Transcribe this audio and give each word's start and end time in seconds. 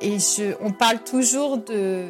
Et 0.00 0.16
on 0.62 0.72
parle 0.72 1.04
toujours 1.04 1.58
de, 1.58 2.06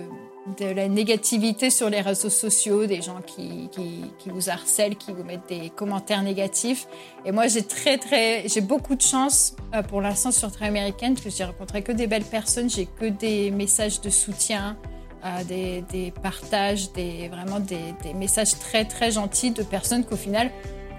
la 0.61 0.89
négativité 0.89 1.71
sur 1.71 1.91
les 1.91 2.01
réseaux 2.01 2.31
sociaux, 2.31 2.87
des 2.87 3.03
gens 3.03 3.21
qui, 3.27 3.69
qui, 3.73 4.31
vous 4.31 4.49
harcèlent, 4.49 4.97
qui 4.97 5.13
vous 5.13 5.25
mettent 5.25 5.49
des 5.49 5.71
commentaires 5.71 6.23
négatifs. 6.23 6.87
Et 7.25 7.33
moi, 7.33 7.49
j'ai 7.49 7.63
très, 7.63 7.99
très, 7.99 8.49
j'ai 8.49 8.61
beaucoup 8.61 8.95
de 8.95 9.03
chance 9.03 9.57
euh, 9.75 9.83
pour 9.83 10.01
l'instant 10.01 10.31
sur 10.31 10.53
Très 10.53 10.67
Américaine, 10.67 11.15
parce 11.15 11.25
que 11.25 11.31
j'ai 11.31 11.45
rencontré 11.45 11.83
que 11.83 11.93
des 11.93 12.07
belles 12.07 12.25
personnes, 12.25 12.71
j'ai 12.71 12.87
que 12.87 13.07
des 13.07 13.51
messages 13.51 14.01
de 14.01 14.11
soutien, 14.11 14.77
euh, 15.25 15.45
des, 15.45 15.83
des, 15.91 16.13
partages, 16.13 16.93
des, 16.93 17.29
vraiment 17.29 17.59
des, 17.59 17.95
des, 18.03 18.15
messages 18.15 18.59
très, 18.59 18.85
très 18.85 19.11
gentils 19.11 19.51
de 19.51 19.65
personnes 19.65 20.05
qu'au 20.05 20.17
final, 20.17 20.51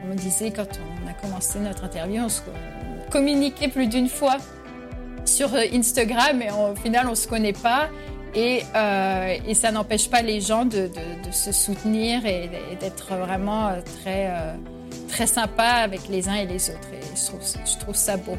on 0.04 0.10
me 0.10 0.16
disait 0.16 0.52
quand 0.52 0.68
on 1.04 1.10
a 1.10 1.14
commencé 1.14 1.60
notre 1.60 1.86
interview, 1.86 2.22
on 2.24 2.30
se 2.30 2.42
communiquait 3.10 3.70
plus 3.70 3.88
d'une 3.88 4.10
fois 4.10 4.38
sur 5.32 5.50
Instagram 5.56 6.42
et 6.42 6.52
au 6.52 6.76
final 6.76 7.08
on 7.10 7.16
se 7.16 7.28
connaît 7.28 7.54
pas 7.54 7.90
et, 8.36 8.64
euh, 8.76 9.36
et 9.48 9.54
ça 9.54 9.72
n'empêche 9.72 10.10
pas 10.10 10.22
les 10.22 10.42
gens 10.42 10.66
de, 10.66 10.88
de, 10.88 11.32
se 11.32 11.52
soutenir 11.52 12.26
et, 12.26 12.50
d'être 12.80 13.14
vraiment 13.16 13.72
très 14.02 14.28
euh, 14.28 14.54
très 15.08 15.28
sympa 15.28 15.64
avec 15.64 16.08
les 16.10 16.30
uns 16.30 16.36
et 16.36 16.46
les 16.46 16.70
autres 16.70 16.90
et 16.94 17.16
je 17.16 17.78
trouve 17.80 17.96
ça 17.96 18.18
beau. 18.18 18.38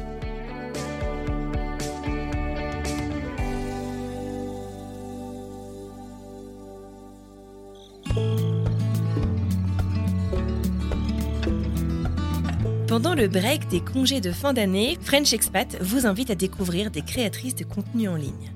Le 13.23 13.29
break 13.29 13.69
des 13.69 13.79
congés 13.79 14.19
de 14.19 14.33
fin 14.33 14.51
d'année, 14.51 14.97
French 15.01 15.31
Expat 15.31 15.77
vous 15.79 16.05
invite 16.05 16.29
à 16.29 16.35
découvrir 16.35 16.91
des 16.91 17.03
créatrices 17.03 17.55
de 17.55 17.63
contenu 17.63 18.09
en 18.09 18.17
ligne. 18.17 18.51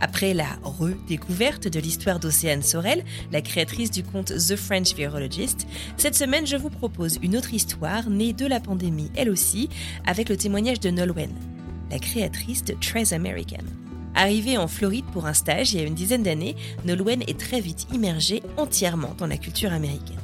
Après 0.00 0.34
la 0.34 0.58
redécouverte 0.64 1.68
de 1.68 1.78
l'histoire 1.78 2.18
d'Océane 2.18 2.64
Sorel, 2.64 3.04
la 3.30 3.42
créatrice 3.42 3.92
du 3.92 4.02
compte 4.02 4.32
The 4.32 4.56
French 4.56 4.92
Virologist, 4.96 5.68
cette 5.96 6.16
semaine 6.16 6.48
je 6.48 6.56
vous 6.56 6.68
propose 6.68 7.20
une 7.22 7.36
autre 7.36 7.54
histoire 7.54 8.10
née 8.10 8.32
de 8.32 8.44
la 8.44 8.58
pandémie, 8.58 9.12
elle 9.14 9.30
aussi, 9.30 9.68
avec 10.04 10.28
le 10.30 10.36
témoignage 10.36 10.80
de 10.80 10.90
Nolwenn, 10.90 11.30
la 11.92 12.00
créatrice 12.00 12.64
de 12.64 12.74
Très 12.74 13.12
American. 13.12 13.62
Arrivée 14.16 14.58
en 14.58 14.66
Floride 14.66 15.06
pour 15.12 15.26
un 15.26 15.32
stage 15.32 15.74
il 15.74 15.80
y 15.80 15.84
a 15.84 15.86
une 15.86 15.94
dizaine 15.94 16.24
d'années, 16.24 16.56
Nolwenn 16.84 17.22
est 17.28 17.38
très 17.38 17.60
vite 17.60 17.86
immergée 17.94 18.42
entièrement 18.56 19.14
dans 19.16 19.28
la 19.28 19.38
culture 19.38 19.72
américaine. 19.72 20.18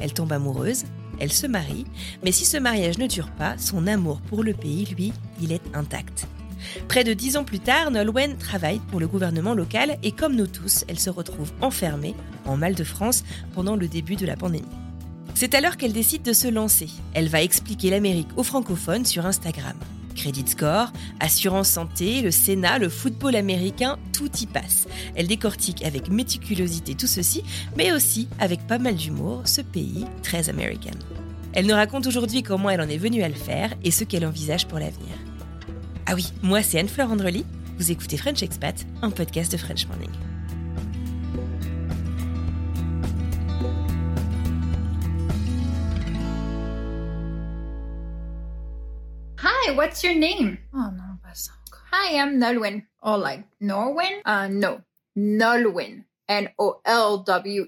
Elle 0.00 0.14
tombe 0.14 0.32
amoureuse, 0.32 0.84
elle 1.20 1.32
se 1.32 1.46
marie, 1.46 1.86
mais 2.22 2.32
si 2.32 2.44
ce 2.44 2.56
mariage 2.56 2.98
ne 2.98 3.06
dure 3.06 3.30
pas, 3.30 3.56
son 3.58 3.86
amour 3.86 4.20
pour 4.22 4.42
le 4.42 4.54
pays, 4.54 4.86
lui, 4.86 5.12
il 5.40 5.52
est 5.52 5.62
intact. 5.74 6.26
Près 6.88 7.04
de 7.04 7.12
dix 7.12 7.36
ans 7.36 7.44
plus 7.44 7.60
tard, 7.60 7.90
Nolwenn 7.90 8.36
travaille 8.36 8.80
pour 8.90 9.00
le 9.00 9.06
gouvernement 9.06 9.54
local 9.54 9.98
et 10.02 10.12
comme 10.12 10.34
nous 10.34 10.46
tous, 10.46 10.84
elle 10.88 10.98
se 10.98 11.10
retrouve 11.10 11.52
enfermée 11.60 12.14
en 12.46 12.56
Mal 12.56 12.74
de 12.74 12.84
France 12.84 13.24
pendant 13.54 13.76
le 13.76 13.88
début 13.88 14.16
de 14.16 14.26
la 14.26 14.36
pandémie. 14.36 14.64
C'est 15.34 15.54
alors 15.54 15.76
qu'elle 15.76 15.92
décide 15.92 16.22
de 16.22 16.32
se 16.32 16.46
lancer. 16.46 16.88
Elle 17.12 17.28
va 17.28 17.42
expliquer 17.42 17.90
l'Amérique 17.90 18.28
aux 18.36 18.44
francophones 18.44 19.04
sur 19.04 19.26
Instagram. 19.26 19.76
Crédit 20.24 20.50
score, 20.50 20.90
assurance 21.20 21.68
santé, 21.68 22.22
le 22.22 22.30
Sénat, 22.30 22.78
le 22.78 22.88
football 22.88 23.36
américain, 23.36 23.98
tout 24.14 24.30
y 24.40 24.46
passe. 24.46 24.88
Elle 25.16 25.26
décortique 25.26 25.84
avec 25.84 26.08
méticulosité 26.08 26.94
tout 26.94 27.06
ceci, 27.06 27.44
mais 27.76 27.92
aussi 27.92 28.26
avec 28.38 28.66
pas 28.66 28.78
mal 28.78 28.94
d'humour 28.94 29.42
ce 29.44 29.60
pays 29.60 30.06
très 30.22 30.48
américain. 30.48 30.96
Elle 31.52 31.66
nous 31.66 31.74
raconte 31.74 32.06
aujourd'hui 32.06 32.42
comment 32.42 32.70
elle 32.70 32.80
en 32.80 32.88
est 32.88 32.96
venue 32.96 33.22
à 33.22 33.28
le 33.28 33.34
faire 33.34 33.74
et 33.84 33.90
ce 33.90 34.04
qu'elle 34.04 34.24
envisage 34.24 34.66
pour 34.66 34.78
l'avenir. 34.78 35.14
Ah 36.06 36.14
oui, 36.14 36.32
moi 36.42 36.62
c'est 36.62 36.78
Anne-Fleur 36.78 37.10
Andrely, 37.10 37.44
vous 37.76 37.90
écoutez 37.90 38.16
French 38.16 38.42
Expat, 38.42 38.86
un 39.02 39.10
podcast 39.10 39.52
de 39.52 39.58
French 39.58 39.86
Morning. 39.88 40.08
Hi, 49.64 49.72
what's 49.72 50.04
your 50.04 50.12
name? 50.14 50.58
Oh 50.74 50.90
non, 50.92 51.16
pas 51.22 51.32
ça 51.32 51.52
encore. 51.64 51.80
Hi, 51.90 52.20
I'm 52.20 52.38
Nolwenn. 52.38 52.84
Oh, 53.02 53.16
like 53.16 53.44
Norwin? 53.62 54.20
Uh, 54.26 54.46
no. 54.46 54.82
Nolwenn. 55.16 56.04
N-O-L-W-E-N-N. 56.28 57.64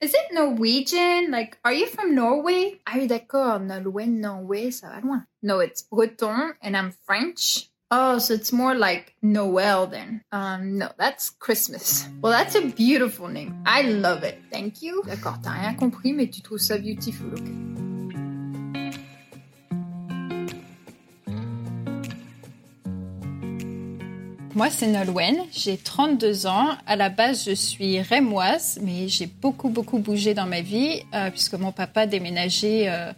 Is 0.00 0.14
it 0.14 0.32
Norwegian? 0.32 1.30
Like, 1.30 1.58
are 1.62 1.74
you 1.74 1.88
from 1.88 2.14
Norway? 2.14 2.80
Ah 2.86 2.94
oui, 2.96 3.06
d'accord. 3.06 3.60
Nolwenn, 3.60 4.22
Norway, 4.22 4.70
ça 4.70 4.88
va 4.88 5.00
loin. 5.04 5.26
No, 5.42 5.60
it's 5.60 5.82
Breton 5.82 6.54
and 6.62 6.74
I'm 6.74 6.90
French. 7.04 7.68
Oh, 7.90 8.16
so 8.18 8.32
it's 8.32 8.50
more 8.50 8.74
like 8.74 9.14
Noel 9.20 9.86
then. 9.88 10.22
Um, 10.32 10.78
no, 10.78 10.88
that's 10.96 11.28
Christmas. 11.28 12.08
Well, 12.22 12.32
that's 12.32 12.54
a 12.54 12.62
beautiful 12.62 13.28
name. 13.28 13.62
I 13.66 13.82
love 13.82 14.24
it. 14.24 14.40
Thank 14.50 14.80
you. 14.80 15.02
D'accord, 15.04 15.38
t'as 15.42 15.52
rien 15.52 15.74
compris, 15.74 16.14
mais 16.14 16.30
tu 16.30 16.40
trouves 16.40 16.62
ça 16.62 16.78
beautiful, 16.78 17.28
Moi, 24.54 24.70
c'est 24.70 24.86
Nolwenn, 24.86 25.36
j'ai 25.52 25.76
32 25.76 26.46
ans. 26.46 26.68
À 26.86 26.94
la 26.94 27.08
base, 27.08 27.44
je 27.44 27.56
suis 27.56 28.00
rémoise, 28.00 28.78
mais 28.80 29.08
j'ai 29.08 29.26
beaucoup, 29.26 29.68
beaucoup 29.68 29.98
bougé 29.98 30.32
dans 30.32 30.46
ma 30.46 30.60
vie, 30.60 31.02
euh, 31.12 31.28
puisque 31.30 31.54
mon 31.54 31.72
papa 31.72 32.06
déménageait 32.06 32.88
euh, 32.88 33.12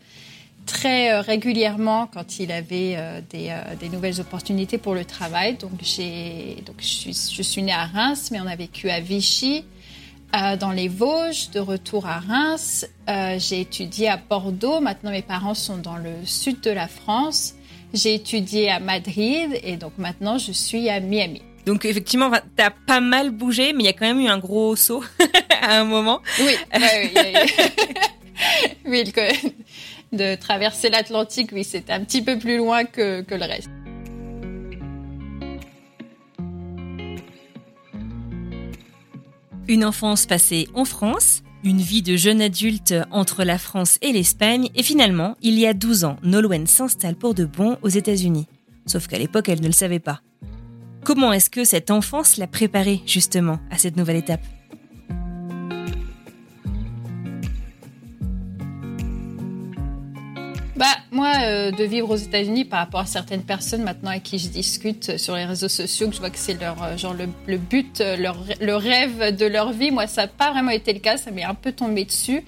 très 0.65 1.13
euh, 1.13 1.21
régulièrement 1.21 2.07
quand 2.07 2.39
il 2.39 2.51
avait 2.51 2.97
des, 3.29 3.53
nouvelles 3.93 4.19
opportunités 4.19 4.79
pour 4.79 4.95
le 4.95 5.05
travail. 5.05 5.59
Donc, 5.59 5.73
je 5.83 7.43
suis 7.43 7.63
née 7.63 7.73
à 7.73 7.85
Reims, 7.85 8.31
mais 8.33 8.41
on 8.41 8.47
a 8.47 8.57
vécu 8.57 8.89
à 8.89 9.01
Vichy, 9.01 9.67
dans 10.33 10.73
les 10.73 10.89
Vosges, 10.89 11.51
de 11.51 11.61
retour 11.61 12.07
à 12.07 12.19
Reims. 12.19 12.87
j'ai 13.37 13.61
étudié 13.61 14.09
à 14.09 14.17
Bordeaux. 14.17 14.81
Maintenant, 14.81 15.11
mes 15.11 15.21
parents 15.21 15.55
sont 15.55 15.77
dans 15.77 15.97
le 15.97 16.25
sud 16.25 16.63
de 16.63 16.71
la 16.71 16.89
France. 16.89 17.57
J'ai 17.95 18.15
étudié 18.15 18.71
à 18.71 18.81
Madrid 18.81 19.59
et 19.63 19.77
donc 19.77 19.93
maintenant 19.99 20.39
je 20.39 20.53
suis 20.53 20.89
à 20.89 21.01
Miami. 21.01 21.43
Donc 21.67 21.85
effectivement, 21.85 22.31
tu 22.31 22.63
as 22.63 22.71
pas 22.71 23.01
mal 23.01 23.31
bougé, 23.31 23.73
mais 23.73 23.83
il 23.83 23.87
y 23.87 23.89
a 23.89 23.93
quand 23.93 24.07
même 24.07 24.21
eu 24.21 24.29
un 24.29 24.39
gros 24.39 24.77
saut 24.77 25.03
à 25.63 25.81
un 25.81 25.85
moment. 25.85 26.23
Oui, 26.41 26.55
ouais, 26.75 27.13
oui, 28.85 29.03
oui 29.05 29.05
de 30.13 30.35
traverser 30.37 30.89
l'Atlantique, 30.89 31.51
oui, 31.53 31.65
c'était 31.65 31.93
un 31.93 32.05
petit 32.05 32.23
peu 32.23 32.39
plus 32.39 32.59
loin 32.59 32.85
que, 32.85 33.23
que 33.23 33.35
le 33.35 33.45
reste. 33.45 33.71
Une 39.69 39.85
enfance 39.85 40.27
passée 40.27 40.69
en 40.75 40.85
France, 40.85 41.43
une 41.67 41.81
vie 41.81 42.03
de 42.03 42.17
jeune 42.17 42.41
adulte 42.41 42.95
entre 43.11 43.43
la 43.43 43.59
France 43.59 43.99
et 44.01 44.13
l'Espagne, 44.13 44.71
et 44.77 44.85
finalement, 44.85 45.37
il 45.43 45.59
y 45.59 45.67
a 45.67 45.75
12 45.75 46.05
ans, 46.05 46.17
Nolwenn 46.23 46.69
s'installe 46.69 47.17
pour 47.17 47.35
de 47.35 47.45
bon 47.45 47.77
aux 47.83 47.89
États-Unis. 47.89 48.47
Sauf 48.87 49.09
qu'à 49.09 49.19
l'époque, 49.19 49.49
elle 49.49 49.61
ne 49.61 49.67
le 49.67 49.73
savait 49.73 49.99
pas. 49.99 50.21
Comment 51.05 51.33
est-ce 51.33 51.51
que 51.51 51.65
cette 51.65 51.91
enfance 51.91 52.37
l'a 52.37 52.47
préparée 52.47 53.03
justement 53.05 53.59
à 53.73 53.79
cette 53.79 53.97
nouvelle 53.97 54.17
étape? 54.17 54.43
Bah, 60.77 60.85
moi, 61.11 61.33
euh, 61.43 61.71
de 61.71 61.85
vivre 61.85 62.11
aux 62.11 62.17
États-Unis 62.17 62.67
par 62.67 62.81
rapport 62.81 63.01
à 63.01 63.07
certaines 63.07 63.43
personnes 63.43 63.83
maintenant 63.83 64.11
avec 64.11 64.25
qui 64.25 64.39
je 64.39 64.49
discute 64.49 65.17
sur 65.17 65.35
les 65.35 65.45
réseaux 65.45 65.69
sociaux, 65.69 66.09
que 66.09 66.15
je 66.15 66.21
vois 66.21 66.31
que 66.31 66.39
c'est 66.39 66.61
leur, 66.61 66.83
euh, 66.83 66.97
genre 66.97 67.15
le, 67.15 67.57
but, 67.57 68.01
euh, 68.01 68.17
le 68.61 68.77
rêve 68.77 69.35
de 69.35 69.47
leur 69.47 69.73
vie. 69.73 69.91
Moi, 69.91 70.07
ça 70.07 70.23
n'a 70.23 70.29
pas 70.29 70.51
vraiment 70.51 70.71
été 70.71 70.93
le 70.93 70.99
cas. 70.99 71.17
Ça 71.17 71.31
m'est 71.31 71.45
un 71.45 71.55
peu 71.55 71.73
tombé 71.73 72.05
dessus. 72.05 72.45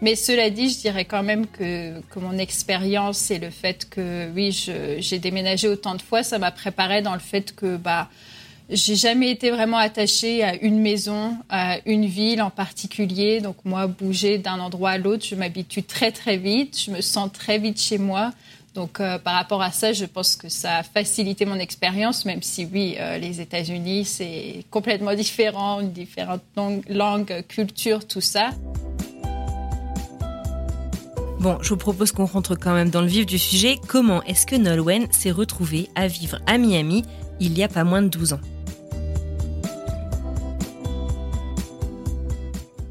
Mais 0.00 0.14
cela 0.16 0.50
dit, 0.50 0.68
je 0.70 0.78
dirais 0.78 1.04
quand 1.04 1.22
même 1.22 1.46
que, 1.46 2.00
que 2.00 2.18
mon 2.18 2.38
expérience 2.38 3.30
et 3.30 3.38
le 3.38 3.50
fait 3.50 3.88
que, 3.88 4.30
oui, 4.34 4.50
j'ai 4.98 5.18
déménagé 5.20 5.68
autant 5.68 5.94
de 5.94 6.02
fois, 6.02 6.24
ça 6.24 6.38
m'a 6.38 6.50
préparé 6.50 7.02
dans 7.02 7.14
le 7.14 7.20
fait 7.20 7.54
que, 7.54 7.76
bah, 7.76 8.08
j'ai 8.72 8.96
jamais 8.96 9.30
été 9.30 9.50
vraiment 9.50 9.76
attachée 9.76 10.42
à 10.42 10.54
une 10.56 10.80
maison, 10.80 11.36
à 11.48 11.78
une 11.86 12.06
ville 12.06 12.40
en 12.42 12.50
particulier. 12.50 13.40
Donc 13.40 13.56
moi, 13.64 13.86
bouger 13.86 14.38
d'un 14.38 14.58
endroit 14.58 14.90
à 14.90 14.98
l'autre, 14.98 15.24
je 15.28 15.34
m'habitue 15.34 15.82
très 15.82 16.10
très 16.10 16.36
vite. 16.36 16.78
Je 16.86 16.90
me 16.90 17.00
sens 17.00 17.30
très 17.32 17.58
vite 17.58 17.80
chez 17.80 17.98
moi. 17.98 18.32
Donc 18.74 19.00
euh, 19.00 19.18
par 19.18 19.34
rapport 19.34 19.60
à 19.60 19.70
ça, 19.70 19.92
je 19.92 20.06
pense 20.06 20.36
que 20.36 20.48
ça 20.48 20.78
a 20.78 20.82
facilité 20.82 21.44
mon 21.44 21.58
expérience, 21.58 22.24
même 22.24 22.42
si 22.42 22.66
oui, 22.72 22.96
euh, 22.98 23.18
les 23.18 23.40
États-Unis, 23.40 24.06
c'est 24.06 24.64
complètement 24.70 25.14
différent, 25.14 25.80
une 25.80 25.92
différente 25.92 26.42
langue, 26.88 27.44
culture, 27.48 28.06
tout 28.06 28.22
ça. 28.22 28.50
Bon, 31.38 31.58
je 31.60 31.70
vous 31.70 31.76
propose 31.76 32.12
qu'on 32.12 32.24
rentre 32.24 32.54
quand 32.54 32.72
même 32.72 32.88
dans 32.88 33.02
le 33.02 33.08
vif 33.08 33.26
du 33.26 33.38
sujet. 33.38 33.76
Comment 33.88 34.22
est-ce 34.22 34.46
que 34.46 34.56
Nolwenn 34.56 35.10
s'est 35.10 35.32
retrouvée 35.32 35.90
à 35.94 36.06
vivre 36.06 36.38
à 36.46 36.56
Miami 36.56 37.02
il 37.40 37.58
y 37.58 37.64
a 37.64 37.68
pas 37.68 37.84
moins 37.84 38.00
de 38.00 38.08
12 38.08 38.34
ans? 38.34 38.40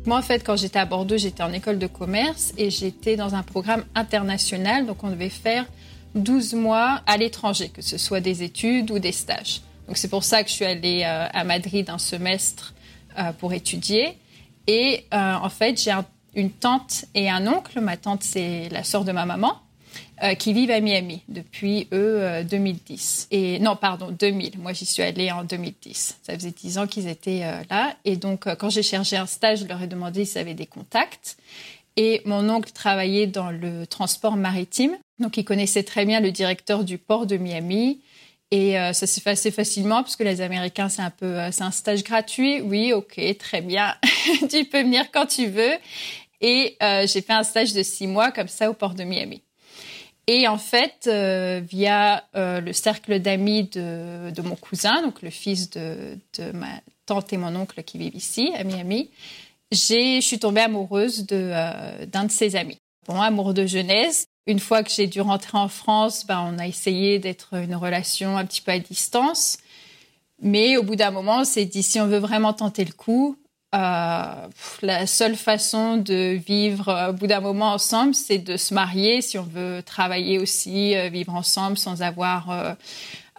Moi, 0.06 0.18
en 0.18 0.22
fait, 0.24 0.44
quand 0.44 0.56
j'étais 0.56 0.80
à 0.80 0.86
Bordeaux, 0.86 1.18
j'étais 1.18 1.44
en 1.44 1.54
école 1.54 1.78
de 1.78 1.86
commerce 1.86 2.54
et 2.58 2.72
j'étais 2.72 3.16
dans 3.16 3.36
un 3.36 3.44
programme 3.44 3.84
international. 3.94 4.88
Donc, 4.88 5.04
on 5.04 5.10
devait 5.10 5.30
faire 5.30 5.66
12 6.16 6.56
mois 6.56 7.02
à 7.06 7.18
l'étranger, 7.18 7.70
que 7.70 7.84
ce 7.84 8.00
soit 8.00 8.20
des 8.20 8.42
études 8.42 8.90
ou 8.90 8.98
des 8.98 9.12
stages. 9.12 9.62
Donc, 9.88 9.98
c'est 9.98 10.08
pour 10.08 10.24
ça 10.24 10.44
que 10.44 10.50
je 10.50 10.56
suis 10.56 10.66
allée 10.66 11.04
euh, 11.06 11.28
à 11.32 11.44
Madrid 11.44 11.88
un 11.90 12.00
semestre 12.00 12.74
euh, 13.20 13.32
pour 13.34 13.54
étudier. 13.54 14.18
Et 14.66 15.06
euh, 15.14 15.36
en 15.36 15.50
fait, 15.50 15.80
j'ai 15.80 15.94
une 16.34 16.50
tante 16.50 17.06
et 17.14 17.30
un 17.30 17.46
oncle. 17.48 17.80
Ma 17.80 17.96
tante, 17.96 18.24
c'est 18.24 18.70
la 18.70 18.84
sœur 18.84 19.06
de 19.06 19.12
ma 19.12 19.26
maman. 19.26 19.60
Euh, 20.24 20.36
qui 20.36 20.54
vivent 20.54 20.70
à 20.70 20.80
Miami 20.82 21.24
depuis 21.30 21.88
eux 21.92 22.44
2010. 22.44 23.30
Euh, 23.34 23.36
et 23.36 23.60
non, 23.60 23.76
pardon, 23.76 24.12
2000. 24.12 24.60
Moi, 24.60 24.72
j'y 24.72 24.86
suis 24.86 25.02
allée 25.02 25.32
en 25.32 25.44
2010. 25.44 26.20
Ça 26.22 26.36
faisait 26.36 26.52
10 26.52 26.78
ans 26.78 26.86
qu'ils 26.86 27.08
étaient 27.08 27.42
euh, 27.44 27.64
là. 27.72 27.96
Et 28.06 28.18
donc, 28.18 28.48
quand 28.58 28.70
j'ai 28.70 28.84
cherché 28.84 29.18
un 29.18 29.26
stage, 29.26 29.62
je 29.62 29.66
leur 29.66 29.82
ai 29.82 29.88
demandé 29.88 30.26
s'ils 30.26 30.38
avaient 30.38 30.54
des 30.54 30.68
contacts. 30.68 31.38
Et 31.98 32.22
mon 32.26 32.48
oncle 32.52 32.72
travaillait 32.72 33.26
dans 33.26 33.50
le 33.50 33.88
transport 33.88 34.38
maritime. 34.38 34.96
Donc, 35.18 35.38
il 35.38 35.44
connaissait 35.44 35.82
très 35.82 36.06
bien 36.06 36.20
le 36.20 36.32
directeur 36.32 36.84
du 36.84 37.00
port 37.00 37.26
de 37.26 37.38
Miami. 37.38 38.02
Et 38.52 38.74
ça 38.74 39.08
s'est 39.08 39.22
fait 39.22 39.30
assez 39.32 39.50
facilement 39.50 40.04
parce 40.04 40.18
que 40.18 40.24
les 40.24 40.42
Américains, 40.42 40.90
c'est 40.90 41.02
un 41.02 41.10
peu, 41.10 41.38
c'est 41.52 41.64
un 41.64 41.72
stage 41.72 42.04
gratuit. 42.04 42.60
Oui, 42.62 42.92
ok, 42.92 43.20
très 43.38 43.62
bien. 43.62 43.96
tu 44.50 44.66
peux 44.66 44.82
venir 44.82 45.10
quand 45.12 45.26
tu 45.26 45.48
veux. 45.48 45.74
Et 46.42 46.78
j'ai 46.82 47.22
fait 47.22 47.34
un 47.34 47.44
stage 47.44 47.74
de 47.74 47.82
six 47.82 48.08
mois 48.08 48.32
comme 48.32 48.50
ça 48.50 48.70
au 48.70 48.74
port 48.74 48.94
de 48.94 49.04
Miami. 49.04 49.42
Et 50.28 50.48
en 50.48 50.58
fait, 50.58 51.08
euh, 51.08 51.62
via 51.68 52.24
euh, 52.36 52.62
le 52.62 52.74
cercle 52.74 53.20
d'amis 53.20 53.64
de, 53.64 54.42
mon 54.42 54.56
cousin, 54.56 55.02
donc 55.02 55.22
le 55.22 55.30
fils 55.30 55.70
de, 55.72 56.18
ma 56.54 56.80
tante 57.06 57.34
et 57.34 57.38
mon 57.38 57.56
oncle 57.56 57.84
qui 57.84 57.98
vivent 57.98 58.16
ici, 58.16 58.52
à 58.56 58.64
Miami, 58.64 59.10
je 59.72 60.20
suis 60.22 60.40
tombée 60.40 60.62
amoureuse 60.62 61.26
euh, 61.32 62.06
d'un 62.06 62.26
de, 62.26 62.32
ses 62.32 62.56
amis. 62.56 62.78
Bon, 63.08 63.20
amour 63.20 63.54
de 63.54 63.66
jeunesse. 63.66 64.26
Une 64.48 64.60
fois 64.60 64.84
que 64.84 64.92
j'ai 64.92 65.08
dû 65.08 65.22
rentrer 65.22 65.58
en 65.58 65.68
France, 65.68 66.26
ben, 66.26 66.42
on 66.54 66.60
a 66.60 66.68
essayé 66.68 67.20
d'être 67.20 67.56
une 67.56 67.76
relation 67.76 68.38
un 68.38 68.46
petit 68.46 68.62
peu 68.62 68.72
à 68.72 68.80
distance. 68.80 69.58
Mais 70.42 70.78
au 70.78 70.84
bout 70.84 70.96
d'un 70.96 71.12
moment, 71.12 71.40
on 71.40 71.46
s'est 71.46 71.66
dit, 71.66 71.84
si 71.84 72.00
on 72.00 72.08
veut 72.08 72.18
vraiment 72.18 72.54
tenter 72.54 72.84
le 72.86 72.94
coup, 72.94 73.38
euh, 73.74 74.48
la 74.82 75.08
seule 75.08 75.38
façon 75.38 75.96
de 75.96 76.38
vivre 76.46 76.90
euh, 76.90 77.10
au 77.12 77.14
bout 77.14 77.28
d'un 77.28 77.40
moment 77.40 77.72
ensemble, 77.72 78.14
c'est 78.14 78.38
de 78.38 78.58
se 78.58 78.74
marier 78.74 79.22
si 79.22 79.38
on 79.38 79.44
veut 79.44 79.82
travailler 79.82 80.40
aussi, 80.40 80.94
euh, 80.98 81.08
vivre 81.08 81.34
ensemble 81.34 81.78
sans 81.78 82.02
avoir 82.02 82.76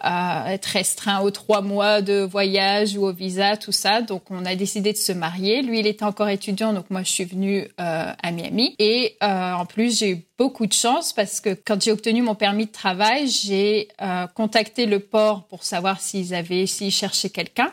à 0.05 0.53
être 0.53 0.65
restreint 0.65 1.21
aux 1.21 1.31
trois 1.31 1.61
mois 1.61 2.01
de 2.01 2.21
voyage 2.21 2.97
ou 2.97 3.05
au 3.05 3.13
visa, 3.13 3.57
tout 3.57 3.71
ça. 3.71 4.01
Donc, 4.01 4.23
on 4.31 4.43
a 4.43 4.55
décidé 4.55 4.91
de 4.91 4.97
se 4.97 5.11
marier. 5.11 5.61
Lui, 5.61 5.79
il 5.79 5.87
était 5.87 6.03
encore 6.03 6.27
étudiant, 6.27 6.73
donc 6.73 6.89
moi, 6.89 7.03
je 7.03 7.11
suis 7.11 7.23
venue 7.23 7.69
à 7.77 8.31
Miami. 8.31 8.75
Et 8.79 9.15
en 9.21 9.65
plus, 9.65 9.99
j'ai 9.99 10.09
eu 10.09 10.25
beaucoup 10.37 10.65
de 10.65 10.73
chance 10.73 11.13
parce 11.13 11.39
que 11.39 11.53
quand 11.53 11.81
j'ai 11.81 11.93
obtenu 11.93 12.21
mon 12.21 12.35
permis 12.35 12.65
de 12.65 12.71
travail, 12.71 13.29
j'ai 13.29 13.87
contacté 14.35 14.87
le 14.87 14.99
port 14.99 15.47
pour 15.47 15.63
savoir 15.63 16.01
s'ils 16.01 16.35
avaient, 16.35 16.65
s'ils 16.65 16.91
cherchaient 16.91 17.29
quelqu'un. 17.29 17.71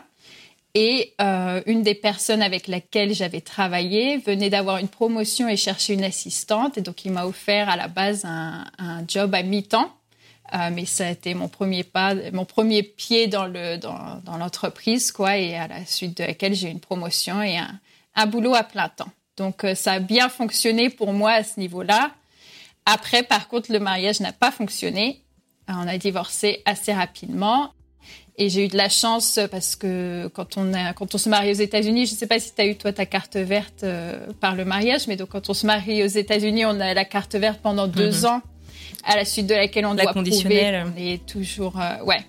Et 0.73 1.13
euh, 1.19 1.61
une 1.65 1.83
des 1.83 1.95
personnes 1.95 2.41
avec 2.41 2.67
laquelle 2.67 3.13
j'avais 3.13 3.41
travaillé 3.41 4.17
venait 4.17 4.49
d'avoir 4.49 4.77
une 4.77 4.87
promotion 4.87 5.49
et 5.49 5.57
cherchait 5.57 5.93
une 5.93 6.03
assistante. 6.03 6.77
Et 6.77 6.81
donc, 6.81 7.03
il 7.03 7.11
m'a 7.11 7.25
offert 7.25 7.69
à 7.69 7.75
la 7.75 7.89
base 7.89 8.23
un, 8.25 8.65
job 9.07 9.35
à 9.35 9.43
mi-temps. 9.43 9.91
Euh, 10.53 10.69
mais 10.71 10.85
ça 10.85 11.07
a 11.07 11.11
été 11.11 11.33
mon 11.33 11.47
premier 11.47 11.83
pas, 11.83 12.13
mon 12.33 12.45
premier 12.45 12.83
pied 12.83 13.27
dans 13.27 13.45
le 13.45 13.77
dans, 13.77 14.37
l'entreprise, 14.37 15.11
quoi. 15.11 15.37
Et 15.37 15.55
à 15.55 15.67
la 15.67 15.85
suite 15.85 16.17
de 16.17 16.23
laquelle 16.23 16.53
j'ai 16.53 16.67
eu 16.67 16.71
une 16.71 16.79
promotion 16.79 17.41
et 17.41 17.57
un, 17.57 17.79
un 18.15 18.25
boulot 18.25 18.53
à 18.53 18.63
plein 18.63 18.89
temps. 18.89 19.09
Donc, 19.37 19.63
euh, 19.63 19.75
ça 19.75 19.93
a 19.93 19.99
bien 19.99 20.29
fonctionné 20.29 20.89
pour 20.89 21.13
moi 21.13 21.31
à 21.31 21.43
ce 21.43 21.59
niveau-là. 21.59 22.11
Après, 22.85 23.23
par 23.23 23.47
contre, 23.47 23.71
le 23.71 23.79
mariage 23.79 24.19
n'a 24.19 24.33
pas 24.33 24.51
fonctionné. 24.51 25.21
On 25.67 25.87
a 25.87 25.97
divorcé 25.97 26.61
assez 26.65 26.93
rapidement. 26.93 27.73
Et 28.37 28.49
j'ai 28.49 28.65
eu 28.65 28.67
de 28.67 28.77
la 28.77 28.89
chance 28.89 29.39
parce 29.51 29.75
que 29.75 30.27
quand 30.33 30.57
on, 30.57 30.73
a, 30.73 30.93
quand 30.93 31.13
on 31.13 31.17
se 31.17 31.29
marie 31.29 31.51
aux 31.51 31.61
États-Unis, 31.61 32.07
je 32.07 32.13
ne 32.13 32.17
sais 32.17 32.27
pas 32.27 32.39
si 32.39 32.53
tu 32.53 32.61
as 32.61 32.65
eu 32.65 32.75
toi 32.75 32.91
ta 32.93 33.05
carte 33.05 33.35
verte 33.35 33.83
euh, 33.83 34.17
par 34.39 34.55
le 34.55 34.65
mariage, 34.65 35.07
mais 35.07 35.15
donc 35.15 35.29
quand 35.29 35.49
on 35.49 35.53
se 35.53 35.65
marie 35.65 36.03
aux 36.03 36.07
États-Unis, 36.07 36.65
on 36.65 36.79
a 36.79 36.93
la 36.93 37.05
carte 37.05 37.35
verte 37.35 37.59
pendant 37.61 37.87
deux 37.87 38.21
mhm. 38.21 38.25
ans, 38.25 38.41
à 39.03 39.15
la 39.15 39.25
suite 39.25 39.47
de 39.47 39.53
laquelle 39.53 39.85
on 39.85 39.95
doit 39.95 40.11
prouver 40.11 40.83
on 40.85 40.97
est 40.97 41.25
toujours... 41.25 41.79
Euh, 41.79 42.03
ouais. 42.05 42.25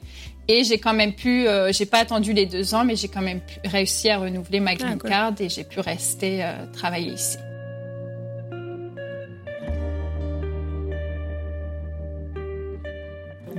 Et 0.49 0.65
j'ai 0.65 0.79
quand 0.79 0.93
même 0.93 1.15
pu, 1.15 1.47
euh, 1.47 1.73
j'ai 1.73 1.87
pas 1.87 2.01
attendu 2.01 2.33
les 2.33 2.47
deux 2.47 2.75
ans, 2.75 2.85
mais 2.85 2.97
j'ai 2.97 3.09
quand 3.09 3.23
même 3.23 3.41
pu, 3.41 3.61
réussi 3.65 4.11
à 4.11 4.19
renouveler 4.19 4.59
ma 4.59 4.75
green 4.75 4.99
ah, 5.03 5.09
card 5.09 5.33
et 5.39 5.49
j'ai 5.49 5.65
pu 5.65 5.79
rester 5.81 6.45
travailler 6.73 7.13
ici. 7.13 7.39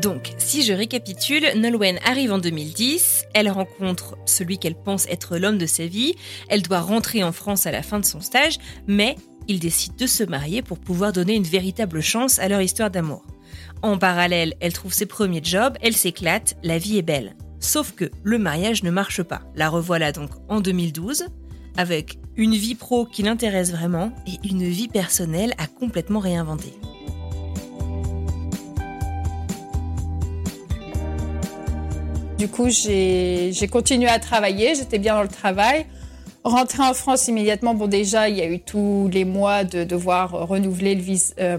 Donc, 0.04 0.34
si 0.38 0.64
je 0.64 0.74
récapitule, 0.74 1.46
Nolwenn 1.56 1.98
arrive 2.04 2.34
en 2.34 2.38
2010, 2.38 3.24
elle 3.34 3.50
rencontre 3.50 4.18
celui 4.26 4.58
qu'elle 4.58 4.76
pense 4.76 5.08
être 5.08 5.38
l'homme 5.38 5.58
de 5.58 5.66
sa 5.66 5.88
vie, 5.88 6.16
elle 6.50 6.62
doit 6.62 6.82
rentrer 6.82 7.24
en 7.24 7.32
France 7.32 7.68
à 7.68 7.72
la 7.72 7.84
fin 7.84 8.02
de 8.02 8.06
son 8.06 8.20
stage, 8.20 8.58
mais 8.86 9.16
ils 9.48 9.62
décident 9.62 9.96
de 9.98 10.06
se 10.06 10.26
marier 10.26 10.62
pour 10.62 10.78
pouvoir 10.78 11.14
donner 11.14 11.36
une 11.36 11.44
véritable 11.44 12.02
chance 12.02 12.38
à 12.40 12.50
leur 12.50 12.62
histoire 12.62 12.92
d'amour. 12.92 13.26
En 13.82 13.98
parallèle, 13.98 14.56
elle 14.60 14.74
trouve 14.74 14.92
ses 14.92 15.06
premiers 15.06 15.44
jobs, 15.44 15.78
elle 15.82 15.96
s'éclate, 15.96 16.56
la 16.64 16.78
vie 16.78 16.98
est 16.98 17.02
belle. 17.02 17.38
Sauf 17.62 17.94
que 17.94 18.12
le 18.24 18.38
mariage 18.38 18.84
ne 18.84 18.92
marche 18.92 19.24
pas. 19.24 19.44
La 19.56 19.70
revoilà 19.70 20.12
donc 20.12 20.32
en 20.50 20.60
2012, 20.60 21.28
avec 21.78 22.20
une 22.36 22.56
vie 22.56 22.76
pro 22.76 23.06
qui 23.06 23.24
l'intéresse 23.24 23.72
vraiment 23.72 24.12
et 24.28 24.46
une 24.46 24.68
vie 24.68 24.90
personnelle 24.90 25.54
à 25.58 25.68
complètement 25.68 26.20
réinventer. 26.20 26.74
Du 32.38 32.48
coup, 32.48 32.68
j'ai 32.70 33.68
continué 33.72 34.10
à 34.10 34.20
travailler, 34.20 34.76
j'étais 34.76 35.00
bien 35.00 35.16
dans 35.16 35.24
le 35.24 35.28
travail. 35.28 35.86
Rentrer 36.44 36.84
en 36.84 36.94
France 36.94 37.30
immédiatement, 37.30 37.74
bon 37.74 37.88
déjà, 37.88 38.28
il 38.28 38.36
y 38.36 38.42
a 38.42 38.48
eu 38.48 38.60
tous 38.60 39.10
les 39.14 39.24
mois 39.24 39.64
de 39.64 39.86
devoir 39.86 40.32
renouveler 40.32 40.96
le 40.96 41.04
euh, 41.40 41.58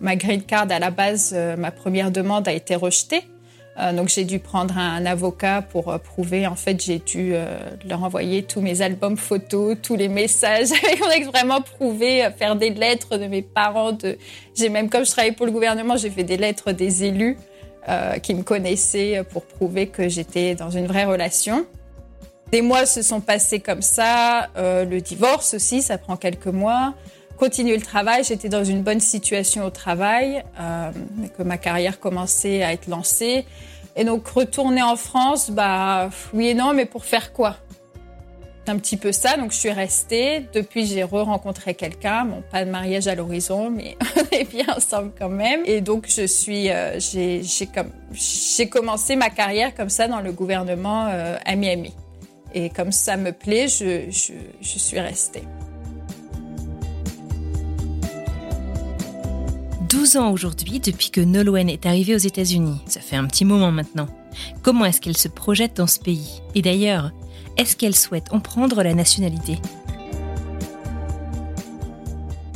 ma 0.00 0.16
green 0.16 0.42
card. 0.42 0.68
À 0.70 0.78
la 0.78 0.90
base, 0.90 1.32
euh, 1.34 1.54
ma 1.56 1.70
première 1.70 2.10
demande 2.10 2.48
a 2.48 2.52
été 2.52 2.74
rejetée. 2.74 3.24
Euh, 3.78 3.92
donc 3.92 4.08
j'ai 4.08 4.24
dû 4.24 4.38
prendre 4.38 4.78
un, 4.78 5.04
avocat 5.04 5.60
pour 5.60 5.98
prouver. 6.00 6.46
En 6.46 6.54
fait, 6.54 6.82
j'ai 6.82 6.98
dû 6.98 7.34
leur 7.86 8.02
envoyer 8.02 8.42
tous 8.42 8.62
mes 8.62 8.80
albums 8.80 9.18
photos, 9.18 9.76
tous 9.82 9.96
les 9.96 10.08
messages. 10.08 10.68
On 11.02 11.10
a 11.10 11.30
vraiment 11.30 11.60
prouver, 11.60 12.26
faire 12.38 12.56
des 12.56 12.70
lettres 12.70 13.18
de 13.18 13.26
mes 13.26 13.42
parents. 13.42 13.98
J'ai 14.56 14.70
même, 14.70 14.88
comme 14.88 15.04
je 15.04 15.10
travaillais 15.10 15.34
pour 15.34 15.44
le 15.44 15.52
gouvernement, 15.52 15.96
j'ai 15.98 16.10
fait 16.10 16.24
des 16.24 16.38
lettres 16.38 16.72
des 16.72 17.04
élus. 17.04 17.36
Euh, 17.88 18.18
qui 18.18 18.32
me 18.34 18.44
connaissaient 18.44 19.24
pour 19.32 19.42
prouver 19.42 19.88
que 19.88 20.08
j'étais 20.08 20.54
dans 20.54 20.70
une 20.70 20.86
vraie 20.86 21.04
relation. 21.04 21.66
Des 22.52 22.62
mois 22.62 22.86
se 22.86 23.02
sont 23.02 23.20
passés 23.20 23.58
comme 23.58 23.82
ça, 23.82 24.50
euh, 24.56 24.84
le 24.84 25.00
divorce 25.00 25.54
aussi, 25.54 25.82
ça 25.82 25.98
prend 25.98 26.16
quelques 26.16 26.46
mois. 26.46 26.94
Continuer 27.38 27.74
le 27.74 27.82
travail, 27.82 28.22
j'étais 28.22 28.48
dans 28.48 28.62
une 28.62 28.82
bonne 28.82 29.00
situation 29.00 29.64
au 29.64 29.70
travail, 29.70 30.44
euh, 30.60 30.92
que 31.36 31.42
ma 31.42 31.58
carrière 31.58 31.98
commençait 31.98 32.62
à 32.62 32.72
être 32.72 32.86
lancée. 32.86 33.46
Et 33.96 34.04
donc 34.04 34.28
retourner 34.28 34.82
en 34.82 34.94
France, 34.94 35.50
bah 35.50 36.08
oui 36.34 36.48
et 36.48 36.54
non, 36.54 36.74
mais 36.74 36.84
pour 36.84 37.04
faire 37.04 37.32
quoi? 37.32 37.56
Un 38.68 38.78
petit 38.78 38.96
peu 38.96 39.12
ça. 39.12 39.36
Donc, 39.36 39.52
je 39.52 39.56
suis 39.56 39.70
restée. 39.70 40.46
Depuis, 40.54 40.86
j'ai 40.86 41.02
re-rencontré 41.02 41.74
quelqu'un. 41.74 42.24
Bon, 42.24 42.42
pas 42.50 42.64
de 42.64 42.70
mariage 42.70 43.08
à 43.08 43.14
l'horizon, 43.14 43.70
mais 43.70 43.96
on 44.16 44.36
est 44.36 44.44
bien 44.44 44.66
ensemble 44.76 45.12
quand 45.18 45.28
même. 45.28 45.62
Et 45.64 45.80
donc, 45.80 46.06
je 46.08 46.26
suis, 46.26 46.70
euh, 46.70 46.98
j'ai, 46.98 47.42
comme, 47.74 47.90
j'ai 48.12 48.68
commencé 48.68 49.16
ma 49.16 49.30
carrière 49.30 49.74
comme 49.74 49.88
ça 49.90 50.08
dans 50.08 50.20
le 50.20 50.32
gouvernement 50.32 51.06
euh, 51.08 51.36
à 51.44 51.56
Miami. 51.56 51.92
Et 52.54 52.70
comme 52.70 52.92
ça 52.92 53.16
me 53.16 53.32
plaît, 53.32 53.68
je, 53.68 54.10
je, 54.10 54.32
je 54.60 54.78
suis 54.78 55.00
restée. 55.00 55.42
12 59.92 60.16
ans 60.16 60.32
aujourd'hui 60.32 60.80
depuis 60.80 61.10
que 61.10 61.20
Nolwenn 61.20 61.68
est 61.68 61.84
arrivée 61.84 62.14
aux 62.14 62.18
États-Unis. 62.18 62.80
Ça 62.86 63.00
fait 63.00 63.16
un 63.16 63.26
petit 63.26 63.44
moment 63.44 63.70
maintenant. 63.72 64.08
Comment 64.62 64.86
est-ce 64.86 65.02
qu'elle 65.02 65.18
se 65.18 65.28
projette 65.28 65.76
dans 65.76 65.86
ce 65.86 66.00
pays? 66.00 66.40
Et 66.54 66.62
d'ailleurs, 66.62 67.12
est-ce 67.56 67.76
qu'elle 67.76 67.94
souhaite 67.94 68.32
en 68.32 68.40
prendre 68.40 68.82
la 68.82 68.94
nationalité? 68.94 69.58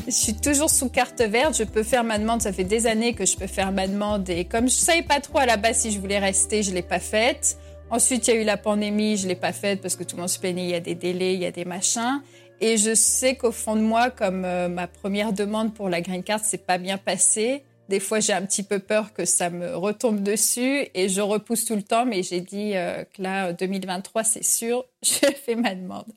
Je 0.07 0.13
suis 0.13 0.35
toujours 0.35 0.71
sous 0.71 0.89
carte 0.89 1.21
verte, 1.21 1.57
je 1.59 1.65
peux 1.65 1.83
faire 1.83 2.05
ma 2.05 2.19
demande, 2.19 2.41
ça 2.41 2.53
fait 2.53 2.65
des 2.65 2.87
années 2.87 3.15
que 3.15 3.27
je 3.27 3.37
peux 3.37 3.49
faire 3.49 3.73
ma 3.73 3.89
demande 3.89 4.31
et 4.31 4.45
comme 4.45 4.69
je 4.69 4.75
savais 4.75 5.03
pas 5.03 5.21
trop 5.21 5.39
à 5.39 5.47
la 5.47 5.57
base 5.57 5.79
si 5.79 5.91
je 5.91 5.99
voulais 5.99 6.21
rester, 6.21 6.63
je 6.63 6.73
l'ai 6.73 6.83
pas 6.83 7.01
faite. 7.01 7.59
Ensuite, 7.91 8.27
il 8.29 8.35
y 8.35 8.37
a 8.39 8.41
eu 8.41 8.45
la 8.45 8.57
pandémie, 8.57 9.17
je 9.17 9.27
l'ai 9.27 9.35
pas 9.37 9.53
faite 9.53 9.81
parce 9.81 9.97
que 9.97 10.05
tout 10.05 10.17
le 10.17 10.23
monde 10.23 10.29
se 10.29 10.39
plaignait, 10.39 10.65
il 10.65 10.71
y 10.71 10.75
a 10.75 10.81
des 10.81 10.95
délais, 10.95 11.35
il 11.35 11.41
y 11.41 11.47
a 11.47 11.51
des 11.51 11.65
machins. 11.65 12.21
Et 12.61 12.77
je 12.77 12.95
sais 12.95 13.37
qu'au 13.37 13.53
fond 13.53 13.77
de 13.77 13.83
moi, 13.83 14.11
comme 14.11 14.45
euh, 14.45 14.69
ma 14.69 14.87
première 14.87 15.33
demande 15.33 15.75
pour 15.75 15.89
la 15.89 16.01
green 16.01 16.23
card 16.23 16.41
s'est 16.41 16.57
pas 16.59 16.79
bien 16.79 16.99
passée, 16.99 17.65
des 17.89 18.01
fois, 18.01 18.21
j'ai 18.21 18.33
un 18.33 18.45
petit 18.45 18.63
peu 18.63 18.79
peur 18.79 19.13
que 19.13 19.25
ça 19.25 19.51
me 19.51 19.77
retombe 19.77 20.23
dessus 20.23 20.89
et 20.95 21.09
je 21.09 21.21
repousse 21.21 21.65
tout 21.65 21.77
le 21.77 21.83
temps, 21.83 22.05
mais 22.05 22.23
j'ai 22.23 22.41
dit 22.41 22.77
euh, 22.77 23.05
que 23.05 23.23
là, 23.23 23.53
2023, 23.53 24.25
c'est 24.25 24.45
sûr, 24.45 24.85
je 25.03 25.27
fais 25.45 25.55
ma 25.55 25.75
demande. 25.75 26.13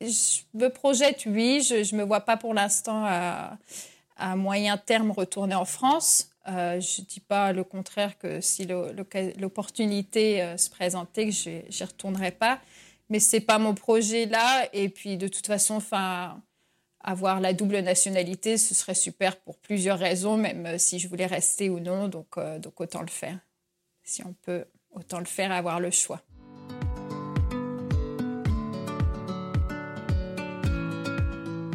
Je 0.00 0.40
me 0.54 0.68
projette, 0.68 1.24
oui, 1.26 1.62
je 1.62 1.94
ne 1.94 2.00
me 2.00 2.04
vois 2.06 2.20
pas 2.20 2.36
pour 2.36 2.54
l'instant 2.54 3.04
à, 3.04 3.58
moyen 4.36 4.76
terme 4.76 5.12
retourner 5.12 5.54
en 5.54 5.64
France. 5.64 6.30
Euh, 6.48 6.80
je 6.80 7.02
ne 7.02 7.06
dis 7.06 7.20
pas 7.20 7.52
le 7.52 7.62
contraire 7.62 8.18
que 8.18 8.40
si 8.40 8.66
l'opportunité 8.66 10.42
euh, 10.42 10.56
se 10.56 10.70
présentait, 10.70 11.26
que 11.26 11.32
je 11.32 11.50
n'y 11.50 11.84
retournerai 11.86 12.32
pas. 12.32 12.58
Mais 13.10 13.20
ce 13.20 13.36
n'est 13.36 13.40
pas 13.40 13.58
mon 13.58 13.74
projet 13.74 14.26
là. 14.26 14.68
Et 14.72 14.88
puis, 14.88 15.16
de 15.16 15.28
toute 15.28 15.46
façon, 15.46 15.74
enfin 15.74 16.40
avoir 17.00 17.40
la 17.40 17.52
double 17.52 17.78
nationalité, 17.78 18.58
ce 18.58 18.74
serait 18.74 18.94
super 18.94 19.36
pour 19.36 19.58
plusieurs 19.58 19.98
raisons, 19.98 20.36
même 20.36 20.66
euh, 20.66 20.78
si 20.78 20.98
je 20.98 21.08
voulais 21.08 21.26
rester 21.26 21.70
ou 21.70 21.80
non. 21.80 22.08
Donc, 22.08 22.36
euh, 22.36 22.58
donc 22.58 22.80
autant 22.80 23.02
le 23.02 23.08
faire. 23.08 23.38
Si 24.02 24.24
on 24.24 24.34
peut, 24.42 24.64
autant 24.90 25.18
le 25.18 25.26
faire, 25.26 25.52
avoir 25.52 25.80
le 25.80 25.90
choix. 25.90 26.22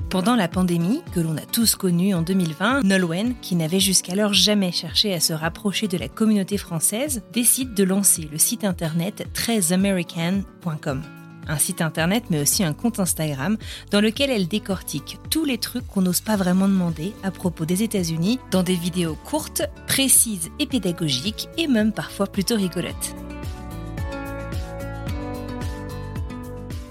Pendant 0.09 0.35
la 0.35 0.47
pandémie, 0.47 1.01
que 1.15 1.19
l'on 1.19 1.35
a 1.37 1.45
tous 1.45 1.75
connue 1.75 2.13
en 2.13 2.21
2020, 2.21 2.83
Nolwenn, 2.83 3.33
qui 3.41 3.55
n'avait 3.55 3.79
jusqu'alors 3.79 4.33
jamais 4.33 4.71
cherché 4.71 5.11
à 5.11 5.19
se 5.19 5.33
rapprocher 5.33 5.87
de 5.87 5.97
la 5.97 6.07
communauté 6.07 6.59
française, 6.59 7.23
décide 7.31 7.73
de 7.73 7.83
lancer 7.83 8.29
le 8.31 8.37
site 8.37 8.63
internet 8.63 9.25
13american.com 9.33 11.01
un 11.47 11.57
site 11.57 11.81
internet 11.81 12.25
mais 12.29 12.41
aussi 12.41 12.63
un 12.63 12.73
compte 12.73 12.99
Instagram 12.99 13.57
dans 13.91 14.01
lequel 14.01 14.29
elle 14.29 14.47
décortique 14.47 15.19
tous 15.29 15.45
les 15.45 15.57
trucs 15.57 15.87
qu'on 15.87 16.01
n'ose 16.01 16.21
pas 16.21 16.35
vraiment 16.35 16.67
demander 16.67 17.13
à 17.23 17.31
propos 17.31 17.65
des 17.65 17.83
États-Unis 17.83 18.39
dans 18.51 18.63
des 18.63 18.75
vidéos 18.75 19.15
courtes, 19.23 19.63
précises 19.87 20.49
et 20.59 20.65
pédagogiques 20.65 21.49
et 21.57 21.67
même 21.67 21.91
parfois 21.91 22.27
plutôt 22.27 22.55
rigolotes. 22.55 23.15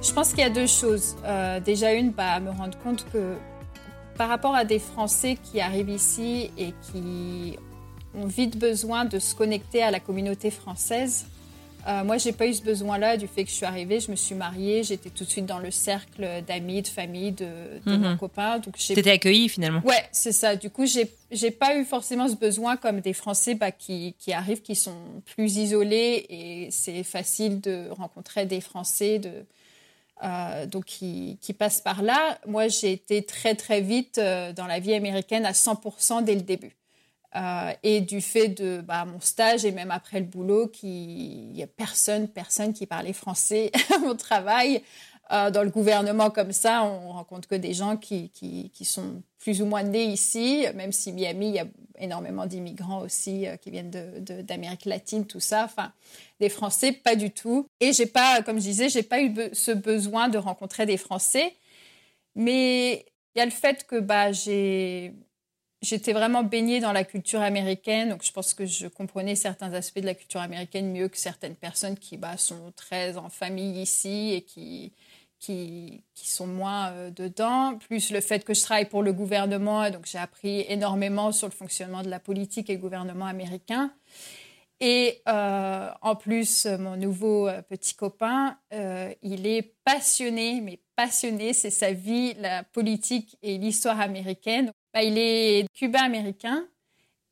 Je 0.02 0.12
pense 0.12 0.30
qu'il 0.30 0.40
y 0.40 0.42
a 0.42 0.50
deux 0.50 0.66
choses. 0.66 1.16
Euh, 1.24 1.60
déjà 1.60 1.92
une, 1.92 2.10
bah, 2.10 2.40
me 2.40 2.50
rendre 2.50 2.76
compte 2.78 3.06
que 3.12 3.36
par 4.18 4.28
rapport 4.28 4.54
à 4.54 4.64
des 4.64 4.78
Français 4.78 5.38
qui 5.42 5.60
arrivent 5.60 5.88
ici 5.88 6.50
et 6.58 6.74
qui 6.82 7.56
ont 8.14 8.26
vite 8.26 8.58
besoin 8.58 9.04
de 9.04 9.18
se 9.18 9.34
connecter 9.34 9.82
à 9.82 9.90
la 9.90 10.00
communauté 10.00 10.50
française, 10.50 11.26
euh, 11.88 12.04
moi, 12.04 12.16
j'ai 12.16 12.32
pas 12.32 12.46
eu 12.46 12.54
ce 12.54 12.62
besoin-là 12.62 13.16
du 13.16 13.26
fait 13.26 13.44
que 13.44 13.50
je 13.50 13.56
suis 13.56 13.66
arrivée, 13.66 13.98
je 13.98 14.10
me 14.10 14.16
suis 14.16 14.34
mariée, 14.34 14.84
j'étais 14.84 15.10
tout 15.10 15.24
de 15.24 15.28
suite 15.28 15.46
dans 15.46 15.58
le 15.58 15.70
cercle 15.70 16.42
d'amis, 16.46 16.82
de 16.82 16.88
famille, 16.88 17.32
de, 17.32 17.46
de 17.84 17.96
mon 17.96 18.10
mhm. 18.10 18.18
copain. 18.18 18.58
Donc, 18.58 18.76
T'étais 18.76 19.10
accueillie 19.10 19.48
finalement. 19.48 19.80
Ouais, 19.84 20.04
c'est 20.12 20.32
ça. 20.32 20.54
Du 20.54 20.70
coup, 20.70 20.86
j'ai, 20.86 21.12
j'ai 21.32 21.50
pas 21.50 21.76
eu 21.76 21.84
forcément 21.84 22.28
ce 22.28 22.36
besoin 22.36 22.76
comme 22.76 23.00
des 23.00 23.12
Français 23.12 23.54
bah, 23.54 23.72
qui, 23.72 24.14
qui 24.18 24.32
arrivent, 24.32 24.62
qui 24.62 24.76
sont 24.76 24.96
plus 25.34 25.56
isolés 25.56 26.26
et 26.28 26.68
c'est 26.70 27.02
facile 27.02 27.60
de 27.60 27.88
rencontrer 27.90 28.46
des 28.46 28.60
Français 28.60 29.18
de, 29.18 29.44
euh, 30.22 30.66
donc 30.66 30.84
qui, 30.84 31.38
qui, 31.40 31.52
passent 31.52 31.80
par 31.80 32.02
là. 32.02 32.38
Moi, 32.46 32.68
j'ai 32.68 32.92
été 32.92 33.24
très 33.24 33.56
très 33.56 33.80
vite 33.80 34.18
euh, 34.18 34.52
dans 34.52 34.66
la 34.66 34.78
vie 34.78 34.94
américaine 34.94 35.44
à 35.44 35.52
100% 35.52 36.22
dès 36.22 36.36
le 36.36 36.42
début. 36.42 36.76
Euh, 37.34 37.72
et 37.82 38.02
du 38.02 38.20
fait 38.20 38.48
de 38.48 38.82
bah, 38.82 39.06
mon 39.06 39.20
stage 39.20 39.64
et 39.64 39.72
même 39.72 39.90
après 39.90 40.20
le 40.20 40.26
boulot, 40.26 40.70
il 40.82 41.52
n'y 41.52 41.62
a 41.62 41.66
personne, 41.66 42.28
personne 42.28 42.74
qui 42.74 42.86
parlait 42.86 43.14
français 43.14 43.70
à 43.94 43.98
mon 43.98 44.14
travail. 44.14 44.82
Euh, 45.32 45.50
dans 45.50 45.62
le 45.62 45.70
gouvernement 45.70 46.28
comme 46.28 46.52
ça, 46.52 46.84
on 46.84 47.12
rencontre 47.12 47.48
que 47.48 47.54
des 47.54 47.72
gens 47.72 47.96
qui, 47.96 48.28
qui, 48.30 48.84
sont 48.84 49.22
plus 49.38 49.62
ou 49.62 49.66
moins 49.66 49.82
nés 49.82 50.04
ici, 50.04 50.66
même 50.74 50.92
si 50.92 51.10
Miami, 51.10 51.48
il 51.48 51.54
y 51.54 51.58
a 51.58 51.66
énormément 51.98 52.44
d'immigrants 52.44 53.00
aussi 53.00 53.46
euh, 53.46 53.56
qui 53.56 53.70
viennent 53.70 53.90
d'Amérique 53.90 54.84
latine, 54.84 55.26
tout 55.26 55.40
ça. 55.40 55.64
Enfin, 55.64 55.92
des 56.38 56.50
Français, 56.50 56.92
pas 56.92 57.16
du 57.16 57.30
tout. 57.30 57.66
Et 57.80 57.94
j'ai 57.94 58.04
pas, 58.04 58.42
comme 58.42 58.56
je 58.56 58.64
disais, 58.64 58.90
j'ai 58.90 59.02
pas 59.02 59.22
eu 59.22 59.34
ce 59.54 59.70
besoin 59.70 60.28
de 60.28 60.36
rencontrer 60.36 60.84
des 60.84 60.98
Français. 60.98 61.54
Mais 62.34 63.06
il 63.34 63.38
y 63.38 63.40
a 63.40 63.46
le 63.46 63.50
fait 63.50 63.86
que 63.86 64.00
bah, 64.00 64.32
j'ai 64.32 65.14
j'étais 65.82 66.12
vraiment 66.12 66.44
baignée 66.44 66.80
dans 66.80 66.92
la 66.92 67.04
culture 67.04 67.42
américaine, 67.42 68.10
donc 68.10 68.22
je 68.22 68.32
pense 68.32 68.54
que 68.54 68.64
je 68.64 68.86
comprenais 68.86 69.34
certains 69.34 69.72
aspects 69.74 69.98
de 69.98 70.06
la 70.06 70.14
culture 70.14 70.40
américaine 70.40 70.90
mieux 70.92 71.08
que 71.08 71.18
certaines 71.18 71.56
personnes 71.56 71.98
qui 71.98 72.16
bah, 72.16 72.36
sont 72.36 72.72
très 72.76 73.16
en 73.16 73.28
famille 73.28 73.82
ici 73.82 74.32
et 74.32 74.42
qui, 74.42 74.92
sont 76.14 76.46
moins 76.46 76.92
euh, 76.92 77.10
dedans. 77.10 77.76
Plus 77.88 78.12
le 78.12 78.20
fait 78.20 78.44
que 78.44 78.54
je 78.54 78.62
travaille 78.62 78.88
pour 78.88 79.02
le 79.02 79.12
gouvernement, 79.12 79.90
donc 79.90 80.06
j'ai 80.06 80.18
appris 80.18 80.64
énormément 80.68 81.32
sur 81.32 81.48
le 81.48 81.52
fonctionnement 81.52 82.02
de 82.02 82.08
la 82.08 82.20
politique 82.20 82.70
et 82.70 82.74
le 82.74 82.80
gouvernement 82.80 83.26
américain. 83.26 83.92
Et 84.78 85.20
euh, 85.28 85.90
en 86.00 86.16
plus, 86.16 86.66
mon 86.66 86.96
nouveau 86.96 87.48
euh, 87.48 87.60
petit 87.62 87.94
copain, 87.94 88.56
il 89.22 89.46
est 89.46 89.74
passionné, 89.84 90.60
mais 90.60 90.80
passionné, 90.96 91.52
c'est 91.52 91.70
sa 91.70 91.92
vie, 91.92 92.34
la 92.34 92.62
politique 92.62 93.36
et 93.42 93.58
l'histoire 93.58 94.00
américaine. 94.00 94.72
Bah, 94.92 95.02
il 95.02 95.18
est 95.18 95.66
cubain-américain 95.74 96.66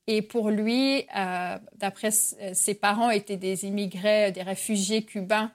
et 0.06 0.22
pour 0.22 0.50
lui, 0.50 1.06
euh, 1.16 1.58
d'après 1.76 2.08
euh, 2.40 2.50
ses 2.52 2.74
parents, 2.74 3.10
étaient 3.10 3.36
des 3.36 3.64
immigrés, 3.64 4.32
des 4.32 4.42
réfugiés 4.42 5.04
cubains. 5.04 5.52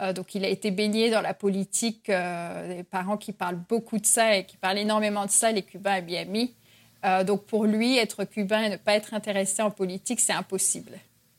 Euh, 0.00 0.12
donc 0.12 0.34
il 0.34 0.44
a 0.44 0.48
été 0.48 0.72
baigné 0.72 1.08
dans 1.08 1.20
la 1.20 1.34
politique, 1.34 2.06
des 2.08 2.84
parents 2.90 3.16
qui 3.16 3.32
parlent 3.32 3.62
beaucoup 3.68 3.98
de 3.98 4.06
ça 4.06 4.36
et 4.36 4.44
qui 4.44 4.56
parlent 4.56 4.78
énormément 4.78 5.24
de 5.24 5.30
ça, 5.30 5.52
les 5.52 5.62
Cubains 5.62 5.92
à 5.92 6.00
Miami. 6.00 6.52
donc 7.26 7.44
pour 7.44 7.64
lui, 7.64 7.96
être 7.96 8.24
cubain 8.24 8.64
et 8.64 8.70
ne 8.70 8.76
pas 8.76 8.94
être 8.94 9.14
intéressé 9.14 9.62
en 9.62 9.70
politique, 9.70 10.18
c'est 10.18 10.32
impossible. 10.32 10.98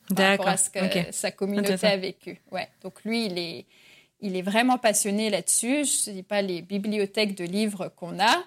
D'accord. 0.10 0.48
à 0.48 0.58
ce 0.58 0.70
que 0.70 0.80
sa 1.12 1.32
communauté 1.32 1.86
a 1.86 1.98
vécu. 1.98 2.40
Ouais. 2.52 2.70
Donc 2.82 3.04
lui, 3.04 3.26
il 3.26 3.38
est, 3.38 3.66
il 4.22 4.38
est 4.38 4.42
vraiment 4.42 4.78
passionné 4.78 5.30
là-dessus. 5.30 5.84
Je 5.84 6.12
ne 6.12 6.16
dis 6.16 6.24
pas 6.24 6.42
les 6.42 6.62
bibliothèques 6.62 7.36
de 7.36 7.44
livres 7.44 7.90
qu'on 7.96 8.20
a, 8.20 8.44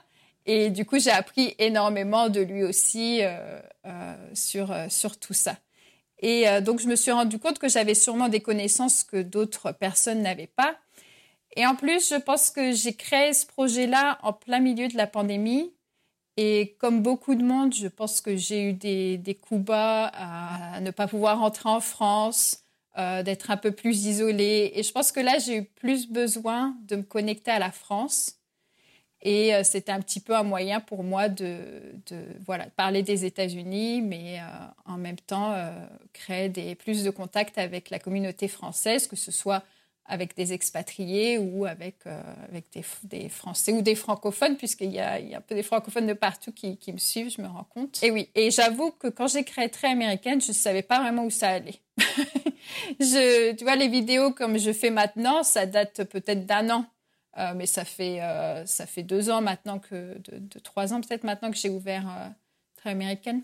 et 0.47 0.71
du 0.71 0.85
coup, 0.85 0.99
j'ai 1.01 1.11
appris 1.11 1.55
énormément 1.59 2.29
de 2.29 2.41
lui 2.41 2.63
aussi 2.63 3.19
euh, 3.21 3.61
euh, 3.85 4.15
sur, 4.33 4.71
euh, 4.71 4.87
sur 4.89 5.19
tout 5.19 5.35
ça. 5.35 5.57
Et 6.21 6.47
donc, 6.63 6.81
je 6.81 6.89
me 6.89 6.97
suis 6.97 7.11
rendu 7.11 7.39
compte 7.39 7.59
que 7.59 7.69
j'avais 7.69 7.93
sûrement 7.93 8.31
des 8.31 8.41
connaissances 8.41 9.05
que 9.05 9.21
d'autres 9.21 9.73
personnes 9.73 10.23
n'avaient 10.23 10.47
pas. 10.47 10.79
Et 11.57 11.67
en 11.67 11.75
plus, 11.77 12.09
je 12.09 12.15
pense 12.15 12.51
que 12.51 12.73
j'ai 12.73 12.95
créé 12.95 13.35
ce 13.35 13.45
projet-là 13.45 14.19
en 14.23 14.33
plein 14.33 14.61
milieu 14.61 14.89
de 14.89 14.97
la 14.97 15.07
pandémie. 15.07 15.75
Et 16.39 16.75
comme 16.81 17.03
beaucoup 17.03 17.35
de 17.35 17.45
monde, 17.45 17.75
je 17.75 17.87
pense 17.87 18.23
que 18.23 18.35
j'ai 18.35 18.71
eu 18.71 18.73
des, 18.73 19.19
des, 19.19 19.35
coups 19.35 19.63
bas 19.67 20.07
à 20.07 20.81
ne 20.81 20.91
pas 20.91 21.07
pouvoir 21.07 21.39
rentrer 21.41 21.69
en 21.69 21.81
France, 21.81 22.65
d'être 22.97 23.51
un 23.51 23.59
peu 23.59 23.73
plus 23.73 24.07
isolée. 24.07 24.73
Et 24.75 24.83
je 24.83 24.93
pense 24.93 25.13
que 25.13 25.21
là, 25.21 25.39
j'ai 25.39 25.59
eu 25.59 25.65
plus 25.65 26.09
besoin 26.09 26.79
de 26.85 26.97
me 26.97 27.03
connecter 27.03 27.51
à 27.51 27.59
la 27.59 27.73
France 27.73 28.37
et 29.27 29.53
euh, 29.53 29.65
c'était 29.65 29.91
un 29.91 30.01
petit 30.01 30.21
peu 30.21 30.37
un 30.37 30.45
moyen 30.45 30.79
pour 30.79 31.03
moi 31.03 31.29
de, 31.29 31.59
voilà, 32.47 32.67
parler 32.77 33.03
des 33.03 33.25
États-Unis, 33.25 34.01
mais 34.01 34.39
euh, 34.39 34.43
en 34.85 34.99
même 34.99 35.17
temps 35.19 35.53
euh, 35.53 35.69
créer 36.13 36.49
des, 36.49 36.77
plus 36.77 37.03
de 37.03 37.11
contacts 37.11 37.59
avec 37.59 37.91
la 37.91 37.99
communauté 37.99 38.47
française, 38.47 39.09
que 39.09 39.17
ce 39.17 39.33
soit 39.33 39.65
avec 40.05 40.37
des 40.37 40.53
expatriés 40.53 41.39
ou 41.39 41.67
avec, 41.67 41.97
avec 42.49 42.67
des, 43.03 43.29
Français 43.29 43.73
ou 43.73 43.83
des 43.83 43.97
francophones, 43.97 44.57
puisqu'il 44.57 44.93
y 44.93 45.01
a, 45.01 45.19
il 45.19 45.29
y 45.31 45.35
a 45.35 45.39
un 45.39 45.41
peu 45.41 45.57
des 45.57 45.65
francophones 45.65 46.07
de 46.07 46.13
partout 46.13 46.53
qui, 46.53 46.77
qui, 46.77 46.93
me 46.93 46.99
suivent, 46.99 47.35
je 47.37 47.43
me 47.43 47.49
rends 47.49 47.67
compte. 47.69 47.99
Et 48.05 48.13
oui, 48.13 48.29
et 48.37 48.53
j'avoue 48.53 48.93
que 48.93 49.09
quand 49.09 49.27
j'ai 49.27 49.43
créé 49.43 49.69
Très 49.69 49.89
Américaine, 49.89 50.41
je 50.41 50.51
ne 50.51 50.53
savais 50.53 50.83
pas 50.83 51.01
vraiment 51.01 51.25
où 51.25 51.31
ça 51.31 51.49
allait. 51.49 51.81
je, 53.01 53.55
tu 53.55 53.65
vois, 53.65 53.75
les 53.75 53.89
vidéos 53.89 54.31
comme 54.31 54.57
je 54.57 54.73
fais 54.73 54.91
maintenant, 54.91 55.43
ça 55.43 55.67
date 55.67 56.05
peut-être 56.05 56.47
d'un 56.47 56.71
an. 56.71 56.87
Mais 57.55 57.67
ça 57.67 57.85
fait, 57.85 58.21
ça 58.65 58.87
fait 58.87 59.03
deux 59.03 59.31
ans 59.31 59.41
maintenant 59.41 59.79
que, 59.79 60.19
de, 60.19 60.59
trois 60.59 60.93
ans 60.93 61.01
peut-être 61.01 61.25
maintenant 61.25 61.51
que 61.51 61.57
j'ai 61.57 61.71
ouvert 61.71 62.05
Très 62.77 62.91
Américaine. 62.91 63.43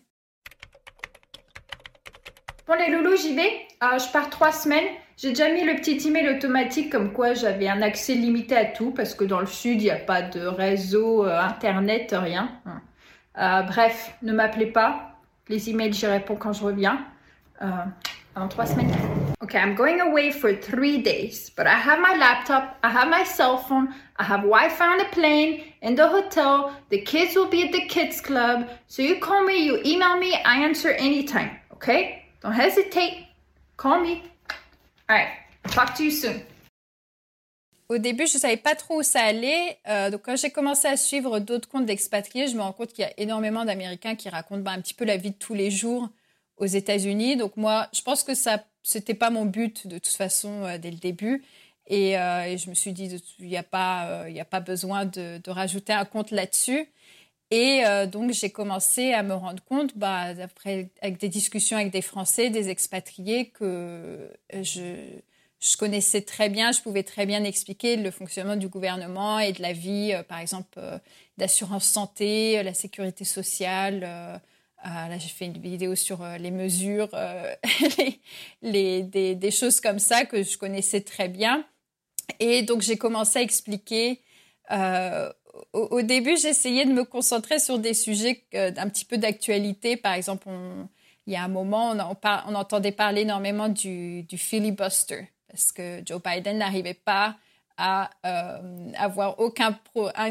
Pour 2.64 2.76
les 2.76 2.90
loulous, 2.90 3.16
j'y 3.16 3.34
vais. 3.34 3.50
je 3.80 4.12
pars 4.12 4.30
trois 4.30 4.52
semaines. 4.52 4.86
J'ai 5.16 5.30
déjà 5.30 5.50
mis 5.50 5.62
le 5.62 5.76
petit 5.76 6.08
email 6.08 6.28
automatique 6.30 6.90
comme 6.90 7.12
quoi 7.12 7.34
j'avais 7.34 7.68
un 7.68 7.82
accès 7.82 8.14
limité 8.14 8.56
à 8.56 8.64
tout 8.64 8.92
parce 8.92 9.14
que 9.14 9.24
dans 9.24 9.40
le 9.40 9.46
sud, 9.46 9.80
il 9.80 9.84
n'y 9.84 9.90
a 9.90 9.96
pas 9.96 10.22
de 10.22 10.40
réseau, 10.46 11.24
internet, 11.24 12.14
rien. 12.16 12.50
bref, 13.34 14.16
ne 14.22 14.32
m'appelez 14.32 14.66
pas. 14.66 15.12
Les 15.48 15.70
emails, 15.70 15.92
j'y 15.92 16.06
réponds 16.06 16.36
quand 16.36 16.52
je 16.52 16.64
reviens. 16.64 17.04
Uh, 17.60 17.66
en 18.34 18.48
trois 18.48 18.66
semaines. 18.66 19.11
Okay, 19.42 19.58
I'm 19.58 19.74
going 19.74 20.00
away 20.00 20.30
for 20.30 20.54
three 20.54 21.02
days, 21.02 21.50
but 21.56 21.66
I 21.66 21.74
have 21.74 21.98
my 21.98 22.14
laptop, 22.14 22.78
I 22.84 22.90
have 22.90 23.08
my 23.08 23.24
cell 23.24 23.58
phone, 23.58 23.92
I 24.16 24.22
have 24.22 24.42
Wi-Fi 24.42 24.86
on 24.86 24.98
the 24.98 25.04
plane, 25.06 25.64
in 25.82 25.96
the 25.96 26.08
hotel. 26.08 26.72
The 26.90 27.00
kids 27.00 27.34
will 27.34 27.48
be 27.48 27.64
at 27.64 27.72
the 27.72 27.86
kids 27.88 28.20
club. 28.20 28.68
So 28.86 29.02
you 29.02 29.18
call 29.18 29.44
me, 29.44 29.66
you 29.66 29.80
email 29.84 30.16
me, 30.16 30.32
I 30.44 30.62
answer 30.62 30.90
anytime. 30.90 31.50
Okay? 31.72 32.22
Don't 32.40 32.52
hesitate. 32.52 33.26
Call 33.76 34.00
me. 34.00 34.22
All 35.08 35.16
right. 35.16 35.30
Talk 35.64 35.96
to 35.96 36.04
you 36.04 36.12
soon. 36.12 36.40
Au 37.88 37.98
début, 37.98 38.28
je 38.28 38.36
ne 38.36 38.40
savais 38.40 38.56
pas 38.56 38.76
trop 38.76 39.00
où 39.00 39.02
ça 39.02 39.22
allait. 39.22 39.78
Euh, 39.88 40.10
donc, 40.10 40.22
quand 40.22 40.36
j'ai 40.36 40.50
commencé 40.50 40.86
à 40.86 40.96
suivre 40.96 41.40
d'autres 41.40 41.68
comptes 41.68 41.84
d'expatriés, 41.84 42.46
je 42.46 42.54
me 42.56 42.62
rends 42.62 42.72
compte 42.72 42.92
qu'il 42.92 43.02
y 43.02 43.08
a 43.08 43.12
énormément 43.18 43.64
d'Américains 43.64 44.14
qui 44.14 44.28
racontent 44.28 44.62
bah, 44.62 44.70
un 44.70 44.80
petit 44.80 44.94
peu 44.94 45.04
la 45.04 45.16
vie 45.16 45.32
de 45.32 45.36
tous 45.36 45.54
les 45.54 45.72
jours 45.72 46.08
aux 46.56 46.66
États-Unis. 46.66 47.36
Donc, 47.36 47.56
moi, 47.56 47.88
je 47.92 48.02
pense 48.02 48.22
que 48.22 48.34
ça, 48.34 48.64
c'était 48.82 49.14
pas 49.14 49.30
mon 49.30 49.44
but 49.44 49.86
de 49.86 49.98
toute 49.98 50.14
façon 50.14 50.64
euh, 50.64 50.78
dès 50.78 50.90
le 50.90 50.98
début. 50.98 51.44
Et, 51.86 52.18
euh, 52.18 52.56
je 52.56 52.70
me 52.70 52.74
suis 52.74 52.92
dit, 52.92 53.20
il 53.38 53.46
n'y 53.46 53.56
a, 53.56 53.62
pas, 53.62 54.26
il 54.28 54.38
a 54.40 54.44
pas 54.44 54.60
besoin 54.60 55.04
de, 55.04 55.40
rajouter 55.50 55.92
un 55.92 56.04
compte 56.04 56.30
là-dessus. 56.30 56.88
Et 57.50 57.82
donc, 58.10 58.32
j'ai 58.32 58.48
commencé 58.48 59.12
à 59.12 59.22
me 59.22 59.34
rendre 59.34 59.62
compte, 59.64 59.98
bah, 59.98 60.32
après, 60.42 60.88
avec 61.02 61.18
des 61.18 61.28
discussions 61.28 61.76
avec 61.76 61.92
des 61.92 62.00
Français, 62.00 62.48
des 62.48 62.70
expatriés, 62.70 63.50
que 63.50 64.30
je 65.62 65.76
connaissais 65.76 66.22
très 66.22 66.48
bien, 66.48 66.72
je 66.72 66.80
pouvais 66.82 67.04
très 67.04 67.24
bien 67.24 67.44
expliquer 67.44 67.96
le 67.96 68.10
fonctionnement 68.10 68.56
du 68.56 68.68
gouvernement 68.68 69.38
et 69.38 69.52
de 69.52 69.62
la 69.62 69.72
vie, 69.72 70.12
euh, 70.12 70.22
par 70.24 70.40
exemple, 70.40 70.78
euh, 70.78 70.98
d'assurance 71.38 71.84
santé, 71.84 72.58
euh, 72.58 72.62
la 72.64 72.74
sécurité 72.74 73.24
sociale. 73.24 74.40
Là, 74.84 75.18
j'ai 75.18 75.28
fait 75.28 75.46
une 75.46 75.58
vidéo 75.58 75.94
sur 75.94 76.24
les 76.38 76.50
mesures, 76.50 77.08
les, 78.62 79.02
des, 79.02 79.50
choses 79.50 79.80
comme 79.80 79.98
ça 79.98 80.24
que 80.24 80.42
je 80.42 80.58
connaissais 80.58 81.00
très 81.00 81.28
bien. 81.28 81.64
Et 82.40 82.62
donc, 82.62 82.82
j'ai 82.82 82.96
commencé 82.96 83.38
à 83.38 83.42
expliquer. 83.42 84.20
Au, 85.72 86.02
début, 86.02 86.36
j'essayais 86.36 86.84
de 86.84 86.92
me 86.92 87.04
concentrer 87.04 87.58
sur 87.58 87.78
des 87.78 87.94
sujets 87.94 88.44
d'un 88.52 88.88
petit 88.88 89.04
peu 89.04 89.18
d'actualité. 89.18 89.96
Par 89.96 90.14
exemple, 90.14 90.48
il 91.26 91.32
y 91.32 91.36
a 91.36 91.44
un 91.44 91.48
moment, 91.48 91.92
on, 91.92 92.54
entendait 92.54 92.92
parler 92.92 93.22
énormément 93.22 93.68
du, 93.68 94.26
filibuster 94.36 95.28
parce 95.48 95.70
que 95.70 96.02
Joe 96.04 96.20
Biden 96.22 96.58
n'arrivait 96.58 96.94
pas 96.94 97.36
à 97.76 98.10
euh, 98.26 98.92
avoir 98.96 99.38
aucun, 99.38 99.78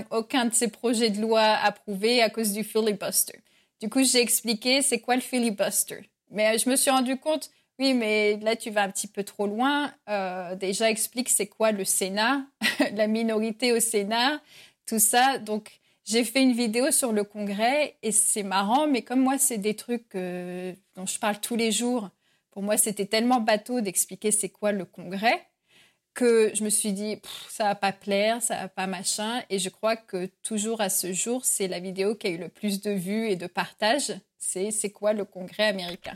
aucun 0.10 0.46
de 0.46 0.54
ses 0.54 0.68
projets 0.68 1.10
de 1.10 1.22
loi 1.22 1.42
approuvés 1.42 2.22
à 2.22 2.30
cause 2.30 2.54
du 2.54 2.64
filibuster. 2.64 3.40
Du 3.82 3.90
coup, 3.90 4.04
j'ai 4.04 4.22
expliqué 4.22 4.82
c'est 4.82 5.00
quoi 5.00 5.16
le 5.16 5.22
filibuster. 5.22 6.10
Mais 6.30 6.58
je 6.60 6.70
me 6.70 6.76
suis 6.76 6.92
rendu 6.92 7.18
compte, 7.18 7.50
oui, 7.80 7.94
mais 7.94 8.38
là, 8.38 8.56
tu 8.56 8.70
vas 8.70 8.84
un 8.84 8.92
petit 8.92 9.08
peu 9.08 9.24
trop 9.24 9.48
loin. 9.48 9.92
Euh, 10.08 10.56
déjà, 10.56 10.90
explique 10.90 11.30
c'est 11.30 11.48
quoi 11.48 11.72
le 11.72 11.84
Sénat, 11.84 12.46
la 12.94 13.08
minorité 13.08 13.74
au 13.74 13.80
Sénat, 13.80 14.40
tout 14.86 15.00
ça. 15.00 15.40
Donc, 15.40 15.80
j'ai 16.06 16.24
fait 16.24 16.44
une 16.44 16.54
vidéo 16.54 16.92
sur 16.92 17.12
le 17.12 17.24
Congrès 17.24 17.98
et 18.04 18.12
c'est 18.12 18.44
marrant, 18.44 18.88
mais 18.88 19.02
comme 19.02 19.22
moi, 19.22 19.38
c'est 19.40 19.58
des 19.58 19.76
trucs 19.76 20.14
dont 20.14 21.06
je 21.06 21.20
parle 21.20 21.40
tous 21.40 21.56
les 21.56 21.72
jours, 21.72 22.10
pour 22.52 22.62
moi, 22.62 22.78
c'était 22.78 23.06
tellement 23.06 23.40
bateau 23.40 23.82
d'expliquer 23.82 24.32
c'est 24.32 24.50
quoi 24.50 24.72
le 24.74 24.86
congrès 24.86 25.48
que 26.14 26.52
je 26.54 26.64
me 26.64 26.70
suis 26.70 26.94
dit, 26.94 27.22
ça 27.50 27.66
va 27.66 27.76
pas 27.76 27.92
plaire, 27.92 28.42
ça 28.42 28.56
va 28.56 28.68
pas 28.68 28.88
machin. 28.88 29.42
Et 29.50 29.60
je 29.60 29.70
crois 29.70 29.96
que 29.96 30.28
toujours 30.44 30.82
à 30.82 30.90
ce 30.90 31.14
jour, 31.14 31.46
c'est 31.46 31.68
la 31.68 31.80
vidéo 31.80 32.16
qui 32.16 32.28
a 32.28 32.30
eu 32.32 32.38
le 32.38 32.50
plus 32.50 32.82
de 32.82 32.92
vues 32.92 33.28
et 33.30 33.36
de 33.36 33.48
partages. 33.48 34.14
C'est 34.38 34.72
c'est 34.72 34.92
quoi 34.92 35.14
le 35.14 35.26
congrès 35.26 35.68
américain? 35.68 36.16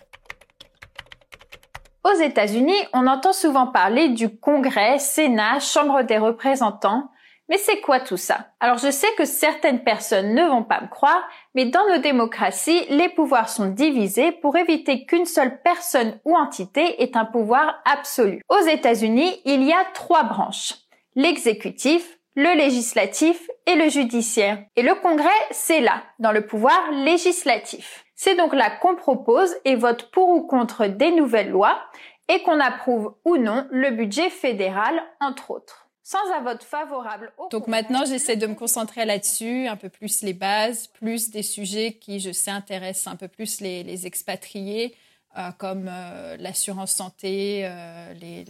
Aux 2.03 2.21
États-Unis, 2.21 2.77
on 2.93 3.07
entend 3.07 3.33
souvent 3.33 3.67
parler 3.67 4.09
du 4.09 4.29
congrès, 4.29 4.99
Sénat, 4.99 5.59
Chambre 5.59 6.03
des 6.03 6.19
représentants. 6.19 7.09
Mais 7.47 7.57
c'est 7.57 7.79
quoi 7.81 7.99
tout 7.99 8.17
ça? 8.17 8.47
Alors 8.59 8.79
je 8.79 8.89
sais 8.89 9.11
que 9.17 9.25
certaines 9.25 9.83
personnes 9.83 10.33
ne 10.33 10.47
vont 10.47 10.63
pas 10.63 10.81
me 10.81 10.87
croire, 10.87 11.21
mais 11.53 11.65
dans 11.65 11.87
nos 11.89 11.99
démocraties, 11.99 12.85
les 12.89 13.09
pouvoirs 13.09 13.49
sont 13.49 13.67
divisés 13.67 14.31
pour 14.31 14.57
éviter 14.57 15.05
qu'une 15.05 15.25
seule 15.25 15.61
personne 15.61 16.19
ou 16.25 16.35
entité 16.35 17.03
ait 17.03 17.15
un 17.15 17.25
pouvoir 17.25 17.81
absolu. 17.85 18.41
Aux 18.49 18.65
États-Unis, 18.67 19.41
il 19.45 19.63
y 19.63 19.73
a 19.73 19.85
trois 19.93 20.23
branches. 20.23 20.73
L'exécutif, 21.15 22.17
le 22.35 22.57
législatif 22.57 23.49
et 23.67 23.75
le 23.75 23.89
judiciaire. 23.89 24.63
Et 24.75 24.81
le 24.81 24.95
Congrès, 24.95 25.29
c'est 25.51 25.81
là, 25.81 26.03
dans 26.17 26.31
le 26.31 26.47
pouvoir 26.47 26.91
législatif. 26.91 28.05
C'est 28.15 28.35
donc 28.35 28.53
là 28.53 28.71
qu'on 28.71 28.95
propose 28.95 29.55
et 29.65 29.75
vote 29.75 30.09
pour 30.11 30.29
ou 30.29 30.47
contre 30.47 30.87
des 30.87 31.11
nouvelles 31.11 31.51
lois 31.51 31.79
et 32.27 32.41
qu'on 32.41 32.59
approuve 32.59 33.15
ou 33.23 33.37
non 33.37 33.67
le 33.69 33.91
budget 33.91 34.31
fédéral, 34.31 35.03
entre 35.19 35.51
autres 35.51 35.84
sans 36.05 36.31
un 36.37 36.41
vote 36.43 36.63
favorable. 36.63 37.33
Donc 37.49 37.67
maintenant, 37.67 38.05
j'essaie 38.05 38.35
de 38.35 38.45
me 38.45 38.53
concentrer 38.53 39.05
là-dessus, 39.05 39.67
un 39.67 39.75
peu 39.75 39.89
plus 39.89 40.21
les 40.21 40.33
bases, 40.33 40.85
plus 40.85 41.31
des 41.31 41.41
sujets 41.41 41.97
qui, 41.99 42.19
je 42.19 42.31
sais, 42.31 42.51
intéressent 42.51 43.11
un 43.11 43.15
peu 43.15 43.27
plus 43.27 43.59
les, 43.59 44.05
expatriés. 44.05 44.95
Euh, 45.37 45.49
comme 45.57 45.89
euh, 45.89 46.37
l'assurance 46.39 46.93
santé, 46.93 47.63
euh, 47.65 48.13
les, 48.21 48.45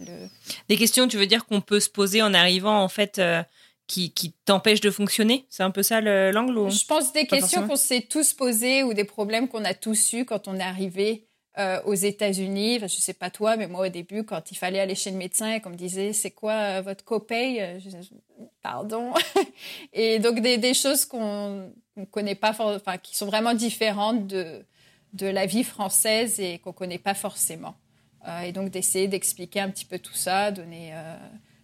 Des 0.68 0.76
questions, 0.76 1.08
tu 1.08 1.16
veux 1.16 1.26
dire 1.26 1.44
qu'on 1.44 1.60
peut 1.60 1.80
se 1.80 1.90
poser 1.90 2.22
en 2.22 2.32
arrivant, 2.32 2.80
en 2.80 2.88
fait, 2.88 3.20
qui, 3.88 4.12
qui 4.12 4.34
t'empêchent 4.44 4.82
de 4.82 4.92
fonctionner? 4.92 5.46
C'est 5.48 5.64
un 5.64 5.72
peu 5.72 5.82
ça 5.82 6.00
l'angle 6.00 6.70
Je 6.70 6.84
pense 6.86 7.12
des 7.12 7.26
questions 7.26 7.66
qu'on 7.66 7.74
s'est 7.74 8.02
tous 8.02 8.34
posées 8.34 8.84
ou 8.84 8.94
des 8.94 9.02
problèmes 9.02 9.48
qu'on 9.48 9.64
a 9.64 9.74
tous 9.74 10.12
eus 10.12 10.24
quand 10.24 10.46
on 10.46 10.60
est 10.60 10.62
arrivé 10.62 11.25
euh, 11.58 11.80
aux 11.84 11.94
États-Unis. 11.94 12.76
Enfin, 12.76 12.86
je 12.86 12.96
sais 12.96 13.14
pas 13.14 13.30
toi, 13.30 13.56
mais 13.56 13.66
moi 13.66 13.86
au 13.86 13.88
début, 13.88 14.24
quand 14.24 14.50
il 14.50 14.56
fallait 14.56 14.78
aller 14.78 14.94
chez 14.94 15.10
le 15.10 15.16
médecin 15.16 15.54
et 15.54 15.60
qu'on 15.62 15.70
me 15.70 15.76
disait 15.76 16.12
c'est 16.12 16.30
quoi 16.30 16.52
euh, 16.52 16.82
votre 16.82 17.02
copay, 17.02 17.62
euh, 17.62 17.80
pardon. 18.62 19.14
et 19.94 20.18
donc 20.18 20.40
des, 20.40 20.74
choses 20.74 21.06
qu'on 21.06 21.72
ne 21.96 22.04
connaît 22.04 22.34
pas, 22.34 22.54
enfin 22.58 22.98
qui 22.98 23.16
sont 23.16 23.24
vraiment 23.24 23.54
différentes 23.54 24.26
de 24.26 24.66
la 25.26 25.46
vie 25.46 25.64
française 25.64 26.40
et 26.40 26.58
qu'on 26.58 26.74
connaît 26.74 26.98
pas 26.98 27.14
forcément. 27.14 27.74
et 28.44 28.52
donc 28.52 28.68
d'essayer 28.68 29.08
d'expliquer 29.08 29.60
un 29.60 29.70
petit 29.70 29.86
peu 29.86 29.98
tout 29.98 30.12
ça, 30.12 30.50
donner 30.50 30.92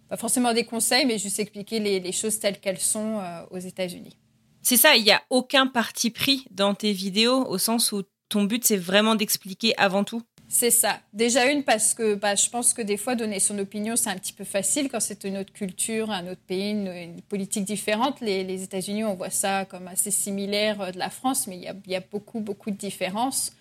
pas 0.09 0.17
forcément 0.17 0.53
des 0.53 0.65
conseils, 0.65 1.05
mais 1.05 1.19
juste 1.19 1.37
expliquer 1.37 1.79
les, 1.79 1.99
les 1.99 2.11
choses 2.11 2.39
telles 2.39 2.59
qu'elles 2.59 2.79
sont 2.79 3.21
aux 3.51 3.59
États-Unis. 3.59 4.17
C'est 4.63 4.77
ça, 4.77 4.95
il 4.95 5.03
n'y 5.03 5.11
a 5.11 5.21
aucun 5.29 5.67
parti 5.67 6.09
pris 6.09 6.47
dans 6.49 6.73
tes 6.73 6.93
vidéos 6.93 7.45
au 7.45 7.59
sens 7.59 7.91
où 7.91 8.01
ton 8.33 8.45
but, 8.45 8.65
c'est 8.65 8.77
vraiment 8.77 9.13
d'expliquer 9.15 9.77
avant 9.77 10.03
tout 10.03 10.23
c'est 10.49 10.69
ça. 10.69 10.99
Déjà 11.13 11.49
une 11.51 11.63
parce 11.63 11.95
que 11.95 12.13
bah, 12.13 12.35
je 12.35 12.47
pense 12.47 12.75
que 12.75 12.83
des 12.83 12.97
fois 12.97 13.15
donner 13.15 13.39
son 13.39 13.57
opinion 13.57 13.95
c'est 13.95 14.11
un 14.11 14.17
petit 14.17 14.33
peu 14.33 14.43
facile 14.43 14.87
quand 14.87 14.99
c'est 14.99 15.23
une 15.23 15.37
autre 15.37 15.51
culture, 15.51 16.11
un 16.11 16.27
autre 16.27 16.41
pays, 16.45 16.69
une, 16.69 17.21
politique 17.23 17.65
différente. 17.65 18.21
Les, 18.21 18.61
États-Unis 18.61 19.03
on 19.03 19.15
voit 19.15 19.31
ça 19.31 19.65
comme 19.65 19.87
assez 19.87 20.11
similaire 20.11 20.79
euh, 20.79 20.91
de 20.91 20.99
la 20.99 21.09
France, 21.09 21.47
mais 21.47 21.57
il 21.57 21.91
y 21.91 21.95
a, 21.95 22.01
beaucoup 22.01 22.39
beaucoup 22.39 22.69
de 22.69 22.75
différences. 22.75 23.53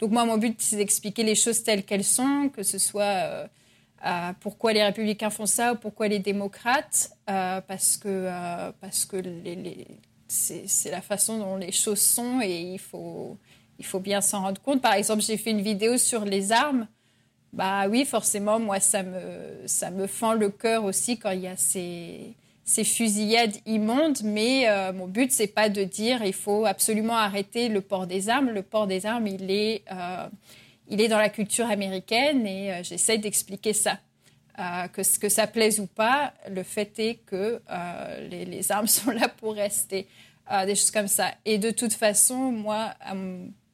Donc 0.00 0.10
moi 0.10 0.24
mon 0.24 0.38
but 0.38 0.60
c'est 0.60 0.76
d'expliquer 0.76 1.22
les 1.22 1.36
choses 1.36 1.62
telles 1.62 1.84
qu'elles 1.84 2.10
sont, 2.18 2.50
que 2.52 2.64
ce 2.64 2.78
soit 2.78 3.02
euh, 3.04 3.46
euh, 4.06 4.32
pourquoi 4.40 4.72
les 4.72 4.82
républicains 4.82 5.30
font 5.30 5.46
ça 5.46 5.74
ou 5.74 5.76
pourquoi 5.76 6.08
les 6.08 6.18
démocrates, 6.18 7.12
parce 7.26 7.96
que 7.96 8.28
parce 8.80 9.04
que 9.04 9.22
c'est 10.26 10.90
la 10.90 11.02
façon 11.02 11.38
dont 11.38 11.56
les 11.56 11.70
choses 11.70 12.00
sont 12.00 12.40
et 12.42 12.60
il 12.74 12.80
faut 12.80 13.38
il 13.80 13.86
faut 13.86 13.98
bien 13.98 14.20
s'en 14.20 14.42
rendre 14.42 14.60
compte. 14.60 14.82
Par 14.82 14.92
exemple, 14.92 15.22
j'ai 15.22 15.38
fait 15.38 15.50
une 15.50 15.62
vidéo 15.62 15.96
sur 15.96 16.26
les 16.26 16.52
armes. 16.52 16.86
Bah 17.54 17.88
oui, 17.88 18.04
forcément, 18.04 18.60
moi, 18.60 18.78
ça 18.78 19.02
me, 19.02 19.18
ça 19.66 19.90
me 19.90 20.06
fend 20.06 20.34
le 20.34 20.50
cœur 20.50 20.84
aussi 20.84 21.18
quand 21.18 21.30
il 21.30 21.40
y 21.40 21.46
a 21.48 21.56
ces, 21.56 22.34
ces 22.64 22.84
fusillades 22.84 23.56
immondes. 23.64 24.18
Mais 24.22 24.68
euh, 24.68 24.92
mon 24.92 25.08
but, 25.08 25.32
c'est 25.32 25.48
pas 25.48 25.70
de 25.70 25.82
dire 25.82 26.22
il 26.22 26.34
faut 26.34 26.66
absolument 26.66 27.16
arrêter 27.16 27.70
le 27.70 27.80
port 27.80 28.06
des 28.06 28.28
armes. 28.28 28.50
Le 28.50 28.62
port 28.62 28.86
des 28.86 29.06
armes, 29.06 29.26
il 29.26 29.50
est, 29.50 29.82
euh, 29.90 30.28
il 30.88 31.00
est 31.00 31.08
dans 31.08 31.18
la 31.18 31.30
culture 31.30 31.70
américaine 31.70 32.46
et 32.46 32.70
euh, 32.70 32.82
j'essaie 32.82 33.16
d'expliquer 33.16 33.72
ça. 33.72 33.98
que 34.92 35.02
que 35.18 35.30
ça 35.30 35.46
plaise 35.46 35.80
ou 35.80 35.86
pas, 35.86 36.34
le 36.50 36.62
fait 36.62 36.92
est 36.98 37.14
que 37.24 37.62
les, 38.30 38.44
les, 38.44 38.72
armes 38.72 38.86
sont 38.98 39.10
là 39.10 39.28
pour 39.28 39.54
rester. 39.54 40.06
des 40.66 40.74
choses 40.74 40.90
comme 40.90 41.08
ça. 41.08 41.32
Et 41.46 41.56
de 41.58 41.70
toute 41.70 41.94
façon, 41.94 42.52
moi, 42.52 42.94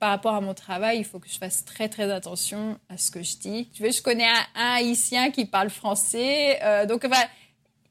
par 0.07 0.13
rapport 0.13 0.35
à 0.37 0.41
mon 0.41 0.55
travail, 0.55 0.99
il 0.99 1.05
faut 1.05 1.19
que 1.19 1.29
je 1.29 1.37
fasse 1.37 1.65
très 1.65 1.89
très 1.89 2.13
attention 2.13 2.79
à 2.89 2.97
ce 2.97 3.11
que 3.11 3.25
je 3.25 3.39
dis. 3.39 3.69
Tu 3.75 3.83
veux, 3.83 3.91
je 3.91 4.01
connais 4.01 4.29
un, 4.55 4.77
haïtien 4.77 5.33
qui 5.33 5.47
parle 5.47 5.69
français, 5.69 6.61
euh, 6.63 6.87
donc 6.87 7.03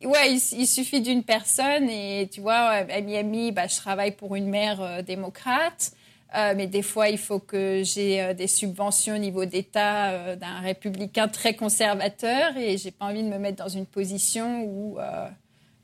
ouais, 0.06 0.34
il, 0.34 0.66
suffit 0.66 1.02
d'une 1.02 1.24
personne 1.24 1.90
et 1.90 2.30
tu 2.32 2.40
vois, 2.40 2.54
à 2.54 3.02
Miami, 3.02 3.52
bah, 3.52 3.68
je 3.68 3.76
travaille 3.76 4.12
pour 4.12 4.38
une 4.38 4.48
maire 4.48 4.82
euh, 4.82 5.02
démocrate. 5.02 5.92
Euh, 6.38 6.54
mais 6.56 6.68
des 6.68 6.84
fois, 6.84 7.10
il 7.10 7.18
faut 7.18 7.40
que 7.40 7.82
j'ai 7.84 8.22
euh, 8.22 8.34
des 8.34 8.48
subventions 8.48 9.16
au 9.16 9.18
niveau 9.18 9.44
d'État 9.44 10.38
d'un 10.38 10.62
républicain 10.62 11.28
très 11.28 11.54
conservateur 11.54 12.56
et 12.56 12.78
j'ai 12.78 12.92
pas 12.92 13.08
envie 13.08 13.24
de 13.24 13.28
me 13.28 13.40
mettre 13.40 13.62
dans 13.62 13.70
une 13.70 13.86
position 13.86 14.64
où, 14.64 15.00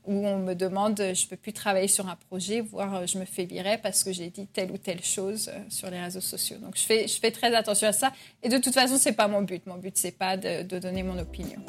où 0.06 0.26
on 0.26 0.38
me 0.38 0.54
demande 0.54 0.96
je 0.98 1.26
peux 1.26 1.36
plus 1.36 1.52
travailler 1.52 1.88
sur 1.88 2.08
un 2.08 2.16
projet, 2.16 2.60
voire 2.60 3.06
je 3.06 3.18
me 3.18 3.24
fais 3.24 3.44
virer 3.44 3.78
parce 3.78 4.02
que 4.04 4.12
j'ai 4.12 4.30
dit 4.30 4.46
telle 4.46 4.70
ou 4.70 4.78
telle 4.78 5.02
chose 5.04 5.50
sur 5.68 5.90
les 5.90 6.00
réseaux 6.00 6.20
sociaux. 6.20 6.56
Donc 6.58 6.76
je 6.76 6.82
fais, 6.82 7.30
très 7.30 7.54
attention 7.54 7.88
à 7.88 7.92
ça. 7.92 8.12
Et 8.42 8.48
de 8.48 8.58
toute 8.58 8.74
façon, 8.74 8.96
c'est 8.98 9.12
pas 9.12 9.28
mon 9.28 9.42
but. 9.42 9.66
Mon 9.66 9.76
but, 9.76 9.96
c'est 9.96 10.16
pas 10.16 10.36
de, 10.36 10.62
donner 10.78 11.02
mon 11.02 11.18
opinion. 11.18 11.60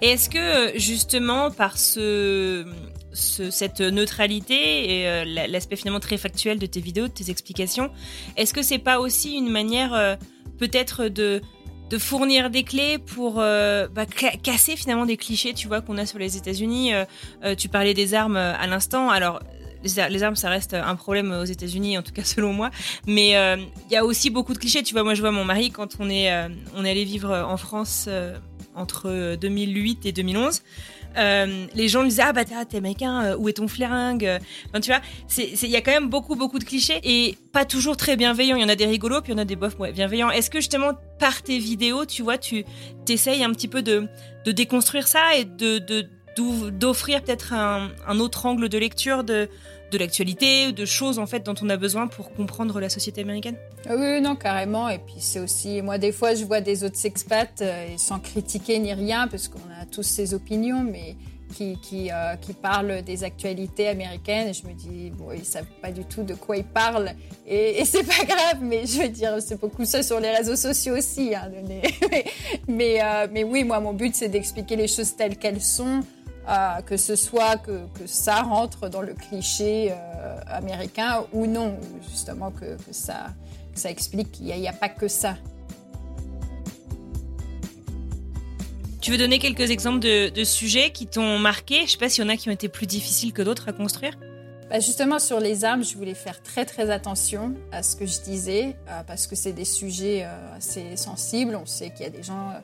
Est-ce 0.00 0.30
que 0.30 0.38
euh, 0.38 0.78
justement 0.78 1.50
par 1.50 1.76
ce, 1.76 2.64
cette 3.12 3.80
neutralité 3.80 5.00
et 5.00 5.08
euh, 5.08 5.24
l'aspect 5.48 5.74
finalement 5.74 5.98
très 5.98 6.18
factuel 6.18 6.60
de 6.60 6.66
tes 6.66 6.80
vidéos, 6.80 7.08
de 7.08 7.12
tes 7.12 7.30
explications, 7.30 7.90
est-ce 8.36 8.54
que 8.54 8.62
c'est 8.62 8.78
pas 8.78 9.00
aussi 9.00 9.34
une 9.34 9.50
manière 9.50 9.94
euh, 9.94 10.14
peut-être 10.58 11.08
de 11.08 11.40
fournir 11.98 12.50
des 12.50 12.64
clés 12.64 12.98
pour 12.98 13.34
bah, 13.34 14.06
casser 14.42 14.76
finalement 14.76 15.06
des 15.06 15.16
clichés, 15.16 15.54
tu 15.54 15.68
vois, 15.68 15.80
qu'on 15.80 15.98
a 15.98 16.06
sur 16.06 16.18
les 16.18 16.36
États-Unis. 16.36 16.92
tu 17.56 17.68
parlais 17.68 17.94
des 17.94 18.14
armes 18.14 18.36
à 18.36 18.66
l'instant. 18.66 19.10
Alors, 19.10 19.40
les, 19.82 20.22
armes, 20.22 20.36
ça 20.36 20.50
reste 20.50 20.74
un 20.74 20.96
problème 20.96 21.32
aux 21.32 21.44
États-Unis, 21.44 21.96
en 21.96 22.02
tout 22.02 22.12
cas 22.12 22.24
selon 22.24 22.52
moi. 22.52 22.70
Mais 23.06 23.30
il 23.30 23.92
y 23.92 23.96
a 23.96 24.04
aussi 24.04 24.30
beaucoup 24.30 24.52
de 24.52 24.58
clichés. 24.58 24.82
Tu 24.82 24.92
vois, 24.92 25.02
moi, 25.02 25.14
je 25.14 25.20
vois 25.20 25.32
mon 25.32 25.44
mari 25.44 25.70
quand 25.70 25.96
on 25.98 26.10
est 26.10 26.28
allé 26.28 27.04
vivre 27.04 27.34
en 27.34 27.56
France 27.56 28.08
entre 28.74 29.36
2008 29.36 30.06
et 30.06 30.12
2011. 30.12 30.62
Euh, 31.18 31.66
les 31.74 31.88
gens 31.88 32.02
lui 32.02 32.10
disaient 32.10 32.22
ah 32.24 32.32
bah 32.32 32.44
t'es 32.44 32.76
américain 32.76 33.24
euh, 33.24 33.36
où 33.36 33.48
est 33.48 33.54
ton 33.54 33.66
flingue 33.66 34.38
enfin, 34.68 34.80
tu 34.80 34.92
vois 34.92 35.00
il 35.36 35.68
y 35.68 35.76
a 35.76 35.80
quand 35.80 35.90
même 35.90 36.08
beaucoup 36.08 36.36
beaucoup 36.36 36.58
de 36.58 36.64
clichés 36.64 37.00
et 37.02 37.36
pas 37.52 37.64
toujours 37.64 37.96
très 37.96 38.16
bienveillants. 38.16 38.56
Il 38.56 38.62
y 38.62 38.64
en 38.64 38.68
a 38.68 38.76
des 38.76 38.86
rigolos 38.86 39.22
puis 39.22 39.32
il 39.32 39.36
y 39.36 39.38
en 39.38 39.42
a 39.42 39.44
des 39.44 39.56
bofs 39.56 39.76
bienveillants. 39.92 40.30
Est-ce 40.30 40.50
que 40.50 40.58
justement 40.58 40.92
par 41.18 41.42
tes 41.42 41.58
vidéos 41.58 42.04
tu 42.04 42.22
vois 42.22 42.38
tu 42.38 42.64
t'essayes 43.04 43.42
un 43.42 43.50
petit 43.50 43.68
peu 43.68 43.82
de, 43.82 44.08
déconstruire 44.46 45.08
ça 45.08 45.20
et 45.36 45.44
d'offrir 45.44 47.22
peut-être 47.22 47.52
un, 47.52 47.90
un, 48.06 48.18
autre 48.18 48.46
angle 48.46 48.68
de 48.68 48.78
lecture 48.78 49.24
de 49.24 49.48
de 49.90 49.98
l'actualité, 49.98 50.72
de 50.72 50.84
choses 50.84 51.18
en 51.18 51.26
fait 51.26 51.44
dont 51.44 51.54
on 51.62 51.68
a 51.68 51.76
besoin 51.76 52.08
pour 52.08 52.32
comprendre 52.32 52.80
la 52.80 52.88
société 52.88 53.22
américaine 53.22 53.56
ah 53.88 53.94
Oui, 53.96 54.20
non, 54.20 54.36
carrément. 54.36 54.88
Et 54.88 54.98
puis 54.98 55.16
c'est 55.18 55.40
aussi, 55.40 55.82
moi 55.82 55.98
des 55.98 56.12
fois 56.12 56.34
je 56.34 56.44
vois 56.44 56.60
des 56.60 56.84
autres 56.84 57.04
expats, 57.06 57.60
euh, 57.60 57.86
sans 57.96 58.18
critiquer 58.18 58.78
ni 58.78 58.92
rien, 58.92 59.28
parce 59.28 59.48
qu'on 59.48 59.58
a 59.80 59.86
tous 59.86 60.02
ses 60.02 60.34
opinions, 60.34 60.82
mais 60.84 61.16
qui, 61.54 61.78
qui, 61.80 62.10
euh, 62.10 62.36
qui, 62.36 62.52
parlent 62.52 63.02
des 63.02 63.24
actualités 63.24 63.88
américaines. 63.88 64.48
Et 64.48 64.52
je 64.52 64.66
me 64.66 64.72
dis, 64.72 65.10
bon, 65.10 65.32
ils 65.32 65.44
savent 65.44 65.64
pas 65.80 65.90
du 65.90 66.04
tout 66.04 66.22
de 66.22 66.34
quoi 66.34 66.56
ils 66.56 66.64
parlent. 66.64 67.12
Et, 67.46 67.80
et 67.80 67.84
c'est 67.84 68.04
pas 68.04 68.24
grave, 68.24 68.58
mais 68.62 68.86
je 68.86 69.02
veux 69.02 69.08
dire, 69.08 69.36
c'est 69.40 69.60
beaucoup 69.60 69.84
ça 69.84 70.02
sur 70.02 70.20
les 70.20 70.30
réseaux 70.30 70.56
sociaux 70.56 70.96
aussi. 70.96 71.34
Hein, 71.34 71.50
mais, 71.68 72.24
mais, 72.68 73.02
euh, 73.02 73.26
mais, 73.32 73.44
oui, 73.44 73.64
moi, 73.64 73.80
mon 73.80 73.92
but, 73.92 74.14
c'est 74.14 74.28
d'expliquer 74.28 74.76
les 74.76 74.88
choses 74.88 75.16
telles 75.16 75.36
qu'elles 75.36 75.62
sont 75.62 76.00
que 76.86 76.96
ce 76.96 77.16
soit 77.16 77.56
que, 77.58 77.80
ça 78.06 78.42
rentre 78.42 78.88
dans 78.88 79.02
le 79.02 79.14
cliché 79.14 79.92
euh, 79.92 80.40
américain 80.46 81.24
ou 81.32 81.46
non, 81.46 81.76
justement 82.08 82.50
que, 82.50 82.76
ça, 82.90 83.28
ça 83.74 83.90
explique 83.90 84.32
qu'il 84.32 84.46
n'y 84.46 84.68
a, 84.68 84.72
pas 84.72 84.88
que 84.88 85.08
ça. 85.08 85.36
Tu 89.00 89.12
veux 89.12 89.18
donner 89.18 89.38
quelques 89.38 89.70
exemples 89.70 90.00
de, 90.00 90.44
sujets 90.44 90.90
qui 90.90 91.06
t'ont 91.06 91.38
marqué? 91.38 91.76
Je 91.76 91.82
ne 91.82 91.86
sais 91.88 91.98
pas 91.98 92.08
s'il 92.08 92.24
y 92.24 92.26
en 92.26 92.30
a 92.30 92.36
qui 92.36 92.48
ont 92.48 92.52
été 92.52 92.68
plus 92.68 92.86
difficiles 92.86 93.32
que 93.32 93.42
d'autres 93.42 93.68
à 93.68 93.72
construire. 93.72 94.18
Bah, 94.70 94.80
justement, 94.80 95.18
sur 95.18 95.40
les 95.40 95.64
armes, 95.64 95.82
je 95.82 95.96
voulais 95.96 96.14
faire 96.14 96.42
très 96.42 96.66
très 96.66 96.90
attention 96.90 97.54
à 97.72 97.82
ce 97.82 97.96
que 97.96 98.04
je 98.04 98.20
disais, 98.20 98.76
euh, 98.88 99.02
parce 99.06 99.26
que 99.26 99.34
c'est 99.34 99.52
des 99.52 99.64
sujets 99.64 100.24
euh, 100.24 100.56
assez 100.56 100.96
sensibles. 100.96 101.56
On 101.56 101.64
sait 101.64 101.90
qu'il 101.90 102.02
y 102.02 102.06
a 102.06 102.10
des 102.10 102.22
gens 102.22 102.50
euh, 102.50 102.60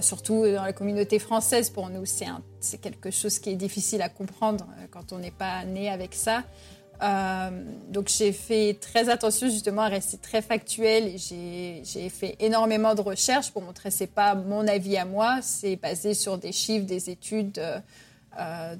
surtout 0.00 0.44
dans 0.46 0.62
la 0.62 0.72
communauté 0.72 1.18
française, 1.18 1.70
pour 1.70 1.90
nous, 1.90 2.04
c'est 2.06 2.78
quelque 2.78 3.10
chose 3.10 3.38
qui 3.38 3.50
est 3.50 3.56
difficile 3.56 4.02
à 4.02 4.08
comprendre 4.08 4.66
euh, 4.78 4.86
quand 4.90 5.12
on 5.12 5.18
n'est 5.18 5.30
pas 5.30 5.64
né 5.64 5.90
avec 5.90 6.14
ça. 6.14 6.44
Euh, 7.02 7.50
donc 7.88 8.08
j'ai 8.08 8.32
fait 8.32 8.76
très 8.78 9.08
attention 9.08 9.48
justement 9.48 9.82
à 9.82 9.88
rester 9.88 10.18
très 10.18 10.42
factuel 10.42 11.16
j'ai 11.16 12.10
fait 12.10 12.36
énormément 12.40 12.94
de 12.94 13.00
recherches 13.00 13.50
pour 13.52 13.62
montrer 13.62 13.88
que 13.88 13.94
ce 13.94 14.04
n'est 14.04 14.08
pas 14.08 14.34
mon 14.34 14.68
avis 14.68 14.98
à 14.98 15.06
moi, 15.06 15.38
c'est 15.40 15.76
basé 15.76 16.12
sur 16.12 16.36
des 16.36 16.52
chiffres, 16.52 16.84
des 16.84 17.08
études. 17.08 17.58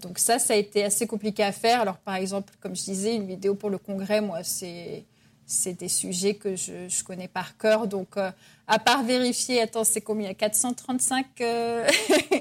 donc 0.02 0.18
ça, 0.18 0.38
ça 0.38 0.52
a 0.52 0.56
été 0.56 0.84
assez 0.84 1.06
compliqué 1.06 1.42
à 1.42 1.52
faire. 1.52 1.80
Alors 1.80 1.96
par 1.96 2.16
exemple, 2.16 2.52
comme 2.60 2.76
je 2.76 2.84
disais, 2.84 3.16
une 3.16 3.26
vidéo 3.26 3.54
pour 3.54 3.70
le 3.70 3.78
congrès, 3.78 4.20
moi, 4.20 4.42
c'est 4.42 5.04
c'est 5.50 5.74
des 5.74 5.88
sujets 5.88 6.34
que 6.34 6.54
je, 6.54 7.04
connais 7.04 7.28
par 7.28 7.56
cœur. 7.56 7.88
Donc, 7.88 8.16
euh, 8.16 8.30
à 8.70 8.78
part 8.78 9.02
vérifier, 9.02 9.60
attends, 9.60 9.82
c'est 9.82 10.00
combien? 10.00 10.32
435 10.32 11.26
euh, 11.40 11.88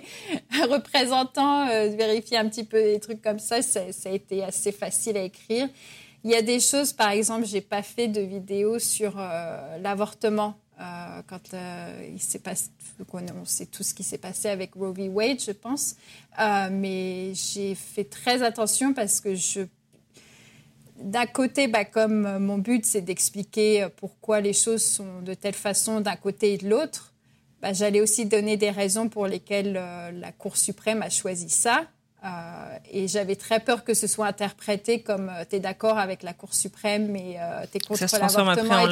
représentants, 0.70 1.68
euh, 1.68 1.88
vérifier 1.89 2.38
un 2.38 2.48
petit 2.48 2.63
peu 2.63 2.80
des 2.80 3.00
trucs 3.00 3.20
comme 3.20 3.39
ça, 3.39 3.63
ça, 3.63 3.80
a 4.06 4.10
été 4.12 4.44
assez 4.44 4.72
facile 4.72 5.18
à 5.18 5.24
écrire. 5.24 5.68
Il 6.24 6.30
y 6.30 6.36
a 6.36 6.44
des 6.44 6.60
choses, 6.60 6.94
par 6.94 7.10
exemple, 7.10 7.48
j'ai 7.48 7.62
pas 7.62 7.82
fait 7.82 8.08
de 8.08 8.22
vidéo 8.22 8.78
sur 8.78 9.15
l'avortement. 9.82 10.54
quand 11.28 11.56
il 12.13 12.22
s'est 12.22 12.39
passé, 12.39 12.70
on 13.13 13.46
sait 13.46 13.65
tout 13.65 13.82
ce 13.82 13.96
qui 13.96 14.04
s'est 14.04 14.18
passé 14.20 14.50
avec 14.50 14.76
Roe 14.76 14.94
v. 14.94 15.08
Wade, 15.08 15.42
je 15.42 15.52
pense. 15.52 15.96
mais 16.72 17.34
j'ai 17.34 17.74
fait 17.74 18.04
très 18.04 18.44
attention 18.44 18.94
parce 18.94 19.20
que 19.20 19.34
je 19.34 19.62
d'un 21.00 21.26
côté, 21.26 21.68
bah, 21.68 21.86
comme 21.86 22.26
euh, 22.26 22.40
mon 22.40 22.58
but, 22.58 22.86
c'est 22.86 23.02
d'expliquer 23.02 23.84
euh, 23.84 23.90
pourquoi 23.96 24.42
les 24.42 24.54
choses 24.54 24.84
sont 24.84 25.22
de 25.22 25.34
telle 25.34 25.56
façon 25.56 26.02
d'un 26.02 26.16
côté 26.16 26.54
et 26.54 26.58
de 26.58 26.70
l'autre, 26.70 27.14
bah, 27.62 27.74
j'allais 27.74 28.02
aussi 28.02 28.26
donner 28.26 28.58
des 28.58 28.70
raisons 28.70 29.10
pour 29.10 29.28
lesquelles 29.28 29.78
euh, 29.78 30.12
la 30.12 30.32
Cour 30.32 30.58
suprême 30.58 31.02
a 31.02 31.10
choisi 31.10 31.50
ça. 31.50 31.86
et 32.92 33.08
j'avais 33.08 33.38
très 33.38 33.62
peur 33.62 33.86
que 33.86 33.94
ce 33.94 34.08
soit 34.08 34.28
interprété 34.28 35.02
comme 35.02 35.32
tu 35.50 35.56
es 35.56 35.60
d'accord 35.62 35.98
avec 35.98 36.22
la 36.22 36.34
Cour 36.34 36.54
suprême, 36.54 37.08
mais 37.08 37.38
tu 37.72 37.78
es 37.78 37.80
contre 37.80 38.02
l'avortement. 38.20 38.86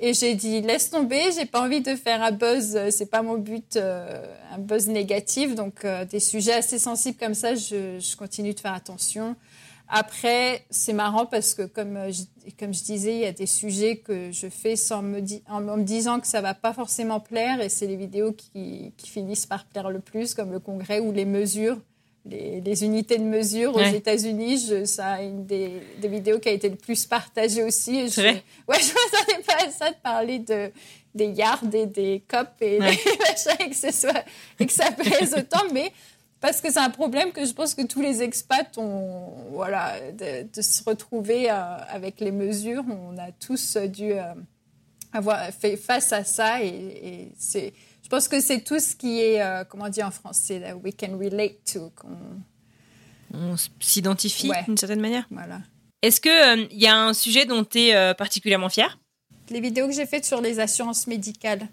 Et, 0.00 0.10
et 0.10 0.14
j'ai 0.14 0.34
dit 0.34 0.60
laisse 0.60 0.90
tomber, 0.90 1.32
j'ai 1.36 1.46
pas 1.46 1.60
envie 1.60 1.80
de 1.80 1.96
faire 1.96 2.22
un 2.22 2.30
buzz, 2.30 2.78
c'est 2.90 3.10
pas 3.10 3.22
mon 3.22 3.38
but, 3.38 3.76
un 3.76 4.58
buzz 4.58 4.86
négatif. 4.86 5.56
Donc 5.56 5.84
des 6.10 6.20
sujets 6.20 6.54
assez 6.54 6.78
sensibles 6.78 7.18
comme 7.18 7.34
ça, 7.34 7.56
je, 7.56 7.98
je 7.98 8.16
continue 8.16 8.54
de 8.54 8.60
faire 8.60 8.74
attention. 8.74 9.34
Après, 9.90 10.66
c'est 10.68 10.92
marrant 10.92 11.24
parce 11.24 11.54
que, 11.54 11.62
comme 11.62 11.96
euh, 11.96 12.12
je, 12.12 12.22
comme 12.58 12.74
je 12.74 12.84
disais, 12.84 13.14
il 13.14 13.20
y 13.20 13.26
a 13.26 13.32
des 13.32 13.46
sujets 13.46 13.96
que 13.96 14.30
je 14.30 14.48
fais 14.48 14.76
sans 14.76 15.00
me 15.02 15.22
en, 15.48 15.60
me 15.60 15.82
disant 15.82 16.20
que 16.20 16.26
ça 16.26 16.42
va 16.42 16.52
pas 16.52 16.74
forcément 16.74 17.20
plaire, 17.20 17.60
et 17.62 17.70
c'est 17.70 17.86
les 17.86 17.96
vidéos 17.96 18.32
qui, 18.32 18.92
qui, 18.98 19.08
finissent 19.08 19.46
par 19.46 19.64
plaire 19.64 19.90
le 19.90 20.00
plus, 20.00 20.34
comme 20.34 20.52
le 20.52 20.58
congrès 20.58 21.00
ou 21.00 21.10
les 21.10 21.24
mesures, 21.24 21.78
les, 22.26 22.60
les 22.60 22.84
unités 22.84 23.16
de 23.16 23.24
mesure 23.24 23.74
aux 23.74 23.82
États-Unis. 23.82 24.86
Ça 24.86 25.12
a 25.12 25.22
une 25.22 25.46
des, 25.46 25.80
des, 26.02 26.08
vidéos 26.08 26.38
qui 26.38 26.50
a 26.50 26.52
été 26.52 26.68
le 26.68 26.76
plus 26.76 27.06
partagée 27.06 27.62
aussi. 27.62 28.08
je, 28.10 28.20
vrai 28.20 28.44
ouais, 28.68 28.76
je 28.80 28.92
m'attendais 28.92 29.42
pas 29.42 29.66
à 29.66 29.70
ça 29.70 29.90
de 29.90 29.96
parler 30.02 30.38
de 30.40 30.70
des 31.14 31.28
yards 31.28 31.64
et 31.72 31.86
des 31.86 32.22
copes 32.28 32.60
et 32.60 32.78
des 32.78 32.78
machins, 33.18 33.56
et 33.58 33.70
que, 33.70 33.76
ce 33.76 33.90
soit, 33.90 34.24
et 34.60 34.66
que 34.66 34.72
ça 34.72 34.90
plaise 34.92 35.34
autant, 35.34 35.64
mais 35.72 35.90
parce 36.40 36.60
que 36.60 36.70
c'est 36.70 36.78
un 36.78 36.90
problème 36.90 37.32
que 37.32 37.44
je 37.44 37.52
pense 37.52 37.74
que 37.74 37.84
tous 37.84 38.00
les 38.00 38.22
expats 38.22 38.76
ont, 38.78 39.32
voilà, 39.50 39.94
de, 40.12 40.62
se 40.62 40.84
retrouver 40.84 41.50
euh, 41.50 41.54
avec 41.88 42.20
les 42.20 42.30
mesures. 42.30 42.84
On 42.88 43.18
a 43.18 43.32
tous 43.32 43.76
dû 43.76 44.12
euh, 44.12 44.22
avoir 45.12 45.50
fait 45.50 45.76
face 45.76 46.12
à 46.12 46.22
ça 46.22 46.62
et, 46.62 47.32
c'est, 47.36 47.72
je 48.02 48.08
pense 48.08 48.28
que 48.28 48.40
c'est 48.40 48.60
tout 48.60 48.78
ce 48.78 48.94
qui 48.94 49.20
est, 49.20 49.42
euh, 49.42 49.64
comment 49.64 49.88
dire 49.88 50.06
en 50.06 50.10
français, 50.12 50.72
we 50.84 50.92
can 50.96 51.18
relate 51.18 51.56
to. 51.72 51.92
On 53.34 53.56
s'identifie 53.80 54.50
d'une 54.66 54.76
certaine 54.76 55.00
manière. 55.00 55.26
Voilà. 55.30 55.60
Est-ce 56.02 56.20
qu'il 56.20 56.68
il 56.70 56.80
y 56.80 56.86
a 56.86 56.96
un 56.96 57.12
sujet 57.12 57.46
dont 57.46 57.64
tu 57.64 57.78
es 57.78 58.14
particulièrement 58.14 58.68
fier 58.68 58.98
Les 59.50 59.60
vidéos 59.60 59.88
que 59.88 59.92
j'ai 59.92 60.06
faites 60.06 60.24
sur 60.24 60.40
les 60.40 60.60
assurances 60.60 61.08
médicales. 61.08 61.68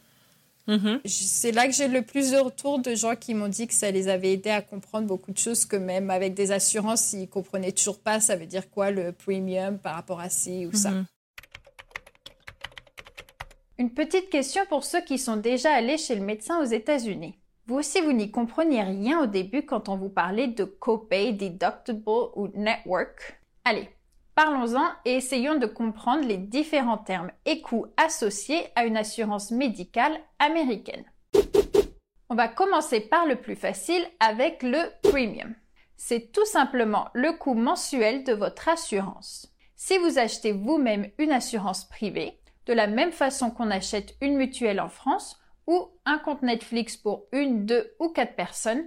Mhm. 0.68 1.02
C'est 1.06 1.52
là 1.52 1.68
que 1.68 1.74
j'ai 1.74 1.88
le 1.88 2.02
plus 2.02 2.32
de 2.32 2.38
retours 2.38 2.80
de 2.80 2.96
gens 2.96 3.16
qui 3.16 3.34
m'ont 3.34 3.48
dit 3.48 3.68
que 3.68 3.74
ça 3.74 3.92
les 3.92 4.08
avait 4.08 4.34
aidés 4.34 4.50
à 4.50 4.62
comprendre 4.62 5.08
beaucoup 5.08 5.32
de 5.32 5.38
choses, 5.38 5.66
que 5.66 5.76
même 5.76 6.10
avec 6.10 6.34
des 6.34 6.52
assurances, 6.52 7.14
ils 7.14 7.30
comprenaient 7.30 7.72
toujours 7.72 8.00
pas 8.00 8.20
ça 8.20 8.36
veut 8.36 8.48
dire 8.48 8.70
quoi 8.70 8.92
le 8.92 9.12
premium 9.12 9.78
par 9.78 9.96
rapport 9.96 10.20
à 10.20 10.30
ci 10.30 10.66
ou 10.66 10.74
ça. 10.74 10.92
Mhm. 10.92 11.06
Une 13.78 13.90
petite 13.92 14.30
question 14.30 14.64
pour 14.70 14.86
ceux 14.86 15.02
qui 15.02 15.18
sont 15.18 15.36
déjà 15.36 15.74
allés 15.74 15.98
chez 15.98 16.16
le 16.16 16.24
médecin 16.24 16.62
aux 16.62 16.66
États-Unis. 16.66 17.38
Vous 17.68 17.76
aussi, 17.76 18.00
vous 18.00 18.14
n'y 18.14 18.32
compreniez 18.32 18.84
rien 18.84 19.22
au 19.22 19.26
début 19.26 19.64
quand 19.64 19.90
on 19.90 19.98
vous 19.98 20.10
parlait 20.10 20.48
de 20.48 20.64
copay, 20.64 21.34
deductible 21.34 22.02
ou 22.08 22.48
network. 22.54 23.42
Allez, 23.64 23.90
Parlons-en 24.36 24.90
et 25.06 25.16
essayons 25.16 25.56
de 25.56 25.66
comprendre 25.66 26.28
les 26.28 26.36
différents 26.38 26.98
termes 26.98 27.32
et 27.46 27.62
coûts 27.62 27.88
associés 27.96 28.68
à 28.76 28.86
une 28.86 28.98
assurance 28.98 29.52
médicale 29.52 30.20
américaine. 30.40 31.06
On 32.28 32.36
va 32.36 32.50
commencer 32.50 33.00
par 33.00 33.26
le 33.26 33.38
plus 33.38 33.56
facile 33.56 34.06
avec 34.20 34.62
le 34.62 34.92
premium. 35.10 35.56
C'est 35.96 36.34
tout 36.34 36.46
simplement 36.46 37.08
le 37.14 37.32
coût 37.38 37.54
mensuel 37.54 38.26
de 38.26 38.34
votre 38.34 38.68
assurance. 38.68 39.54
Si 39.78 39.98
vous 39.98 40.20
achetez 40.20 40.52
vous-même 40.52 41.10
une 41.18 41.32
assurance 41.32 41.88
privée, 41.88 42.42
de 42.66 42.74
la 42.74 42.88
même 42.88 43.14
façon 43.14 43.52
qu'on 43.52 43.72
achète 43.72 44.16
une 44.20 44.36
mutuelle 44.36 44.82
en 44.82 44.90
France 44.90 45.40
ou 45.66 45.88
un 46.04 46.18
compte 46.18 46.42
Netflix 46.42 46.98
pour 46.98 47.28
une, 47.32 47.66
deux 47.66 47.96
ou 48.00 48.10
quatre 48.10 48.36
personnes, 48.36 48.84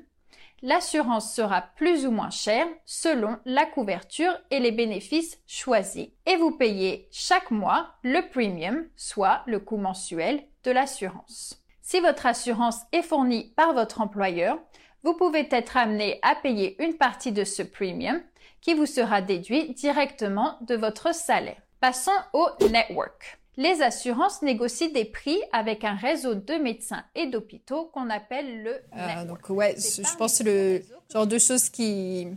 l'assurance 0.62 1.34
sera 1.34 1.62
plus 1.62 2.06
ou 2.06 2.10
moins 2.10 2.30
chère 2.30 2.66
selon 2.84 3.38
la 3.44 3.66
couverture 3.66 4.32
et 4.50 4.60
les 4.60 4.72
bénéfices 4.72 5.38
choisis 5.46 6.08
et 6.26 6.36
vous 6.36 6.52
payez 6.52 7.08
chaque 7.10 7.50
mois 7.50 7.94
le 8.02 8.28
premium, 8.28 8.86
soit 8.96 9.42
le 9.46 9.60
coût 9.60 9.76
mensuel 9.76 10.42
de 10.64 10.70
l'assurance. 10.70 11.62
Si 11.80 12.00
votre 12.00 12.26
assurance 12.26 12.80
est 12.92 13.02
fournie 13.02 13.52
par 13.56 13.72
votre 13.72 14.00
employeur, 14.00 14.58
vous 15.04 15.14
pouvez 15.14 15.48
être 15.50 15.76
amené 15.76 16.18
à 16.22 16.34
payer 16.34 16.82
une 16.82 16.96
partie 16.96 17.32
de 17.32 17.44
ce 17.44 17.62
premium 17.62 18.20
qui 18.60 18.74
vous 18.74 18.86
sera 18.86 19.22
déduit 19.22 19.72
directement 19.74 20.58
de 20.62 20.74
votre 20.74 21.14
salaire. 21.14 21.62
Passons 21.80 22.10
au 22.32 22.48
network. 22.68 23.37
Les 23.60 23.82
assurances 23.82 24.40
négocient 24.40 24.88
des 24.92 25.04
prix 25.04 25.38
avec 25.52 25.82
un 25.82 25.96
réseau 25.96 26.34
de 26.34 26.54
médecins 26.54 27.04
et 27.16 27.26
d'hôpitaux 27.26 27.86
qu'on 27.92 28.08
appelle 28.08 28.62
le 28.62 28.70
Euh, 28.70 29.06
network. 29.06 29.26
donc 29.26 29.50
ouais, 29.50 29.74
je 29.76 30.16
pense 30.16 30.40
le 30.42 30.80
genre 31.12 31.26
de 31.26 31.38
choses 31.38 31.68
qui, 31.68 32.28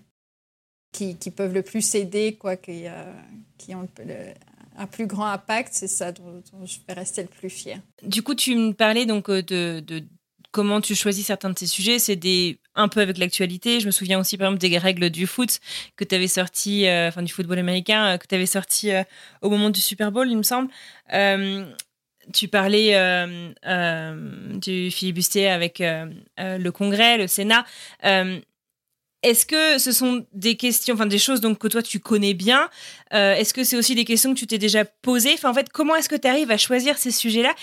qui, 0.91 1.15
qui 1.17 1.31
peuvent 1.31 1.53
le 1.53 1.61
plus 1.61 1.93
aider, 1.95 2.37
quoi, 2.37 2.57
qui, 2.57 2.87
euh, 2.87 3.13
qui 3.57 3.75
ont 3.75 3.87
le- 3.99 4.33
un 4.77 4.87
plus 4.87 5.05
grand 5.05 5.27
impact, 5.27 5.69
c'est 5.73 5.87
ça 5.87 6.11
dont, 6.11 6.41
dont 6.51 6.65
je 6.65 6.79
vais 6.87 6.93
rester 6.93 7.21
le 7.21 7.27
plus 7.27 7.49
fier. 7.49 7.79
Du 8.03 8.23
coup, 8.23 8.33
tu 8.33 8.55
me 8.55 8.71
parlais 8.73 9.05
donc 9.05 9.29
euh, 9.29 9.43
de, 9.43 9.79
de 9.79 10.03
comment 10.51 10.81
tu 10.81 10.95
choisis 10.95 11.25
certains 11.27 11.51
de 11.51 11.59
ces 11.59 11.67
sujets. 11.67 11.99
C'est 11.99 12.15
des 12.15 12.57
un 12.75 12.87
peu 12.87 13.01
avec 13.01 13.17
l'actualité. 13.17 13.79
Je 13.79 13.85
me 13.85 13.91
souviens 13.91 14.19
aussi, 14.19 14.37
par 14.37 14.47
exemple, 14.47 14.61
des 14.61 14.77
règles 14.77 15.09
du 15.09 15.27
foot 15.27 15.59
que 15.95 16.03
tu 16.03 16.15
avais 16.15 16.27
sorti, 16.27 16.87
euh, 16.87 17.09
enfin 17.09 17.21
du 17.21 17.31
football 17.31 17.59
américain, 17.59 18.13
euh, 18.13 18.17
que 18.17 18.27
tu 18.27 18.35
avais 18.35 18.45
sorti 18.45 18.91
euh, 18.91 19.03
au 19.41 19.49
moment 19.49 19.69
du 19.69 19.81
Super 19.81 20.11
Bowl, 20.11 20.29
il 20.29 20.37
me 20.37 20.43
semble. 20.43 20.69
Tu 22.33 22.47
parlais 22.47 22.93
du 24.61 24.91
filibustier 24.91 25.49
avec 25.49 25.79
le 25.81 26.69
Congrès, 26.69 27.17
le 27.17 27.27
Sénat. 27.27 27.65
Est-ce 29.23 29.45
que 29.45 29.77
ce 29.79 29.91
sont 29.91 30.25
des 30.31 30.55
questions, 30.55 30.93
enfin 30.95 31.07
des 31.07 31.19
choses 31.19 31.41
donc 31.41 31.57
que 31.57 31.67
toi 31.67 31.81
tu 31.81 31.99
connais 31.99 32.35
bien 32.35 32.69
Est-ce 33.11 33.53
que 33.53 33.63
c'est 33.63 33.75
aussi 33.75 33.95
des 33.95 34.05
questions 34.05 34.33
que 34.33 34.39
tu 34.39 34.47
t'es 34.47 34.59
déjà 34.59 34.85
posées? 34.85 35.33
Enfin 35.33 35.49
en 35.49 35.53
fait, 35.53 35.69
comment 35.69 35.95
est-ce 35.95 36.09
que 36.09 36.15
tu 36.15 36.27
arrives 36.27 36.51
à 36.51 36.57
choisir 36.57 36.97
ces 36.99 37.11
sujets-là? 37.11 37.53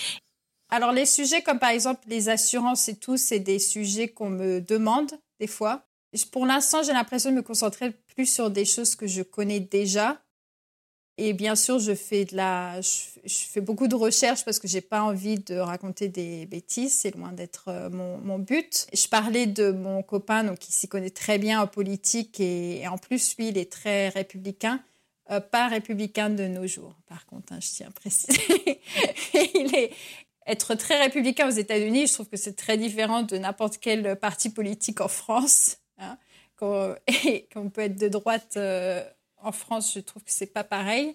Alors 0.70 0.92
les 0.92 1.06
sujets 1.06 1.42
comme 1.42 1.58
par 1.58 1.70
exemple 1.70 2.02
les 2.08 2.28
assurances 2.28 2.88
et 2.88 2.96
tout, 2.96 3.16
c'est 3.16 3.38
des 3.38 3.58
sujets 3.58 4.08
qu'on 4.08 4.30
me 4.30 4.60
demande 4.60 5.10
des 5.40 5.46
fois. 5.46 5.84
Pour 6.32 6.46
l'instant, 6.46 6.82
j'ai 6.82 6.92
l'impression 6.92 7.30
de 7.30 7.36
me 7.36 7.42
concentrer 7.42 7.92
plus 8.14 8.26
sur 8.26 8.50
des 8.50 8.64
choses 8.64 8.94
que 8.94 9.06
je 9.06 9.22
connais 9.22 9.60
déjà. 9.60 10.20
Et 11.20 11.32
bien 11.32 11.56
sûr, 11.56 11.80
je 11.80 11.94
fais 11.94 12.24
de 12.24 12.36
la, 12.36 12.80
je, 12.80 12.88
fais 13.24 13.60
beaucoup 13.60 13.88
de 13.88 13.96
recherches 13.96 14.44
parce 14.44 14.60
que 14.60 14.68
j'ai 14.68 14.80
pas 14.80 15.02
envie 15.02 15.38
de 15.38 15.56
raconter 15.56 16.08
des 16.08 16.46
bêtises. 16.46 16.94
C'est 16.94 17.14
loin 17.14 17.32
d'être 17.32 17.64
euh, 17.68 17.90
mon, 17.90 18.18
mon 18.18 18.38
but. 18.38 18.86
Je 18.94 19.08
parlais 19.08 19.46
de 19.46 19.72
mon 19.72 20.02
copain, 20.04 20.44
donc 20.44 20.60
qui 20.60 20.70
s'y 20.70 20.86
connaît 20.86 21.10
très 21.10 21.38
bien 21.38 21.60
en 21.60 21.66
politique 21.66 22.38
et, 22.38 22.82
et 22.82 22.88
en 22.88 22.98
plus 22.98 23.36
lui, 23.36 23.48
il 23.48 23.58
est 23.58 23.70
très 23.70 24.10
républicain. 24.10 24.80
Euh, 25.30 25.40
pas 25.40 25.68
républicain 25.68 26.30
de 26.30 26.46
nos 26.46 26.66
jours, 26.66 26.94
par 27.06 27.26
contre, 27.26 27.52
hein, 27.52 27.58
je 27.60 27.68
tiens 27.68 27.88
à 27.88 27.90
préciser. 27.90 28.40
il 29.34 29.74
est, 29.74 29.92
être 30.48 30.74
très 30.74 31.00
républicain 31.00 31.46
aux 31.46 31.52
États-Unis, 31.52 32.06
je 32.08 32.14
trouve 32.14 32.28
que 32.28 32.36
c'est 32.36 32.56
très 32.56 32.76
différent 32.76 33.22
de 33.22 33.38
n'importe 33.38 33.78
quel 33.78 34.16
parti 34.16 34.50
politique 34.50 35.00
en 35.00 35.08
France. 35.08 35.76
Hein. 35.98 36.18
Quand, 36.56 36.94
et 37.26 37.48
qu'on 37.52 37.70
peut 37.70 37.82
être 37.82 37.98
de 37.98 38.08
droite 38.08 38.54
euh, 38.56 39.04
en 39.42 39.52
France, 39.52 39.92
je 39.94 40.00
trouve 40.00 40.24
que 40.24 40.32
c'est 40.32 40.52
pas 40.52 40.64
pareil. 40.64 41.14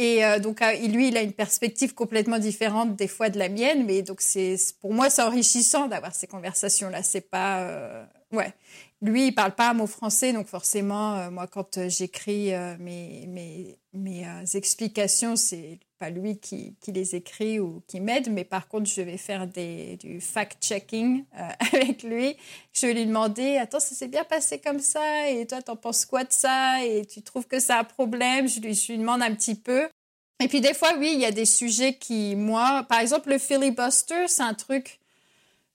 Et 0.00 0.24
euh, 0.24 0.38
donc, 0.38 0.62
euh, 0.62 0.72
lui, 0.88 1.08
il 1.08 1.16
a 1.18 1.20
une 1.20 1.34
perspective 1.34 1.92
complètement 1.92 2.38
différente 2.38 2.96
des 2.96 3.06
fois 3.06 3.28
de 3.28 3.38
la 3.38 3.50
mienne, 3.50 3.84
mais 3.84 4.00
donc 4.00 4.22
c'est 4.22 4.56
pour 4.80 4.94
moi 4.94 5.10
c'est 5.10 5.20
enrichissant 5.20 5.88
d'avoir 5.88 6.14
ces 6.14 6.26
conversations-là. 6.26 7.02
C'est 7.02 7.28
pas 7.28 7.60
euh, 7.64 8.04
ouais. 8.32 8.54
Lui, 9.02 9.26
il 9.26 9.32
parle 9.34 9.54
pas 9.54 9.68
un 9.68 9.74
mot 9.74 9.86
français, 9.86 10.32
donc 10.32 10.46
forcément, 10.46 11.16
euh, 11.16 11.30
moi, 11.30 11.46
quand 11.46 11.86
j'écris 11.88 12.52
mes 12.78 13.26
mes, 13.26 13.78
mes 13.92 14.24
explications, 14.54 15.36
c'est 15.36 15.78
pas 16.00 16.08
lui 16.10 16.38
qui, 16.38 16.74
qui 16.80 16.92
les 16.92 17.14
écrit 17.14 17.60
ou 17.60 17.82
qui 17.86 18.00
m'aide, 18.00 18.32
mais 18.32 18.44
par 18.44 18.66
contre, 18.68 18.90
je 18.90 19.02
vais 19.02 19.18
faire 19.18 19.46
des, 19.46 19.96
du 19.98 20.20
fact-checking 20.20 21.24
euh, 21.38 21.48
avec 21.72 22.02
lui. 22.02 22.36
Je 22.72 22.86
vais 22.86 22.94
lui 22.94 23.06
demander, 23.06 23.58
attends, 23.58 23.80
ça 23.80 23.94
s'est 23.94 24.08
bien 24.08 24.24
passé 24.24 24.58
comme 24.58 24.80
ça, 24.80 25.28
et 25.28 25.46
toi, 25.46 25.60
t'en 25.60 25.76
penses 25.76 26.06
quoi 26.06 26.24
de 26.24 26.32
ça, 26.32 26.82
et 26.82 27.04
tu 27.04 27.20
trouves 27.22 27.46
que 27.46 27.60
c'est 27.60 27.74
un 27.74 27.84
problème? 27.84 28.48
Je 28.48 28.60
lui, 28.60 28.74
je 28.74 28.92
lui 28.92 28.98
demande 28.98 29.22
un 29.22 29.34
petit 29.34 29.54
peu. 29.54 29.88
Et 30.42 30.48
puis 30.48 30.62
des 30.62 30.72
fois, 30.72 30.94
oui, 30.98 31.10
il 31.12 31.20
y 31.20 31.26
a 31.26 31.32
des 31.32 31.44
sujets 31.44 31.94
qui, 31.94 32.34
moi, 32.34 32.86
par 32.88 33.00
exemple, 33.00 33.28
le 33.28 33.38
filibuster, 33.38 34.26
c'est 34.26 34.42
un 34.42 34.54
truc 34.54 34.98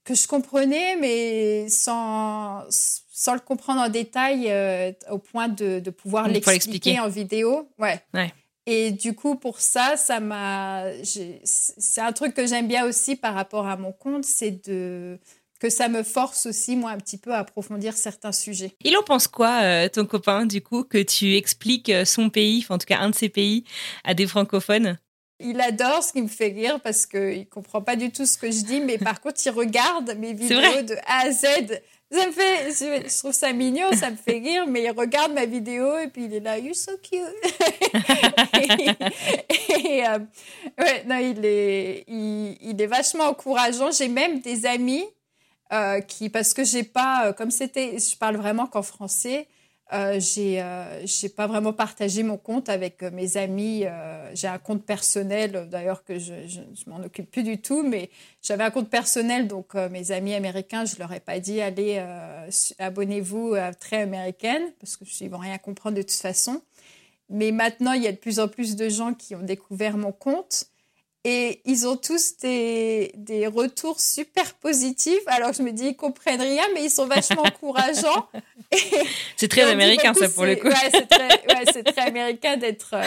que 0.04 0.16
je 0.16 0.28
comprenais, 0.28 0.96
mais 0.96 1.70
sans, 1.70 2.64
sans 2.70 3.34
le 3.36 3.40
comprendre 3.40 3.82
en 3.82 3.90
détail 3.90 4.52
euh, 4.52 4.92
au 5.12 5.20
point 5.20 5.50
de, 5.50 5.80
de 5.80 5.90
pouvoir 5.92 6.28
l'expliquer. 6.28 7.00
en 7.00 7.10
vidéo. 7.10 7.70
Ouais. 7.78 8.02
Ouais. 8.16 8.34
Et 8.67 8.91
du 8.91 9.13
coup, 9.13 9.36
pour 9.36 9.60
ça, 9.60 9.95
ça 9.95 10.19
m'a. 10.19 10.86
C'est 11.04 12.01
un 12.01 12.12
truc 12.12 12.34
que 12.34 12.47
j'aime 12.47 12.67
bien 12.67 12.86
aussi 12.86 13.15
par 13.15 13.36
rapport 13.36 13.67
à 13.67 13.78
mon 13.78 13.91
compte, 13.91 14.25
c'est 14.25 14.67
de 14.67 15.19
que 15.60 15.69
ça 15.69 15.88
me 15.88 16.04
force 16.04 16.47
aussi 16.47 16.75
moi 16.75 16.91
un 16.91 16.97
petit 16.97 17.17
peu 17.17 17.34
à 17.34 17.39
approfondir 17.39 17.95
certains 17.95 18.32
sujets. 18.32 18.75
Il 18.84 18.95
en 18.97 19.04
pense 19.04 19.28
quoi, 19.28 19.62
euh, 19.63 19.89
ton 19.89 20.06
copain, 20.06 20.45
du 20.45 20.62
coup, 20.62 20.84
que 20.84 21.01
tu 21.01 21.36
expliques 21.36 21.89
euh, 21.89 22.06
son 22.06 22.30
pays, 22.30 22.60
enfin, 22.63 22.75
en 22.75 22.78
tout 22.78 22.86
cas 22.86 22.99
un 22.99 23.10
de 23.10 23.15
ses 23.15 23.30
pays, 23.30 23.63
à 24.04 24.13
des 24.13 24.28
francophones? 24.28 24.97
Il 25.39 25.60
adore 25.60 26.01
ce 26.01 26.13
qui 26.13 26.21
me 26.21 26.28
fait 26.28 26.47
rire 26.47 26.80
parce 26.82 27.06
qu'il 27.06 27.47
comprend 27.49 27.82
pas 27.82 27.95
du 27.95 28.10
tout 28.12 28.25
ce 28.25 28.38
que 28.38 28.51
je 28.51 28.63
dis, 28.63 28.80
mais 28.80 28.97
par 28.97 29.19
contre, 29.19 29.41
il 29.45 29.49
regarde 29.49 30.15
mes 30.17 30.34
vidéos 30.34 30.82
de 30.82 30.95
A 31.08 31.25
à 31.25 31.32
Z. 31.32 31.82
Ça 32.12 32.28
me 32.28 32.32
fait, 32.32 32.72
je, 32.72 33.18
trouve 33.18 33.32
ça 33.34 33.52
mignon, 33.52 33.91
ça 33.94 34.12
me 34.12 34.15
fait 34.15 34.39
rire, 34.39 34.68
mais 34.68 34.84
il 34.84 34.91
regarde 34.91 35.34
ma 35.34 35.46
vidéo 35.46 35.98
et 35.98 36.08
puis 36.08 36.26
il 36.26 36.34
est 36.36 36.39
là, 36.39 36.58
you're 36.60 36.76
so 36.76 36.91
cute. 37.02 37.20
euh, 39.80 40.20
non, 41.08 41.18
il 41.18 41.44
est, 41.44 42.06
il 42.08 42.76
est 42.80 42.88
vachement 42.88 43.26
encourageant. 43.26 43.91
J'ai 43.91 44.08
même 44.08 44.39
des 44.39 44.68
amis 44.68 45.06
euh, 45.74 46.00
qui, 46.00 46.30
parce 46.30 46.54
que 46.54 46.63
j'ai 46.63 46.84
pas, 46.84 47.26
euh, 47.26 47.34
comme 47.34 47.50
c'était, 47.50 47.98
je 47.98 48.15
parle 48.15 48.38
vraiment 48.38 48.68
qu'en 48.68 48.84
français, 48.84 49.48
euh, 49.93 50.19
j'ai 50.19 50.62
euh, 50.62 51.06
j'ai 51.06 51.30
pas 51.30 51.45
vraiment 51.45 51.71
partagé 51.71 52.24
mon 52.24 52.38
compte 52.38 52.69
avec 52.69 53.04
euh, 53.04 53.12
mes 53.12 53.38
amis. 53.38 53.86
euh, 53.86 54.32
j'ai 54.34 54.48
un 54.48 54.58
compte 54.58 54.84
personnel, 54.84 55.67
d'ailleurs 55.69 56.04
que 56.04 56.17
je, 56.17 56.34
je, 56.48 56.89
m'en 56.89 56.98
occupe 57.04 57.30
plus 57.30 57.43
du 57.43 57.62
tout, 57.62 57.84
mais 57.84 58.10
j'avais 58.41 58.63
un 58.63 58.71
compte 58.71 58.89
personnel, 58.89 59.48
donc 59.48 59.76
mes 59.76 60.12
amis 60.12 60.34
américains, 60.34 60.86
je 60.86 60.98
leur 60.98 61.13
ai 61.13 61.19
pas 61.19 61.39
dit 61.39 61.62
allez 61.62 62.04
abonnez-vous 62.80 63.54
à 63.54 63.74
Très 63.74 64.02
Américaine 64.02 64.63
parce 64.80 64.98
que 64.98 65.06
ils 65.21 65.30
vont 65.30 65.38
rien 65.38 65.58
comprendre 65.58 65.98
de 65.98 66.02
toute 66.02 66.12
façon. 66.12 66.62
Mais 67.30 67.52
maintenant, 67.52 67.93
il 67.93 68.04
y 68.04 68.08
a 68.08 68.12
de 68.12 68.17
plus 68.17 68.39
en 68.39 68.48
plus 68.48 68.76
de 68.76 68.89
gens 68.89 69.13
qui 69.13 69.36
ont 69.36 69.41
découvert 69.41 69.98
mon 69.98 70.12
compte 70.12 70.65
et 71.28 71.60
ils 71.66 71.88
ont 71.88 71.98
tous 71.98 72.38
des, 72.38 73.12
des 73.16 73.48
retours 73.48 74.00
super 74.00 74.54
positifs. 74.54 75.24
Alors 75.26 75.54
je 75.54 75.64
me 75.64 75.72
dis, 75.72 75.88
ils 75.88 75.96
comprennent 75.96 76.40
rien, 76.40 76.64
mais 76.76 76.84
ils 76.84 76.92
sont 76.92 77.08
vachement 77.08 77.42
encourageants. 77.46 78.28
C'est 79.36 79.48
très 79.48 79.64
on 79.64 79.66
dit 79.66 79.72
américain, 79.72 80.12
beaucoup, 80.12 80.26
ça, 80.26 80.32
pour 80.32 80.46
le 80.46 80.56
coup. 80.56 80.68
Ouais, 80.68 80.76
c'est 80.92 81.08
très, 81.08 81.28
ouais, 81.28 81.66
c'est 81.74 81.84
très 81.84 82.04
américain 82.04 82.58
d'être. 82.58 82.92
Euh, 82.94 83.04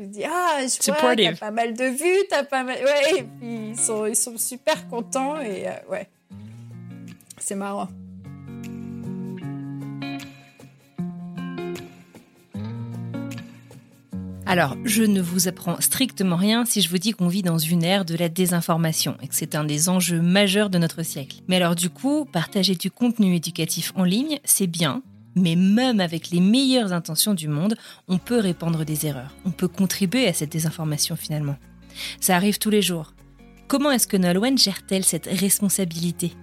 il 0.00 0.10
dit, 0.10 0.24
ah, 0.24 0.58
je 0.58 0.90
vois, 0.90 1.14
t'as 1.14 1.36
pas 1.36 1.52
mal 1.52 1.74
de 1.74 1.84
vues, 1.84 2.26
t'as 2.28 2.42
pas 2.42 2.64
mal. 2.64 2.78
Ouais, 2.84 3.20
et 3.20 3.22
puis 3.22 3.68
ils 3.70 3.78
sont, 3.78 4.06
ils 4.06 4.16
sont 4.16 4.36
super 4.36 4.88
contents 4.88 5.40
et 5.40 5.68
euh, 5.68 5.72
ouais. 5.88 6.08
C'est 7.38 7.54
marrant. 7.54 7.88
Alors, 14.52 14.76
je 14.84 15.02
ne 15.02 15.22
vous 15.22 15.48
apprends 15.48 15.80
strictement 15.80 16.36
rien 16.36 16.66
si 16.66 16.82
je 16.82 16.90
vous 16.90 16.98
dis 16.98 17.12
qu'on 17.12 17.28
vit 17.28 17.40
dans 17.40 17.56
une 17.56 17.82
ère 17.82 18.04
de 18.04 18.14
la 18.14 18.28
désinformation 18.28 19.16
et 19.22 19.28
que 19.28 19.34
c'est 19.34 19.54
un 19.54 19.64
des 19.64 19.88
enjeux 19.88 20.20
majeurs 20.20 20.68
de 20.68 20.76
notre 20.76 21.02
siècle. 21.02 21.38
Mais 21.48 21.56
alors 21.56 21.74
du 21.74 21.88
coup, 21.88 22.26
partager 22.26 22.74
du 22.74 22.90
contenu 22.90 23.34
éducatif 23.34 23.94
en 23.96 24.04
ligne, 24.04 24.40
c'est 24.44 24.66
bien, 24.66 25.00
mais 25.36 25.56
même 25.56 26.00
avec 26.00 26.28
les 26.28 26.40
meilleures 26.40 26.92
intentions 26.92 27.32
du 27.32 27.48
monde, 27.48 27.76
on 28.08 28.18
peut 28.18 28.40
répandre 28.40 28.84
des 28.84 29.06
erreurs. 29.06 29.34
On 29.46 29.52
peut 29.52 29.68
contribuer 29.68 30.28
à 30.28 30.34
cette 30.34 30.52
désinformation 30.52 31.16
finalement. 31.16 31.56
Ça 32.20 32.36
arrive 32.36 32.58
tous 32.58 32.68
les 32.68 32.82
jours. 32.82 33.14
Comment 33.68 33.90
est-ce 33.90 34.06
que 34.06 34.18
Nolwenn 34.18 34.58
gère-t-elle 34.58 35.04
cette 35.04 35.30
responsabilité? 35.32 36.34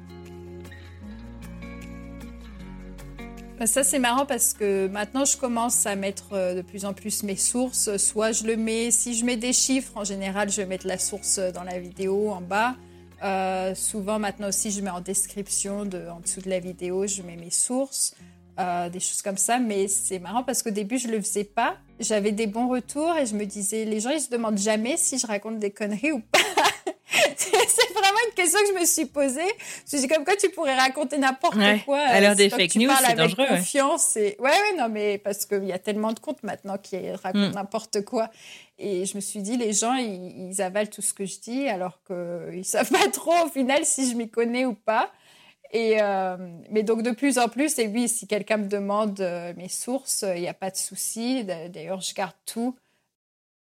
Ça, 3.65 3.83
c'est 3.83 3.99
marrant 3.99 4.25
parce 4.25 4.53
que 4.53 4.87
maintenant, 4.87 5.25
je 5.25 5.35
commence 5.37 5.85
à 5.85 5.95
mettre 5.95 6.33
euh, 6.33 6.55
de 6.55 6.61
plus 6.61 6.85
en 6.85 6.93
plus 6.93 7.23
mes 7.23 7.35
sources. 7.35 7.97
Soit 7.97 8.31
je 8.31 8.45
le 8.45 8.55
mets, 8.55 8.91
si 8.91 9.13
je 9.13 9.25
mets 9.25 9.37
des 9.37 9.53
chiffres, 9.53 9.91
en 9.95 10.03
général, 10.03 10.49
je 10.49 10.57
vais 10.57 10.65
mettre 10.65 10.87
la 10.87 10.97
source 10.97 11.39
dans 11.39 11.63
la 11.63 11.79
vidéo 11.79 12.29
en 12.29 12.41
bas. 12.41 12.75
Euh, 13.23 13.75
souvent, 13.75 14.19
maintenant 14.19 14.47
aussi, 14.47 14.71
je 14.71 14.81
mets 14.81 14.89
en 14.89 15.01
description, 15.01 15.85
de, 15.85 16.07
en 16.09 16.19
dessous 16.19 16.41
de 16.41 16.49
la 16.49 16.59
vidéo, 16.59 17.05
je 17.05 17.21
mets 17.21 17.35
mes 17.35 17.51
sources, 17.51 18.15
euh, 18.59 18.89
des 18.89 18.99
choses 18.99 19.21
comme 19.21 19.37
ça. 19.37 19.59
Mais 19.59 19.87
c'est 19.87 20.19
marrant 20.19 20.43
parce 20.43 20.63
qu'au 20.63 20.71
début, 20.71 20.97
je 20.97 21.07
le 21.07 21.19
faisais 21.19 21.43
pas. 21.43 21.77
J'avais 21.99 22.31
des 22.31 22.47
bons 22.47 22.69
retours 22.69 23.17
et 23.17 23.25
je 23.25 23.35
me 23.35 23.45
disais, 23.45 23.83
les 23.85 23.99
gens, 23.99 24.11
ils 24.11 24.21
se 24.21 24.29
demandent 24.29 24.57
jamais 24.57 24.95
si 24.95 25.17
je 25.17 25.27
raconte 25.27 25.59
des 25.59 25.71
conneries 25.71 26.13
ou 26.13 26.21
pas. 26.21 26.39
c'est 27.37 27.93
vraiment 27.93 28.17
une 28.27 28.33
question 28.35 28.59
que 28.61 28.67
je 28.67 28.79
me 28.79 28.85
suis 28.85 29.05
posée. 29.05 29.41
Je 29.89 29.95
me 29.95 30.01
suis 30.01 30.09
comme 30.09 30.23
quoi 30.23 30.35
tu 30.35 30.49
pourrais 30.49 30.75
raconter 30.75 31.17
n'importe 31.17 31.57
quoi. 31.85 31.99
À 31.99 32.19
l'heure 32.21 32.35
des 32.35 32.49
fake 32.49 32.75
news, 32.75 32.91
c'est 33.05 33.15
dangereux. 33.15 33.45
Confiance 33.47 34.15
et 34.17 34.35
ouais, 34.39 34.49
ouais, 34.49 34.77
non, 34.77 34.89
mais 34.89 35.17
parce 35.17 35.45
qu'il 35.45 35.65
y 35.65 35.73
a 35.73 35.79
tellement 35.79 36.13
de 36.13 36.19
comptes 36.19 36.43
maintenant 36.43 36.77
qui 36.77 36.97
racontent 37.11 37.49
mm. 37.49 37.53
n'importe 37.53 38.03
quoi. 38.05 38.29
Et 38.77 39.05
je 39.05 39.15
me 39.15 39.21
suis 39.21 39.41
dit, 39.41 39.57
les 39.57 39.73
gens, 39.73 39.95
ils, 39.95 40.61
avalent 40.61 40.89
tout 40.89 41.01
ce 41.01 41.13
que 41.13 41.25
je 41.25 41.39
dis 41.39 41.67
alors 41.67 41.99
qu'ils 42.05 42.63
savent 42.65 42.91
pas 42.91 43.07
trop 43.11 43.45
au 43.45 43.49
final 43.49 43.85
si 43.85 44.09
je 44.09 44.15
m'y 44.15 44.29
connais 44.29 44.65
ou 44.65 44.73
pas. 44.73 45.11
Et 45.71 46.01
euh, 46.01 46.35
mais 46.71 46.81
donc 46.81 47.03
de 47.03 47.11
plus 47.11 47.37
en 47.37 47.47
plus, 47.47 47.77
et 47.77 47.87
oui, 47.87 48.09
si 48.09 48.25
quelqu'un 48.25 48.57
me 48.57 48.67
demande 48.67 49.19
euh, 49.19 49.53
mes 49.55 49.69
sources, 49.69 50.25
il 50.35 50.41
n'y 50.41 50.47
a 50.47 50.53
pas 50.53 50.71
de 50.71 50.77
souci. 50.77 51.43
D'ailleurs, 51.43 52.01
je 52.01 52.15
garde 52.15 52.33
tout. 52.45 52.75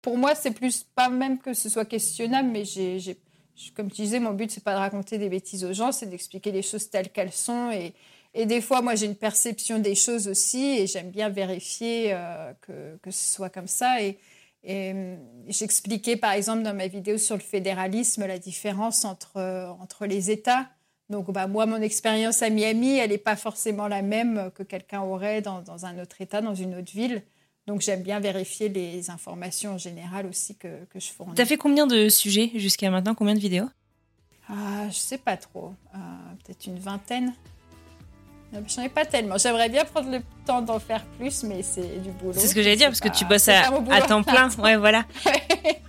Pour 0.02 0.18
moi, 0.18 0.35
c'est 0.35 0.50
plus 0.50 0.85
pas 0.94 1.09
même 1.09 1.38
que 1.38 1.54
ce 1.54 1.68
soit 1.68 1.85
questionnable, 1.85 2.50
mais 2.50 2.64
j'ai 2.64 3.16
comme 3.74 3.90
tu 3.90 4.02
disais, 4.02 4.20
mon 4.20 4.32
but, 4.32 4.50
c'est 4.50 4.64
pas 4.64 4.74
de 4.74 4.78
raconter 4.78 5.18
des 5.18 5.28
bêtises 5.28 5.64
aux 5.64 5.72
gens, 5.72 5.92
c'est 5.92 6.06
d'expliquer 6.06 6.52
les 6.52 6.62
choses 6.62 6.90
telles 6.90 7.10
qu'elles 7.10 7.32
sont. 7.32 7.70
Et, 7.70 7.94
des 8.46 8.60
fois, 8.60 8.82
moi, 8.82 8.96
j'ai 8.96 9.06
une 9.06 9.14
perception 9.14 9.78
des 9.78 9.94
choses 9.94 10.26
aussi, 10.26 10.78
et 10.78 10.86
j'aime 10.88 11.10
bien 11.10 11.28
vérifier 11.28 12.12
euh, 12.12 12.52
que, 12.62 12.96
que, 13.00 13.12
ce 13.12 13.32
soit 13.32 13.48
comme 13.48 13.68
ça. 13.68 14.02
Et, 14.02 14.18
hum, 14.68 15.18
j'expliquais, 15.46 16.16
par 16.16 16.32
exemple, 16.32 16.62
dans 16.62 16.74
ma 16.74 16.88
vidéo 16.88 17.16
sur 17.16 17.36
le 17.36 17.42
fédéralisme, 17.42 18.26
la 18.26 18.38
différence 18.38 19.04
entre, 19.04 19.40
entre 19.80 20.06
les 20.06 20.30
États. 20.32 20.68
Donc, 21.10 21.30
bah, 21.30 21.46
moi, 21.46 21.66
mon 21.66 21.80
expérience 21.80 22.42
à 22.42 22.50
Miami, 22.50 22.96
elle 22.96 23.10
n'est 23.10 23.18
pas 23.18 23.36
forcément 23.36 23.86
la 23.86 24.02
même 24.02 24.50
que 24.54 24.62
quelqu'un 24.62 25.02
aurait 25.02 25.42
dans, 25.42 25.62
dans, 25.62 25.86
un 25.86 26.00
autre 26.00 26.20
État, 26.20 26.40
dans 26.40 26.54
une 26.54 26.74
autre 26.74 26.92
ville. 26.92 27.22
Donc 27.66 27.81
j'aime 27.81 28.03
bien 28.03 28.20
vérifier 28.20 28.68
les 28.68 29.11
informations 29.11 29.74
en 29.74 29.79
général 29.79 30.27
aussi 30.27 30.55
que, 30.55 30.85
que 30.92 31.00
je 31.00 31.07
fournis. 31.07 31.35
Tu 31.35 31.42
as 31.42 31.46
fait 31.46 31.57
combien 31.57 31.87
de 31.87 32.09
sujets 32.09 32.50
jusqu'à 32.57 32.90
maintenant? 32.90 33.14
Combien 33.14 33.35
de 33.35 33.40
vidéos? 33.40 33.68
Ah, 34.48 34.88
Je 34.90 34.96
sais 34.96 35.18
pas 35.18 35.37
trop. 35.37 35.72
Euh, 35.94 35.98
peut-être 36.44 36.66
une 36.66 36.79
vingtaine. 36.79 37.33
Je 38.53 38.77
n'en 38.77 38.85
ai 38.85 38.88
pas 38.88 39.05
tellement. 39.05 39.37
J'aimerais 39.38 39.68
bien 39.68 39.85
prendre 39.85 40.11
le 40.11 40.20
temps 40.46 40.62
d'en 40.62 40.79
faire 40.79 41.05
plus, 41.18 41.42
mais 41.42 41.62
c'est 41.62 42.00
du 42.00 42.11
boulot. 42.11 42.35
C'est 42.35 42.46
ce 42.46 42.55
que 42.55 42.62
j'allais 42.62 42.77
dire, 42.77 42.88
parce 42.88 43.00
que 43.00 43.09
tu 43.09 43.24
bosses 43.24 43.48
à, 43.48 43.62
à, 43.90 44.03
temps 44.03 44.22
plein. 44.22 44.48
Ouais, 44.59 44.77
voilà. 44.77 45.07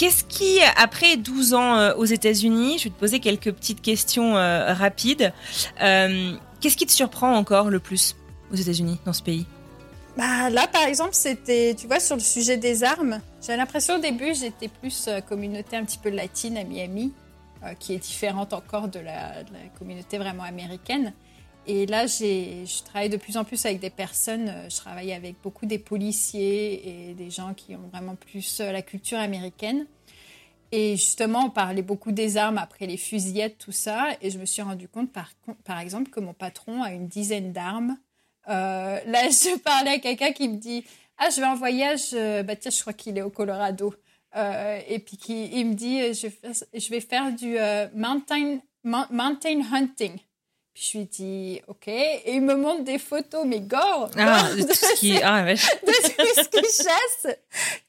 Qu'est-ce 0.00 0.24
qui, 0.24 0.60
après 0.76 1.18
12 1.18 1.52
ans 1.52 1.76
euh, 1.76 1.94
aux 1.94 2.06
États-Unis, 2.06 2.78
je 2.78 2.84
vais 2.84 2.90
te 2.90 2.98
poser 2.98 3.20
quelques 3.20 3.52
petites 3.52 3.82
questions 3.82 4.34
euh, 4.34 4.72
rapides. 4.72 5.30
Euh, 5.82 6.32
Qu'est-ce 6.60 6.76
qui 6.76 6.86
te 6.86 6.92
surprend 6.92 7.34
encore 7.34 7.70
le 7.70 7.80
plus 7.80 8.16
aux 8.52 8.56
États-Unis, 8.56 8.98
dans 9.06 9.14
ce 9.14 9.22
pays? 9.22 9.46
Bah, 10.16 10.50
Là, 10.50 10.66
par 10.68 10.82
exemple, 10.82 11.14
c'était, 11.14 11.74
tu 11.74 11.86
vois, 11.86 12.00
sur 12.00 12.16
le 12.16 12.22
sujet 12.22 12.58
des 12.58 12.84
armes, 12.84 13.20
j'ai 13.40 13.56
l'impression 13.56 13.96
au 13.96 13.98
début, 13.98 14.34
j'étais 14.34 14.68
plus 14.68 15.08
euh, 15.08 15.20
communauté 15.20 15.76
un 15.76 15.84
petit 15.84 15.98
peu 15.98 16.10
latine 16.10 16.58
à 16.58 16.64
Miami, 16.64 17.12
euh, 17.64 17.72
qui 17.78 17.94
est 17.94 17.98
différente 17.98 18.52
encore 18.52 18.88
de 18.88 19.00
la, 19.00 19.36
communauté 19.78 20.18
vraiment 20.18 20.42
américaine. 20.42 21.14
Et 21.66 21.86
là, 21.86 22.06
je 22.06 22.84
travaille 22.84 23.08
de 23.08 23.16
plus 23.16 23.36
en 23.38 23.44
plus 23.44 23.64
avec 23.64 23.80
des 23.80 23.90
personnes, 23.90 24.48
euh, 24.48 24.68
je 24.68 24.76
travaille 24.76 25.12
avec 25.12 25.36
beaucoup 25.42 25.64
des 25.64 25.78
policiers 25.78 27.10
et 27.10 27.14
des 27.14 27.30
gens 27.30 27.54
qui 27.54 27.74
ont 27.74 27.88
vraiment 27.90 28.16
plus 28.16 28.60
la 28.60 28.82
culture 28.82 29.18
américaine. 29.18 29.86
Et 30.72 30.96
justement, 30.96 31.46
on 31.46 31.50
parlait 31.50 31.82
beaucoup 31.82 32.12
des 32.12 32.36
armes 32.36 32.58
après 32.58 32.86
les 32.86 32.96
fusillettes, 32.96 33.58
tout 33.58 33.72
ça. 33.72 34.10
Et 34.20 34.30
je 34.30 34.38
me 34.38 34.46
suis 34.46 34.62
rendu 34.62 34.88
compte, 34.88 35.12
par, 35.12 35.30
par 35.64 35.80
exemple, 35.80 36.10
que 36.10 36.20
mon 36.20 36.32
patron 36.32 36.82
a 36.82 36.92
une 36.92 37.08
dizaine 37.08 37.52
d'armes. 37.52 37.96
Euh, 38.48 39.00
là, 39.04 39.28
je 39.30 39.58
parlais 39.58 39.92
à 39.92 39.98
quelqu'un 39.98 40.32
qui 40.32 40.48
me 40.48 40.56
dit 40.56 40.84
Ah, 41.18 41.28
je 41.30 41.40
vais 41.40 41.46
en 41.46 41.56
voyage. 41.56 42.10
Euh, 42.12 42.42
bah, 42.42 42.56
tiens, 42.56 42.70
je 42.70 42.80
crois 42.80 42.92
qu'il 42.92 43.18
est 43.18 43.22
au 43.22 43.30
Colorado. 43.30 43.94
Euh, 44.36 44.80
et 44.86 45.00
puis 45.00 45.16
qui, 45.16 45.46
il 45.46 45.66
me 45.66 45.74
dit 45.74 46.14
je, 46.14 46.90
vais 46.90 47.00
faire 47.00 47.32
du 47.32 47.56
mountain, 47.94 48.60
mountain 48.84 49.60
hunting 49.72 50.16
je 50.74 50.98
lui 50.98 51.04
dis 51.04 51.60
OK. 51.66 51.88
Et 51.88 52.22
il 52.34 52.42
me 52.42 52.54
montre 52.54 52.84
des 52.84 52.98
photos, 52.98 53.44
mais 53.44 53.60
gore. 53.60 54.10
Ah, 54.16 54.48
de, 54.56 54.62
tout 54.62 54.74
ce 54.74 54.94
qui, 54.98 55.18
ah, 55.22 55.42
de 55.44 55.54
tout 55.54 56.42
ce 56.42 56.48
qui 56.48 56.82
chasse. 56.82 57.36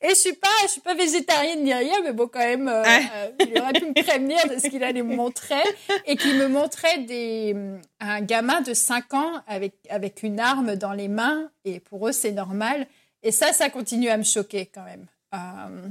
Et 0.01 0.09
je 0.09 0.15
suis 0.15 0.33
pas, 0.33 0.47
je 0.63 0.67
suis 0.67 0.81
pas 0.81 0.95
végétarienne 0.95 1.63
ni 1.63 1.73
rien, 1.73 2.01
mais 2.03 2.11
bon, 2.11 2.27
quand 2.27 2.39
même, 2.39 2.67
euh, 2.67 2.83
euh, 2.83 3.27
il 3.39 3.61
aurait 3.61 3.73
pu 3.73 3.85
me 3.85 3.93
prévenir 3.93 4.39
de 4.47 4.59
ce 4.59 4.67
qu'il 4.67 4.83
allait 4.83 5.03
me 5.03 5.15
montrer. 5.15 5.61
Et 6.05 6.15
qu'il 6.15 6.35
me 6.35 6.47
montrait 6.47 6.99
des, 6.99 7.55
un 7.99 8.21
gamin 8.21 8.61
de 8.61 8.73
5 8.73 9.13
ans 9.13 9.33
avec, 9.47 9.75
avec 9.89 10.23
une 10.23 10.39
arme 10.39 10.75
dans 10.75 10.93
les 10.93 11.07
mains. 11.07 11.49
Et 11.65 11.79
pour 11.79 12.07
eux, 12.07 12.13
c'est 12.13 12.31
normal. 12.31 12.87
Et 13.23 13.31
ça, 13.31 13.53
ça 13.53 13.69
continue 13.69 14.09
à 14.09 14.17
me 14.17 14.23
choquer 14.23 14.65
quand 14.65 14.83
même. 14.83 15.05
Euh, 15.33 15.87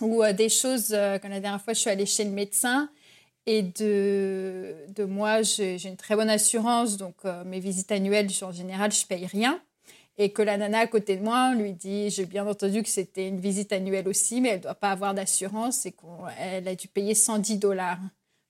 ou 0.00 0.22
des 0.34 0.50
choses, 0.50 0.88
quand 0.90 1.28
la 1.28 1.40
dernière 1.40 1.62
fois, 1.62 1.72
je 1.72 1.78
suis 1.78 1.88
allée 1.88 2.04
chez 2.04 2.24
le 2.24 2.30
médecin 2.30 2.90
et 3.46 3.62
de, 3.62 4.74
de 4.88 5.04
moi, 5.04 5.42
j'ai 5.42 5.82
une 5.86 5.96
très 5.96 6.16
bonne 6.16 6.28
assurance, 6.28 6.96
donc 6.96 7.14
euh, 7.24 7.44
mes 7.44 7.60
visites 7.60 7.92
annuelles, 7.92 8.28
en 8.42 8.50
général, 8.50 8.90
je 8.90 9.06
paye 9.06 9.26
rien. 9.26 9.60
Et 10.18 10.32
que 10.32 10.42
la 10.42 10.56
nana 10.56 10.80
à 10.80 10.86
côté 10.86 11.16
de 11.16 11.22
moi 11.22 11.54
lui 11.54 11.74
dit, 11.74 12.10
j'ai 12.10 12.24
bien 12.24 12.46
entendu 12.46 12.82
que 12.82 12.88
c'était 12.88 13.28
une 13.28 13.38
visite 13.38 13.72
annuelle 13.72 14.08
aussi, 14.08 14.40
mais 14.40 14.48
elle 14.48 14.58
ne 14.58 14.62
doit 14.62 14.74
pas 14.74 14.90
avoir 14.90 15.14
d'assurance 15.14 15.84
et 15.84 15.92
qu'elle 15.92 16.66
a 16.66 16.74
dû 16.74 16.88
payer 16.88 17.14
110 17.14 17.58
dollars 17.58 18.00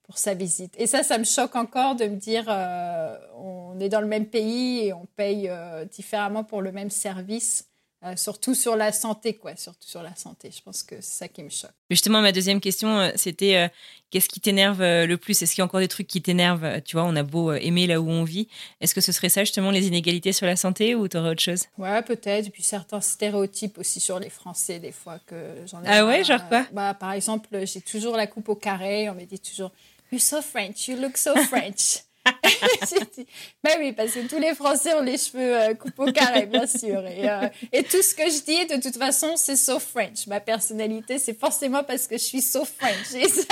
pour 0.05 0.17
sa 0.17 0.35
visite. 0.35 0.73
Et 0.79 0.87
ça, 0.87 1.03
ça 1.03 1.19
me 1.19 1.25
choque 1.25 1.57
encore 1.57 1.97
de 1.97 2.05
me 2.05 2.17
dire, 2.17 2.45
euh, 2.49 3.19
on 3.35 3.79
est 3.81 3.89
dans 3.89 4.01
le 4.01 4.07
même 4.07 4.27
pays 4.27 4.87
et 4.87 4.93
on 4.93 5.07
paye 5.17 5.49
euh, 5.49 5.85
différemment 5.85 6.45
pour 6.45 6.63
le 6.63 6.71
même 6.71 6.91
service. 6.91 7.69
Euh, 8.07 8.15
surtout 8.17 8.55
sur 8.55 8.77
la 8.77 8.93
santé, 8.93 9.35
quoi. 9.35 9.57
Surtout 9.57 9.89
sur 9.89 10.03
la 10.03 10.15
santé. 10.15 10.51
Je 10.55 10.63
pense 10.63 10.83
que 10.83 10.97
c'est 11.01 11.19
ça 11.19 11.29
qui 11.29 11.43
me 11.43 11.49
choque. 11.49 11.73
Justement, 11.91 12.21
ma 12.21 12.31
deuxième 12.31 12.61
question, 12.61 12.99
euh, 13.01 13.11
c'était 13.17 13.57
euh, 13.57 13.69
qu'est-ce 14.11 14.29
qui 14.29 14.41
t'énerve 14.41 14.81
le 14.81 15.17
plus? 15.17 15.43
Est-ce 15.43 15.55
qu'il 15.55 15.61
y 15.61 15.63
a 15.63 15.65
encore 15.65 15.81
des 15.81 15.89
trucs 15.89 16.07
qui 16.07 16.23
t'énervent? 16.23 16.81
Tu 16.83 16.97
vois, 16.97 17.05
on 17.05 17.17
a 17.17 17.25
beau 17.25 17.53
aimer 17.53 17.87
là 17.87 18.01
où 18.01 18.09
on 18.09 18.23
vit. 18.23 18.49
Est-ce 18.81 18.95
que 18.95 19.01
ce 19.01 19.11
serait 19.11 19.29
ça, 19.29 19.43
justement, 19.43 19.71
les 19.71 19.87
inégalités 19.89 20.33
sur 20.33 20.47
la 20.47 20.57
santé 20.57 20.95
ou 20.95 21.09
t'aurais 21.09 21.31
autre 21.31 21.43
chose? 21.43 21.65
Ouais, 21.79 22.01
peut-être. 22.03 22.47
Et 22.47 22.51
puis 22.51 22.63
certains 22.63 23.01
stéréotypes 23.01 23.79
aussi 23.79 23.99
sur 23.99 24.21
les 24.21 24.31
Français, 24.31 24.79
des 24.79 24.93
fois, 24.93 25.19
que 25.27 25.55
j'en 25.67 25.83
ai. 25.83 25.87
Ah 25.89 26.07
ouais, 26.07 26.23
genre 26.23 26.47
quoi? 26.49 26.65
Bah, 26.73 26.95
Par 26.95 27.13
exemple, 27.13 27.49
j'ai 27.65 27.81
toujours 27.81 28.17
la 28.17 28.27
coupe 28.29 28.49
au 28.49 28.57
carré. 28.57 29.11
On 29.11 29.15
me 29.15 29.25
dit 29.25 29.41
toujours 29.41 29.73
You're 30.13 30.21
so 30.21 30.41
French, 30.41 30.87
you 30.87 30.97
look 30.97 31.17
so 31.17 31.35
French. 31.35 31.99
ben 33.65 33.73
oui, 33.79 33.93
parce 33.93 34.13
que 34.13 34.27
tous 34.27 34.39
les 34.39 34.55
Français 34.55 34.95
ont 34.95 35.03
les 35.03 35.19
cheveux 35.19 35.57
euh, 35.57 35.75
au 35.99 36.13
carré, 36.13 36.47
bien 36.47 36.67
sûr. 36.67 37.07
Et, 37.07 37.29
euh, 37.29 37.49
et, 37.73 37.83
tout 37.83 38.03
ce 38.03 38.15
que 38.15 38.25
je 38.25 38.43
dis, 38.45 38.67
de 38.67 38.81
toute 38.81 38.97
façon, 38.97 39.35
c'est 39.37 39.57
so 39.57 39.79
French. 39.79 40.27
Ma 40.27 40.41
personnalité, 40.41 41.19
c'est 41.19 41.39
forcément 41.39 41.85
parce 41.85 42.07
que 42.07 42.17
je 42.17 42.23
suis 42.23 42.43
so 42.43 42.65
French. 42.65 43.15
Et 43.15 43.29
ça, 43.29 43.43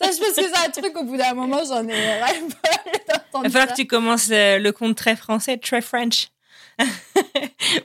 ça, 0.00 0.10
je 0.10 0.18
pense 0.18 0.34
que 0.34 0.42
c'est 0.42 0.66
un 0.66 0.70
truc, 0.70 0.96
au 0.96 1.04
bout 1.04 1.16
d'un 1.16 1.34
moment, 1.34 1.60
j'en 1.66 1.86
ai 1.86 2.20
ras 2.20 2.32
Il 2.32 3.42
va 3.42 3.50
falloir 3.50 3.68
que 3.68 3.74
tu 3.74 3.86
commences 3.86 4.28
euh, 4.30 4.58
le 4.58 4.72
compte 4.72 4.96
très 4.96 5.16
français, 5.16 5.56
très 5.58 5.80
French. 5.80 6.28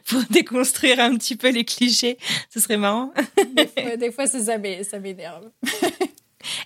pour 0.05 0.21
déconstruire 0.29 0.99
un 0.99 1.17
petit 1.17 1.35
peu 1.35 1.49
les 1.49 1.65
clichés. 1.65 2.17
Ce 2.53 2.59
serait 2.59 2.77
marrant. 2.77 3.11
des 3.53 3.67
fois, 3.67 3.97
des 3.97 4.11
fois 4.11 4.27
ça 4.27 4.99
m'énerve. 4.99 5.49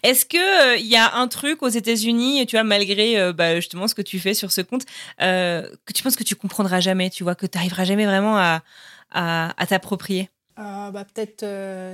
Est-ce 0.03 0.25
que 0.25 0.77
il 0.79 0.85
euh, 0.85 0.87
y 0.87 0.95
a 0.95 1.15
un 1.15 1.27
truc 1.27 1.63
aux 1.63 1.67
États-Unis, 1.67 2.45
tu 2.47 2.55
vois, 2.55 2.63
malgré 2.63 3.19
euh, 3.19 3.33
bah, 3.33 3.55
justement 3.55 3.87
ce 3.87 3.95
que 3.95 4.01
tu 4.01 4.19
fais 4.19 4.33
sur 4.33 4.51
ce 4.51 4.61
compte, 4.61 4.83
euh, 5.21 5.69
que 5.85 5.93
tu 5.93 6.03
penses 6.03 6.15
que 6.15 6.23
tu 6.23 6.35
comprendras 6.35 6.79
jamais, 6.79 7.09
tu 7.09 7.23
vois, 7.23 7.35
que 7.35 7.45
tu 7.45 7.57
n'arriveras 7.57 7.85
jamais 7.85 8.05
vraiment 8.05 8.37
à, 8.37 9.65
t'approprier? 9.67 10.29
Bah, 10.57 11.05
peut-être 11.13 11.45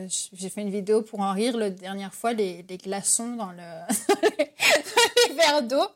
j'ai 0.07 0.49
fait 0.49 0.61
une 0.61 0.71
vidéo 0.71 1.01
pour 1.01 1.19
en 1.19 1.33
rire 1.33 1.57
la 1.57 1.69
dernière 1.69 2.13
fois 2.13 2.33
les, 2.33 2.65
les 2.67 2.77
glaçons 2.77 3.35
dans, 3.35 3.51
le 3.51 4.37
les 5.27 5.35
verres 5.35 5.63
d'eau 5.63 5.87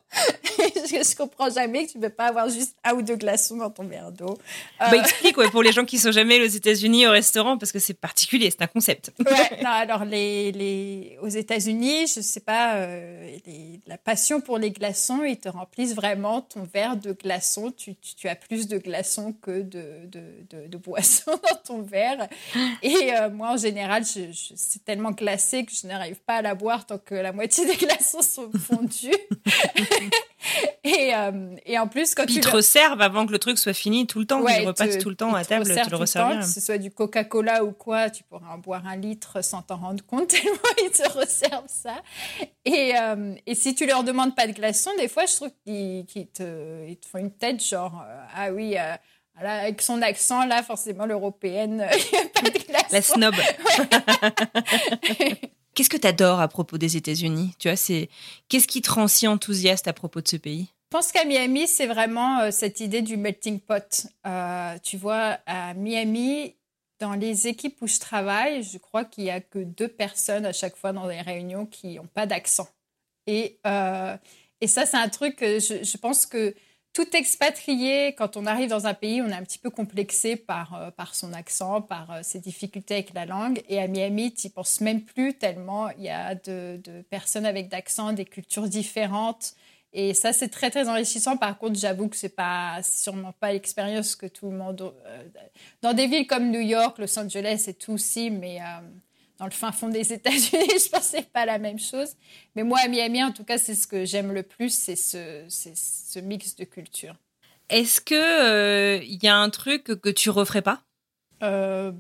je, 0.58 1.16
comprends 1.16 1.50
jamais 1.50 1.86
que 1.86 1.92
tu 1.94 2.00
peux 2.00 2.10
pas 2.10 2.28
avoir 2.28 2.50
juste 2.50 2.76
un 2.84 2.94
ou 2.94 3.02
deux 3.02 3.16
glaçons 3.16 3.58
dans 3.58 3.70
ton 3.70 3.84
verre 3.84 4.12
d'eau. 4.12 4.38
Bah, 4.80 4.92
euh, 4.92 5.00
explique 5.00 5.38
ouais, 5.38 5.50
pour 5.50 5.62
les 5.62 5.72
gens 5.72 5.86
qui 5.86 5.98
sont 5.98 6.12
jamais 6.12 6.42
aux 6.42 6.48
États-Unis 6.48 7.08
au 7.08 7.12
restaurant 7.12 7.58
parce 7.58 7.72
que 7.72 7.80
c'est 7.80 7.94
particulier, 7.94 8.50
c'est 8.50 8.62
un 8.62 8.68
concept. 8.68 9.12
ouais, 9.20 9.62
non, 9.64 9.70
alors 9.70 10.06
les, 10.06 10.52
les 10.52 11.18
aux 11.22 11.28
États-Unis, 11.28 12.08
je 12.08 12.22
sais 12.22 12.40
pas, 12.40 12.76
euh, 12.76 13.38
la 13.86 13.98
passion 13.98 14.42
pour 14.42 14.58
les 14.58 14.72
glaçons, 14.72 15.24
ils 15.24 15.38
te 15.38 15.50
remplissent 15.50 15.96
vraiment 15.96 16.42
ton 16.42 16.64
verre 16.64 16.98
de 16.98 17.12
glaçons. 17.12 17.72
Tu, 17.72 17.96
tu, 17.96 18.28
as 18.28 18.36
plus 18.36 18.68
de 18.68 18.78
glaçons 18.78 19.34
que 19.34 19.62
de, 19.62 20.06
de, 20.06 20.68
de, 20.68 20.78
boissons 20.78 21.32
dans 21.50 21.58
ton 21.66 21.82
verre. 21.82 22.28
Et 22.82 23.14
euh, 23.14 23.30
moi, 23.30 23.52
en 23.52 23.58
général, 23.58 24.04
je, 24.04 24.32
c'est 24.56 24.84
tellement 24.84 25.12
glacé 25.12 25.66
que 25.66 25.72
je 25.72 25.88
n'arrive 25.88 26.20
pas 26.22 26.36
à 26.36 26.42
la 26.42 26.56
boire 26.56 26.86
tant 26.86 26.98
que 26.98 27.16
la 27.16 27.32
moitié 27.32 27.66
des 27.66 27.76
glaçons 27.86 28.22
sont 28.22 28.50
fondus. 28.52 29.12
et, 30.84 31.14
euh, 31.14 31.56
et, 31.66 31.78
en 31.80 31.88
plus, 31.88 32.16
quand 32.16 32.26
Puis 32.26 32.36
tu. 32.36 32.40
Ils 32.40 32.44
te 32.44 32.50
resservent 32.50 33.02
avant 33.02 33.26
que 33.26 33.32
le 33.32 33.40
truc 33.40 33.58
soit 33.58 33.74
fini 33.74 34.08
tout 34.08 34.20
le 34.20 34.26
temps. 34.26 34.42
Ouais, 34.42 34.64
ils 34.64 34.68
repassent 34.68 34.98
tout 34.98 35.10
le 35.10 35.16
temps 35.16 35.34
à 35.34 35.44
table, 35.44 35.66
tu 35.66 35.90
le 35.90 35.96
resserves. 35.98 36.40
Que 36.40 36.46
ce 36.46 36.62
soit 36.62 36.78
du 36.78 36.92
Coca-Cola 36.92 37.64
ou 37.64 37.72
quoi, 37.72 38.10
tu 38.10 38.24
pourras 38.24 38.54
en 38.54 38.58
boire 38.58 38.86
un 38.88 38.96
litre 38.96 39.44
sans 39.44 39.62
t'en 39.62 39.78
rendre 39.78 40.06
compte, 40.06 40.28
tellement 40.28 40.58
ils 40.84 40.92
te 40.92 41.10
resservent 41.10 41.64
ça. 41.68 42.02
Et, 42.66 42.94
euh, 42.98 43.36
et 43.46 43.56
si 43.56 43.76
tu 43.76 43.86
leur 43.86 44.04
demandes 44.04 44.36
pas 44.36 44.48
de 44.48 44.54
glaçons, 44.54 44.92
des 44.98 45.08
fois, 45.08 45.26
je 45.26 45.36
trouve 45.36 45.52
qu'ils 45.66 46.28
te, 46.28 46.88
ils 46.88 46.98
te 46.98 47.08
font 47.08 47.20
une 47.20 47.32
tête 47.32 47.64
genre 47.64 48.04
Ah 48.36 48.52
oui. 48.52 48.76
Avec 49.40 49.82
son 49.82 50.02
accent, 50.02 50.46
là, 50.46 50.64
forcément, 50.64 51.06
l'européenne, 51.06 51.88
il 51.94 52.12
n'y 52.12 52.18
a 52.18 52.26
pas 52.28 52.50
de 52.50 52.60
glaçons. 52.66 52.88
La 52.92 53.02
snob. 53.02 53.36
Qu'est-ce 55.78 55.90
que 55.90 55.98
tu 55.98 56.08
adores 56.08 56.40
à 56.40 56.48
propos 56.48 56.80
des 56.80 56.98
États-Unis? 56.98 57.54
Tu 57.60 57.68
vois, 57.68 57.78
c'est 57.78 58.10
qu'est-ce 58.50 58.68
qui 58.68 58.82
te 58.82 58.92
rend 58.92 59.08
si 59.08 59.28
enthousiaste 59.28 59.88
à 59.88 59.94
propos 59.94 60.22
de 60.22 60.28
ce 60.28 60.38
pays? 60.38 60.74
Je 60.92 60.98
pense 60.98 61.12
qu'à 61.12 61.24
Miami, 61.24 61.68
c'est 61.68 61.86
vraiment 61.86 62.40
euh, 62.40 62.50
cette 62.50 62.80
idée 62.80 63.04
du 63.04 63.16
melting 63.16 63.60
pot. 63.60 64.08
Euh, 64.26 64.76
tu 64.82 64.98
vois, 64.98 65.38
à 65.46 65.76
Miami, 65.76 66.56
dans 67.00 67.14
les 67.14 67.48
équipes 67.48 67.78
où 67.82 67.88
je 67.88 68.00
travaille, 68.00 68.64
je 68.64 68.80
crois 68.80 69.06
qu'il 69.06 69.26
n'y 69.26 69.30
a 69.30 69.40
que 69.40 69.60
deux 69.60 69.88
personnes 69.88 70.48
à 70.48 70.54
chaque 70.54 70.76
fois 70.76 70.94
dans 70.94 71.06
les 71.06 71.22
réunions 71.22 71.68
qui 71.68 71.96
n'ont 71.96 72.08
pas 72.08 72.26
d'accent. 72.26 72.70
Et, 73.28 73.60
euh, 73.68 74.18
et 74.62 74.68
ça, 74.68 74.88
c'est 74.88 74.98
un 74.98 75.10
truc 75.10 75.36
que 75.36 75.60
je, 75.60 75.84
je, 75.84 75.98
pense 75.98 76.26
que 76.26 76.56
tout 76.98 77.16
expatrié, 77.16 78.16
quand 78.16 78.38
on 78.38 78.48
arrive 78.48 78.70
dans 78.70 78.88
un 78.88 78.96
pays, 78.96 79.22
on 79.22 79.28
est 79.28 79.36
un 79.36 79.44
petit 79.44 79.60
peu 79.60 79.70
complexé 79.70 80.36
par, 80.36 80.74
euh, 80.74 80.90
par 80.90 81.14
son 81.14 81.32
accent, 81.32 81.80
par 81.80 82.10
euh, 82.10 82.20
ses 82.24 82.40
difficultés 82.40 82.96
avec 82.96 83.14
la 83.14 83.28
langue. 83.28 83.62
Et 83.70 83.80
à 83.80 83.88
Miami, 83.88 84.34
tu 84.34 84.48
n'y 84.48 84.52
penses 84.52 84.82
même 84.82 85.04
plus 85.04 85.36
tellement 85.36 85.92
il 85.92 86.06
y 86.06 86.10
a 86.10 86.34
de, 86.34 86.82
personnes 87.12 87.46
avec 87.46 87.70
d'accent, 87.70 88.14
des 88.14 88.26
cultures 88.26 88.68
différentes. 88.68 89.54
Et 89.94 90.16
ça, 90.16 90.34
c'est 90.34 90.48
très, 90.50 90.72
très 90.72 90.90
enrichissant. 90.90 91.38
Par 91.38 91.60
contre, 91.60 91.80
j'avoue 91.80 92.08
que 92.08 92.16
ce 92.16 92.26
n'est 92.26 92.82
sûrement 92.82 93.32
pas 93.32 93.54
l'expérience 93.54 94.16
que 94.16 94.26
tout 94.26 94.50
le 94.50 94.58
monde... 94.58 94.92
Euh, 95.06 95.24
dans 95.84 95.94
des 95.94 96.08
villes 96.08 96.26
comme 96.26 96.50
New 96.50 96.62
York, 96.62 96.98
Los 96.98 97.20
Angeles 97.20 97.66
et 97.68 97.76
tout 97.76 97.94
aussi, 97.94 98.32
mais 98.32 98.58
dans 99.38 99.46
le 99.46 99.52
fin 99.52 99.72
fond 99.72 99.90
des 99.90 100.14
États-Unis, 100.14 100.50
je 100.52 100.90
pensais 100.90 101.22
pas 101.22 101.46
la 101.46 101.60
même 101.60 101.80
chose. 101.80 102.16
Mais 102.56 102.64
moi, 102.64 102.80
à 102.84 102.88
Miami, 102.88 103.24
en 103.24 103.32
tout 103.32 103.44
cas, 103.44 103.58
c'est 103.58 103.76
ce 103.76 103.88
que 103.88 104.06
j'aime 104.06 104.32
le 104.32 104.44
plus, 104.44 104.70
c'est 104.70 104.96
ce, 104.96 105.46
ce, 105.50 106.20
mix 106.20 106.56
de 106.56 106.64
culture. 106.64 107.16
Est-ce 107.70 108.02
que 108.02 108.16
il 108.16 108.16
euh, 108.16 109.18
y 109.24 109.28
a 109.28 109.36
un 109.36 109.50
truc 109.50 109.84
que 109.84 110.10
tu 110.10 110.30
referais 110.30 110.62
pas? 110.62 110.82
Euh, 111.44 111.92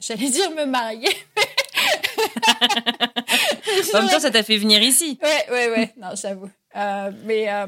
J'allais 0.00 0.30
dire 0.30 0.50
me 0.52 0.64
marier. 0.64 1.08
en 3.94 4.00
même 4.00 4.10
temps, 4.10 4.20
ça 4.20 4.30
t'a 4.30 4.42
fait 4.42 4.56
venir 4.56 4.82
ici. 4.82 5.18
Ouais, 5.22 5.46
ouais, 5.50 5.70
ouais. 5.70 5.94
Non, 5.98 6.08
j'avoue. 6.14 6.50
Euh, 6.76 7.10
mais 7.24 7.48
un 7.48 7.66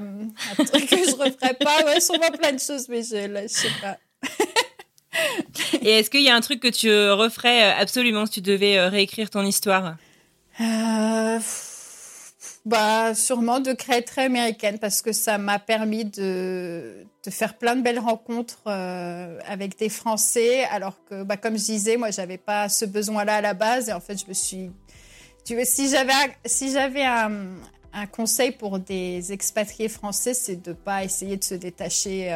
truc 0.57 0.89
que 0.89 0.97
je 0.97 1.15
referais 1.17 1.55
pas, 1.55 1.85
ouais, 1.85 2.01
sûrement 2.01 2.31
plein 2.31 2.53
de 2.53 2.61
choses, 2.61 2.89
mais 2.89 3.03
je, 3.03 3.27
là, 3.27 3.43
je 3.43 3.49
sais 3.49 3.69
pas. 3.83 3.99
Et 5.83 5.99
est-ce 5.99 6.11
qu'il 6.11 6.23
y 6.23 6.29
a 6.29 6.35
un 6.35 6.41
truc 6.41 6.61
que 6.61 6.69
tu 6.69 6.89
referais 6.89 7.65
euh, 7.65 7.81
absolument 7.81 8.27
si 8.27 8.33
tu 8.33 8.41
devais 8.41 8.79
euh, 8.79 8.89
réécrire 8.89 9.31
ton 9.31 9.45
histoire? 9.45 9.97
Euh, 10.61 11.39
bah, 12.65 13.15
Sûrement 13.15 13.61
de 13.61 13.73
créer 13.73 14.03
très 14.03 14.25
américaine 14.25 14.79
parce 14.79 15.03
que 15.03 15.13
ça 15.13 15.39
m'a 15.39 15.59
permis 15.59 16.05
de, 16.05 17.05
faire 17.29 17.59
plein 17.59 17.77
de 17.77 17.83
belles 17.83 17.99
rencontres 17.99 18.67
avec 18.67 19.79
des 19.79 19.89
Français. 19.89 20.65
Alors 20.65 20.97
que, 21.09 21.23
bah, 21.23 21.37
comme 21.37 21.59
je 21.59 21.65
disais, 21.65 21.97
moi, 21.97 22.11
j'avais 22.11 22.39
pas 22.39 22.69
ce 22.69 22.85
besoin-là 22.85 23.37
à 23.37 23.41
la 23.41 23.55
base. 23.55 23.89
Et 23.89 23.93
en 23.93 24.01
fait, 24.01 24.21
je 24.21 24.27
me 24.29 24.35
suis. 24.35 24.71
Tu 25.45 25.57
veux, 25.57 25.65
si 25.65 25.89
j'avais 25.89 26.13
si 26.45 26.71
j'avais 26.71 27.05
un, 27.05 27.57
conseil 28.11 28.53
pour 28.53 28.79
des 28.79 29.33
expatriés 29.33 29.89
français, 29.89 30.33
c'est 30.33 30.63
de 30.63 30.71
ne 30.71 30.75
pas 30.75 31.05
essayer 31.05 31.37
de 31.37 31.45
se 31.45 31.55
détacher 31.55 32.35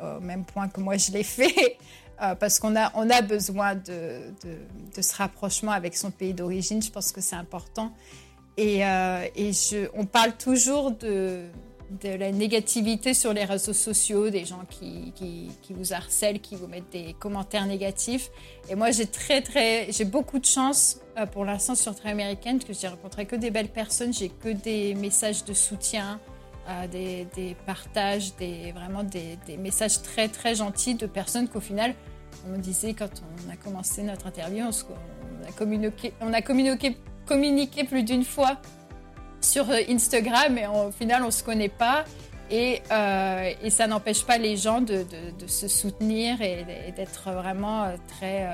au 0.00 0.20
même 0.20 0.44
point 0.44 0.68
que 0.68 0.80
moi 0.80 0.96
je 0.96 1.12
l'ai 1.12 1.24
fait. 1.24 1.76
Euh, 2.22 2.34
parce 2.34 2.58
qu'on 2.58 2.76
a, 2.76 2.92
on 2.94 3.10
a 3.10 3.22
besoin 3.22 3.74
de, 3.74 4.32
de, 4.44 5.02
ce 5.02 5.16
rapprochement 5.16 5.72
avec 5.72 5.96
son 5.96 6.10
pays 6.10 6.32
d'origine. 6.32 6.80
Je 6.80 6.90
pense 6.90 7.10
que 7.12 7.20
c'est 7.20 7.36
important. 7.36 7.92
Et, 8.56 8.86
euh, 8.86 9.26
et 9.34 9.52
je, 9.52 9.88
on 9.94 10.06
parle 10.06 10.32
toujours 10.36 10.92
de, 10.92 11.42
de 12.02 12.08
la 12.08 12.30
négativité 12.32 13.14
sur 13.14 13.32
les 13.32 13.44
réseaux 13.44 13.72
sociaux, 13.72 14.30
des 14.30 14.44
gens 14.44 14.62
qui, 14.70 15.12
qui, 15.16 15.50
qui, 15.62 15.72
vous 15.72 15.92
harcèlent, 15.92 16.40
qui 16.40 16.54
vous 16.54 16.66
mettent 16.66 16.90
des 16.92 17.14
commentaires 17.14 17.66
négatifs. 17.66 18.30
Et 18.68 18.74
moi, 18.74 18.90
j'ai 18.90 19.06
très, 19.06 19.42
très, 19.42 19.90
j'ai 19.90 20.04
beaucoup 20.04 20.38
de 20.38 20.44
chance 20.44 21.00
euh, 21.18 21.26
pour 21.26 21.44
l'instant 21.44 21.74
sur 21.74 21.94
Très 21.94 22.10
Américaine, 22.10 22.58
parce 22.58 22.68
que 22.68 22.80
j'ai 22.80 22.88
rencontré 22.88 23.26
que 23.26 23.36
des 23.36 23.50
belles 23.50 23.68
personnes, 23.68 24.12
j'ai 24.12 24.28
que 24.28 24.50
des 24.50 24.94
messages 24.94 25.44
de 25.44 25.52
soutien, 25.52 26.20
des, 26.90 27.26
des, 27.34 27.56
partages, 27.66 28.34
des, 28.36 28.72
vraiment 28.72 29.04
des, 29.04 29.38
messages 29.58 30.02
très 30.02 30.28
très 30.28 30.54
gentils 30.54 30.94
de 30.94 31.06
personnes 31.06 31.48
qu'au 31.48 31.60
final, 31.60 31.94
on 32.46 32.50
me 32.50 32.58
disait 32.58 32.94
quand 32.94 33.22
on 33.46 33.50
a 33.50 33.56
commencé 33.56 34.02
notre 34.02 34.26
interview, 34.26 34.64
on, 34.64 35.48
a 35.48 35.52
communiqué, 35.52 36.12
on 36.20 36.32
a 36.32 36.42
communiqué, 36.42 36.96
communiqué 37.26 37.84
plus 37.84 38.02
d'une 38.02 38.24
fois 38.24 38.58
sur 39.40 39.70
euh, 39.70 39.80
Instagram 39.88 40.58
et 40.58 40.66
au 40.66 40.90
final 40.90 41.22
on 41.22 41.26
ne 41.26 41.30
se 41.30 41.44
connaît 41.44 41.68
pas. 41.68 42.04
Et, 42.50 42.82
euh, 42.90 43.52
et 43.62 43.70
ça 43.70 43.86
n'empêche 43.86 44.24
pas 44.24 44.36
les 44.36 44.56
gens 44.56 44.82
de, 44.82 45.04
de, 45.38 45.46
se 45.46 45.66
soutenir 45.66 46.42
et, 46.42 46.92
d'être 46.94 47.30
vraiment 47.30 47.84
euh, 47.84 47.96
très, 48.06 48.46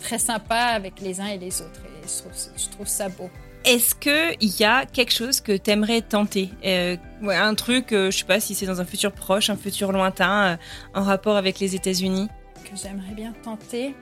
très 0.00 0.18
sympa 0.18 0.56
avec 0.56 1.00
les 1.00 1.20
uns 1.20 1.26
et 1.26 1.36
les 1.36 1.60
autres. 1.60 1.82
Et 1.84 2.08
je 2.56 2.68
trouve 2.70 2.86
ça 2.86 3.10
beau. 3.10 3.28
Est-ce 3.64 3.94
qu'il 3.94 4.60
y 4.60 4.64
a 4.64 4.86
quelque 4.86 5.12
chose 5.12 5.40
que 5.40 5.54
tu 5.56 5.70
aimerais 5.70 6.00
tenter? 6.00 6.48
Euh, 6.64 6.96
Un 7.22 7.54
truc, 7.54 7.92
euh, 7.92 8.10
je 8.10 8.18
sais 8.18 8.24
pas 8.24 8.40
si 8.40 8.54
c'est 8.54 8.66
dans 8.66 8.80
un 8.80 8.86
futur 8.86 9.12
proche, 9.12 9.50
un 9.50 9.56
futur 9.56 9.92
lointain, 9.92 10.52
euh, 10.52 10.56
en 10.98 11.02
rapport 11.02 11.36
avec 11.36 11.60
les 11.60 11.74
États-Unis 11.74 12.28
Que 12.64 12.76
j'aimerais 12.76 13.12
bien 13.14 13.34
tenter. 13.42 13.94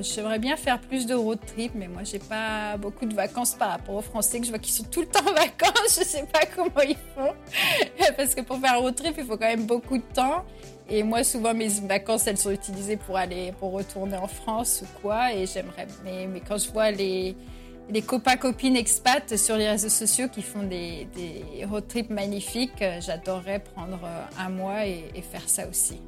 j'aimerais 0.00 0.38
bien 0.38 0.56
faire 0.56 0.78
plus 0.80 1.04
de 1.04 1.14
road 1.14 1.38
trip, 1.46 1.72
mais 1.74 1.88
moi 1.88 2.02
j'ai 2.04 2.18
pas 2.18 2.76
beaucoup 2.78 3.04
de 3.06 3.14
vacances 3.14 3.54
par 3.54 3.70
rapport 3.70 3.96
aux 3.96 4.02
Français 4.02 4.38
que 4.40 4.46
je 4.46 4.50
vois 4.50 4.58
qui 4.58 4.72
sont 4.72 4.84
tout 4.84 5.00
le 5.02 5.06
temps 5.08 5.20
en 5.28 5.34
vacances. 5.34 5.98
Je 5.98 6.04
sais 6.04 6.24
pas 6.32 6.46
comment 6.54 6.80
ils 6.88 6.96
font. 7.14 7.34
Parce 8.16 8.34
que 8.34 8.40
pour 8.40 8.58
faire 8.58 8.72
un 8.74 8.78
road 8.78 8.94
trip, 8.94 9.14
il 9.18 9.24
faut 9.24 9.36
quand 9.36 9.46
même 9.48 9.66
beaucoup 9.66 9.98
de 9.98 10.04
temps. 10.14 10.44
Et 10.88 11.02
moi, 11.02 11.24
souvent, 11.24 11.52
mes 11.54 11.68
vacances, 11.68 12.26
elles 12.26 12.36
sont 12.38 12.50
utilisées 12.50 12.96
pour 12.96 13.16
aller, 13.16 13.52
pour 13.58 13.72
retourner 13.72 14.16
en 14.16 14.26
France 14.28 14.82
ou 14.84 15.00
quoi. 15.00 15.32
Et 15.34 15.46
j'aimerais, 15.46 15.86
mais, 16.04 16.26
mais 16.26 16.40
quand 16.46 16.58
je 16.58 16.70
vois 16.70 16.90
les, 16.90 17.34
les 17.90 18.02
copains 18.02 18.36
copines 18.36 18.76
expats 18.76 19.36
sur 19.36 19.56
les 19.56 19.68
réseaux 19.68 19.88
sociaux 19.88 20.28
qui 20.28 20.42
font 20.42 20.62
des, 20.62 21.06
road 21.68 21.86
trips 21.88 22.10
magnifiques. 22.10 22.82
J'adorerais 23.00 23.60
prendre 23.60 24.00
euh, 24.04 24.24
un 24.38 24.48
mois 24.48 24.86
et 24.86 25.22
faire 25.30 25.48
ça 25.48 25.68
aussi. 25.68 26.00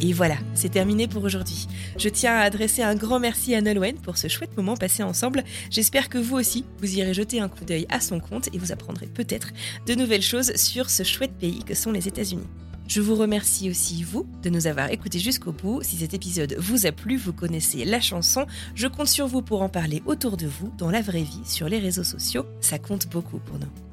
Et 0.00 0.12
voilà, 0.12 0.36
c'est 0.54 0.68
terminé 0.68 1.08
pour 1.08 1.24
aujourd'hui. 1.24 1.66
Je 1.96 2.08
tiens 2.08 2.34
à 2.34 2.42
adresser 2.42 2.82
un 2.82 2.94
grand 2.94 3.18
merci 3.18 3.54
à 3.54 3.60
Nolwenn 3.60 3.96
pour 3.96 4.16
ce 4.16 4.28
chouette 4.28 4.56
moment 4.56 4.76
passé 4.76 5.02
ensemble. 5.02 5.42
J'espère 5.70 6.08
que 6.08 6.18
vous 6.18 6.36
aussi, 6.36 6.64
vous 6.78 6.98
irez 6.98 7.14
jeter 7.14 7.40
un 7.40 7.48
coup 7.48 7.64
d'œil 7.64 7.86
à 7.88 8.00
son 8.00 8.20
compte 8.20 8.48
et 8.54 8.58
vous 8.58 8.70
apprendrez 8.70 9.06
peut-être 9.06 9.48
de 9.86 9.94
nouvelles 9.94 10.22
choses 10.22 10.54
sur 10.54 10.88
ce 10.88 11.02
chouette 11.02 11.36
pays 11.40 11.64
que 11.64 11.74
sont 11.74 11.90
les 11.90 12.06
États-Unis. 12.06 12.46
Je 12.86 13.00
vous 13.00 13.16
remercie 13.16 13.68
aussi, 13.68 14.02
vous, 14.04 14.26
de 14.42 14.50
nous 14.50 14.66
avoir 14.66 14.90
écoutés 14.90 15.18
jusqu'au 15.18 15.52
bout. 15.52 15.82
Si 15.82 15.96
cet 15.96 16.14
épisode 16.14 16.54
vous 16.58 16.86
a 16.86 16.92
plu, 16.92 17.16
vous 17.16 17.34
connaissez 17.34 17.84
la 17.84 18.00
chanson, 18.00 18.46
je 18.74 18.86
compte 18.86 19.08
sur 19.08 19.26
vous 19.26 19.42
pour 19.42 19.62
en 19.62 19.68
parler 19.68 20.02
autour 20.06 20.36
de 20.36 20.46
vous, 20.46 20.72
dans 20.78 20.90
la 20.90 21.02
vraie 21.02 21.22
vie, 21.22 21.42
sur 21.44 21.68
les 21.68 21.80
réseaux 21.80 22.04
sociaux. 22.04 22.46
Ça 22.60 22.78
compte 22.78 23.08
beaucoup 23.08 23.40
pour 23.40 23.58
nous. 23.58 23.87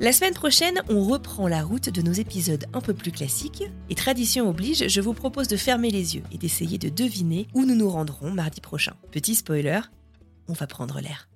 La 0.00 0.12
semaine 0.12 0.34
prochaine, 0.34 0.80
on 0.88 1.02
reprend 1.02 1.48
la 1.48 1.64
route 1.64 1.88
de 1.88 2.02
nos 2.02 2.12
épisodes 2.12 2.66
un 2.72 2.80
peu 2.80 2.94
plus 2.94 3.10
classiques. 3.10 3.64
Et 3.90 3.96
tradition 3.96 4.48
oblige, 4.48 4.86
je 4.88 5.00
vous 5.00 5.12
propose 5.12 5.48
de 5.48 5.56
fermer 5.56 5.90
les 5.90 6.14
yeux 6.14 6.22
et 6.30 6.38
d'essayer 6.38 6.78
de 6.78 6.88
deviner 6.88 7.48
où 7.52 7.64
nous 7.64 7.74
nous 7.74 7.90
rendrons 7.90 8.30
mardi 8.30 8.60
prochain. 8.60 8.94
Petit 9.10 9.34
spoiler, 9.34 9.80
on 10.46 10.52
va 10.52 10.66
prendre 10.68 11.00
l'air. 11.00 11.28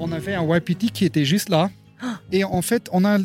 on 0.00 0.12
avait 0.12 0.34
un 0.34 0.42
Wapiti 0.42 0.90
qui 0.90 1.04
était 1.04 1.24
juste 1.24 1.48
là. 1.48 1.70
Et 2.32 2.44
en 2.44 2.62
fait, 2.62 2.88
on 2.92 3.04
a 3.04 3.18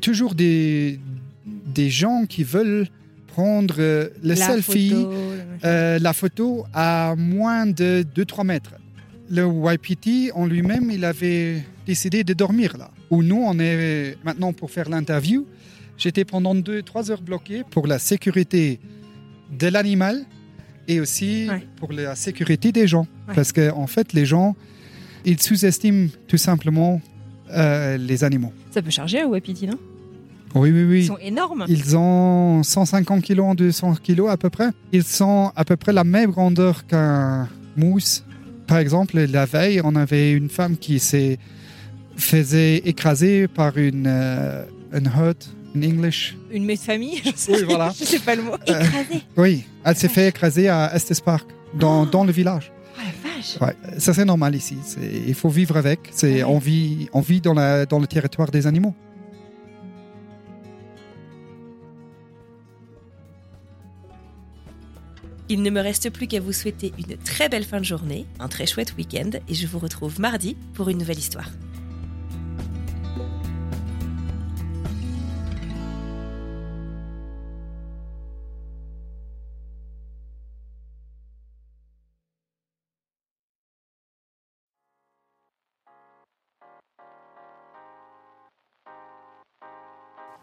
toujours 0.00 0.34
des, 0.34 0.98
des 1.44 1.90
gens 1.90 2.24
qui 2.26 2.42
veulent 2.44 2.88
prendre 3.26 3.76
euh, 3.78 4.08
le 4.22 4.30
La 4.30 4.36
selfie, 4.36 4.90
photo, 4.90 5.12
euh, 5.64 5.98
la 5.98 6.12
photo 6.12 6.64
à 6.72 7.14
moins 7.16 7.66
de 7.66 8.04
2-3 8.16 8.46
mètres. 8.46 8.74
Le 9.34 9.44
Wapiti 9.44 10.30
en 10.34 10.46
lui-même, 10.46 10.90
il 10.92 11.04
avait 11.04 11.64
décidé 11.86 12.22
de 12.22 12.34
dormir 12.34 12.76
là. 12.78 12.90
Où 13.10 13.22
nous, 13.24 13.42
on 13.44 13.58
est 13.58 14.16
maintenant 14.24 14.52
pour 14.52 14.70
faire 14.70 14.88
l'interview. 14.88 15.44
J'étais 15.98 16.24
pendant 16.24 16.54
2-3 16.54 17.10
heures 17.10 17.20
bloqué 17.22 17.62
pour 17.68 17.88
la 17.88 17.98
sécurité 17.98 18.78
de 19.58 19.66
l'animal 19.66 20.24
et 20.86 21.00
aussi 21.00 21.48
Ouais. 21.48 21.66
pour 21.76 21.92
la 21.92 22.14
sécurité 22.14 22.70
des 22.70 22.86
gens. 22.86 23.08
Ouais. 23.28 23.34
Parce 23.34 23.50
qu'en 23.52 23.76
en 23.78 23.86
fait, 23.88 24.12
les 24.12 24.24
gens, 24.24 24.54
ils 25.24 25.40
sous-estiment 25.42 26.08
tout 26.28 26.36
simplement 26.38 27.00
euh, 27.50 27.96
les 27.96 28.22
animaux. 28.22 28.52
Ça 28.70 28.82
peut 28.82 28.90
charger 28.90 29.22
un 29.22 29.26
wapiti, 29.26 29.66
non? 29.66 29.78
Oui, 30.54 30.70
oui, 30.70 30.84
oui. 30.84 31.00
Ils 31.00 31.06
sont 31.06 31.18
énormes. 31.18 31.64
Ils 31.66 31.96
ont 31.96 32.62
150 32.62 33.20
kilos, 33.22 33.56
200 33.56 33.96
kilos 34.00 34.30
à 34.30 34.36
peu 34.36 34.48
près. 34.50 34.68
Ils 34.92 35.02
sont 35.02 35.50
à 35.56 35.64
peu 35.64 35.76
près 35.76 35.92
la 35.92 36.04
même 36.04 36.30
grandeur 36.30 36.86
qu'un 36.86 37.48
mousse. 37.76 38.24
Par 38.66 38.78
exemple, 38.78 39.18
la 39.20 39.44
veille, 39.46 39.80
on 39.84 39.94
avait 39.96 40.32
une 40.32 40.48
femme 40.48 40.76
qui 40.76 40.98
s'est 40.98 41.38
faisait 42.16 42.76
écraser 42.78 43.48
par 43.48 43.76
une, 43.76 44.06
euh, 44.06 44.64
une 44.92 45.06
herd, 45.06 45.36
in 45.76 45.82
English. 45.82 46.36
Une 46.52 46.64
mère 46.64 46.76
de 46.76 46.80
famille, 46.82 47.20
je 47.24 47.30
sais, 47.34 47.52
Oui, 47.52 47.62
voilà. 47.64 47.92
je 47.98 48.04
sais 48.04 48.20
pas 48.20 48.36
le 48.36 48.42
mot. 48.42 48.52
Euh, 48.68 48.80
Écrasé. 48.80 49.22
Oui, 49.36 49.64
elle 49.84 49.96
s'est 49.96 50.08
fait 50.08 50.28
écraser 50.28 50.68
à 50.68 50.94
Estes 50.94 51.20
Park, 51.24 51.48
dans, 51.78 52.06
dans 52.06 52.24
le 52.24 52.30
village. 52.32 52.70
Oh 52.96 53.00
la 53.00 53.30
vache. 53.36 53.60
Ouais, 53.60 53.98
ça 53.98 54.14
c'est 54.14 54.24
normal 54.24 54.54
ici. 54.54 54.76
C'est- 54.84 55.00
Il 55.26 55.34
faut 55.34 55.48
vivre 55.48 55.76
avec. 55.76 55.98
C'est 56.12 56.34
Ouais. 56.36 56.44
on 56.44 56.58
vit, 56.58 57.08
on 57.12 57.20
vit 57.20 57.40
dans, 57.40 57.54
la, 57.54 57.84
dans 57.86 57.98
le 57.98 58.06
territoire 58.06 58.50
des 58.52 58.66
animaux. 58.68 58.94
Il 65.50 65.62
ne 65.62 65.68
me 65.68 65.80
reste 65.80 66.08
plus 66.08 66.26
qu'à 66.26 66.40
vous 66.40 66.54
souhaiter 66.54 66.92
une 66.98 67.18
très 67.18 67.50
belle 67.50 67.64
fin 67.64 67.78
de 67.78 67.84
journée, 67.84 68.24
un 68.40 68.48
très 68.48 68.66
chouette 68.66 68.96
week-end, 68.96 69.30
et 69.46 69.54
je 69.54 69.66
vous 69.66 69.78
retrouve 69.78 70.18
mardi 70.18 70.56
pour 70.72 70.88
une 70.88 70.96
nouvelle 70.96 71.18
histoire. 71.18 71.50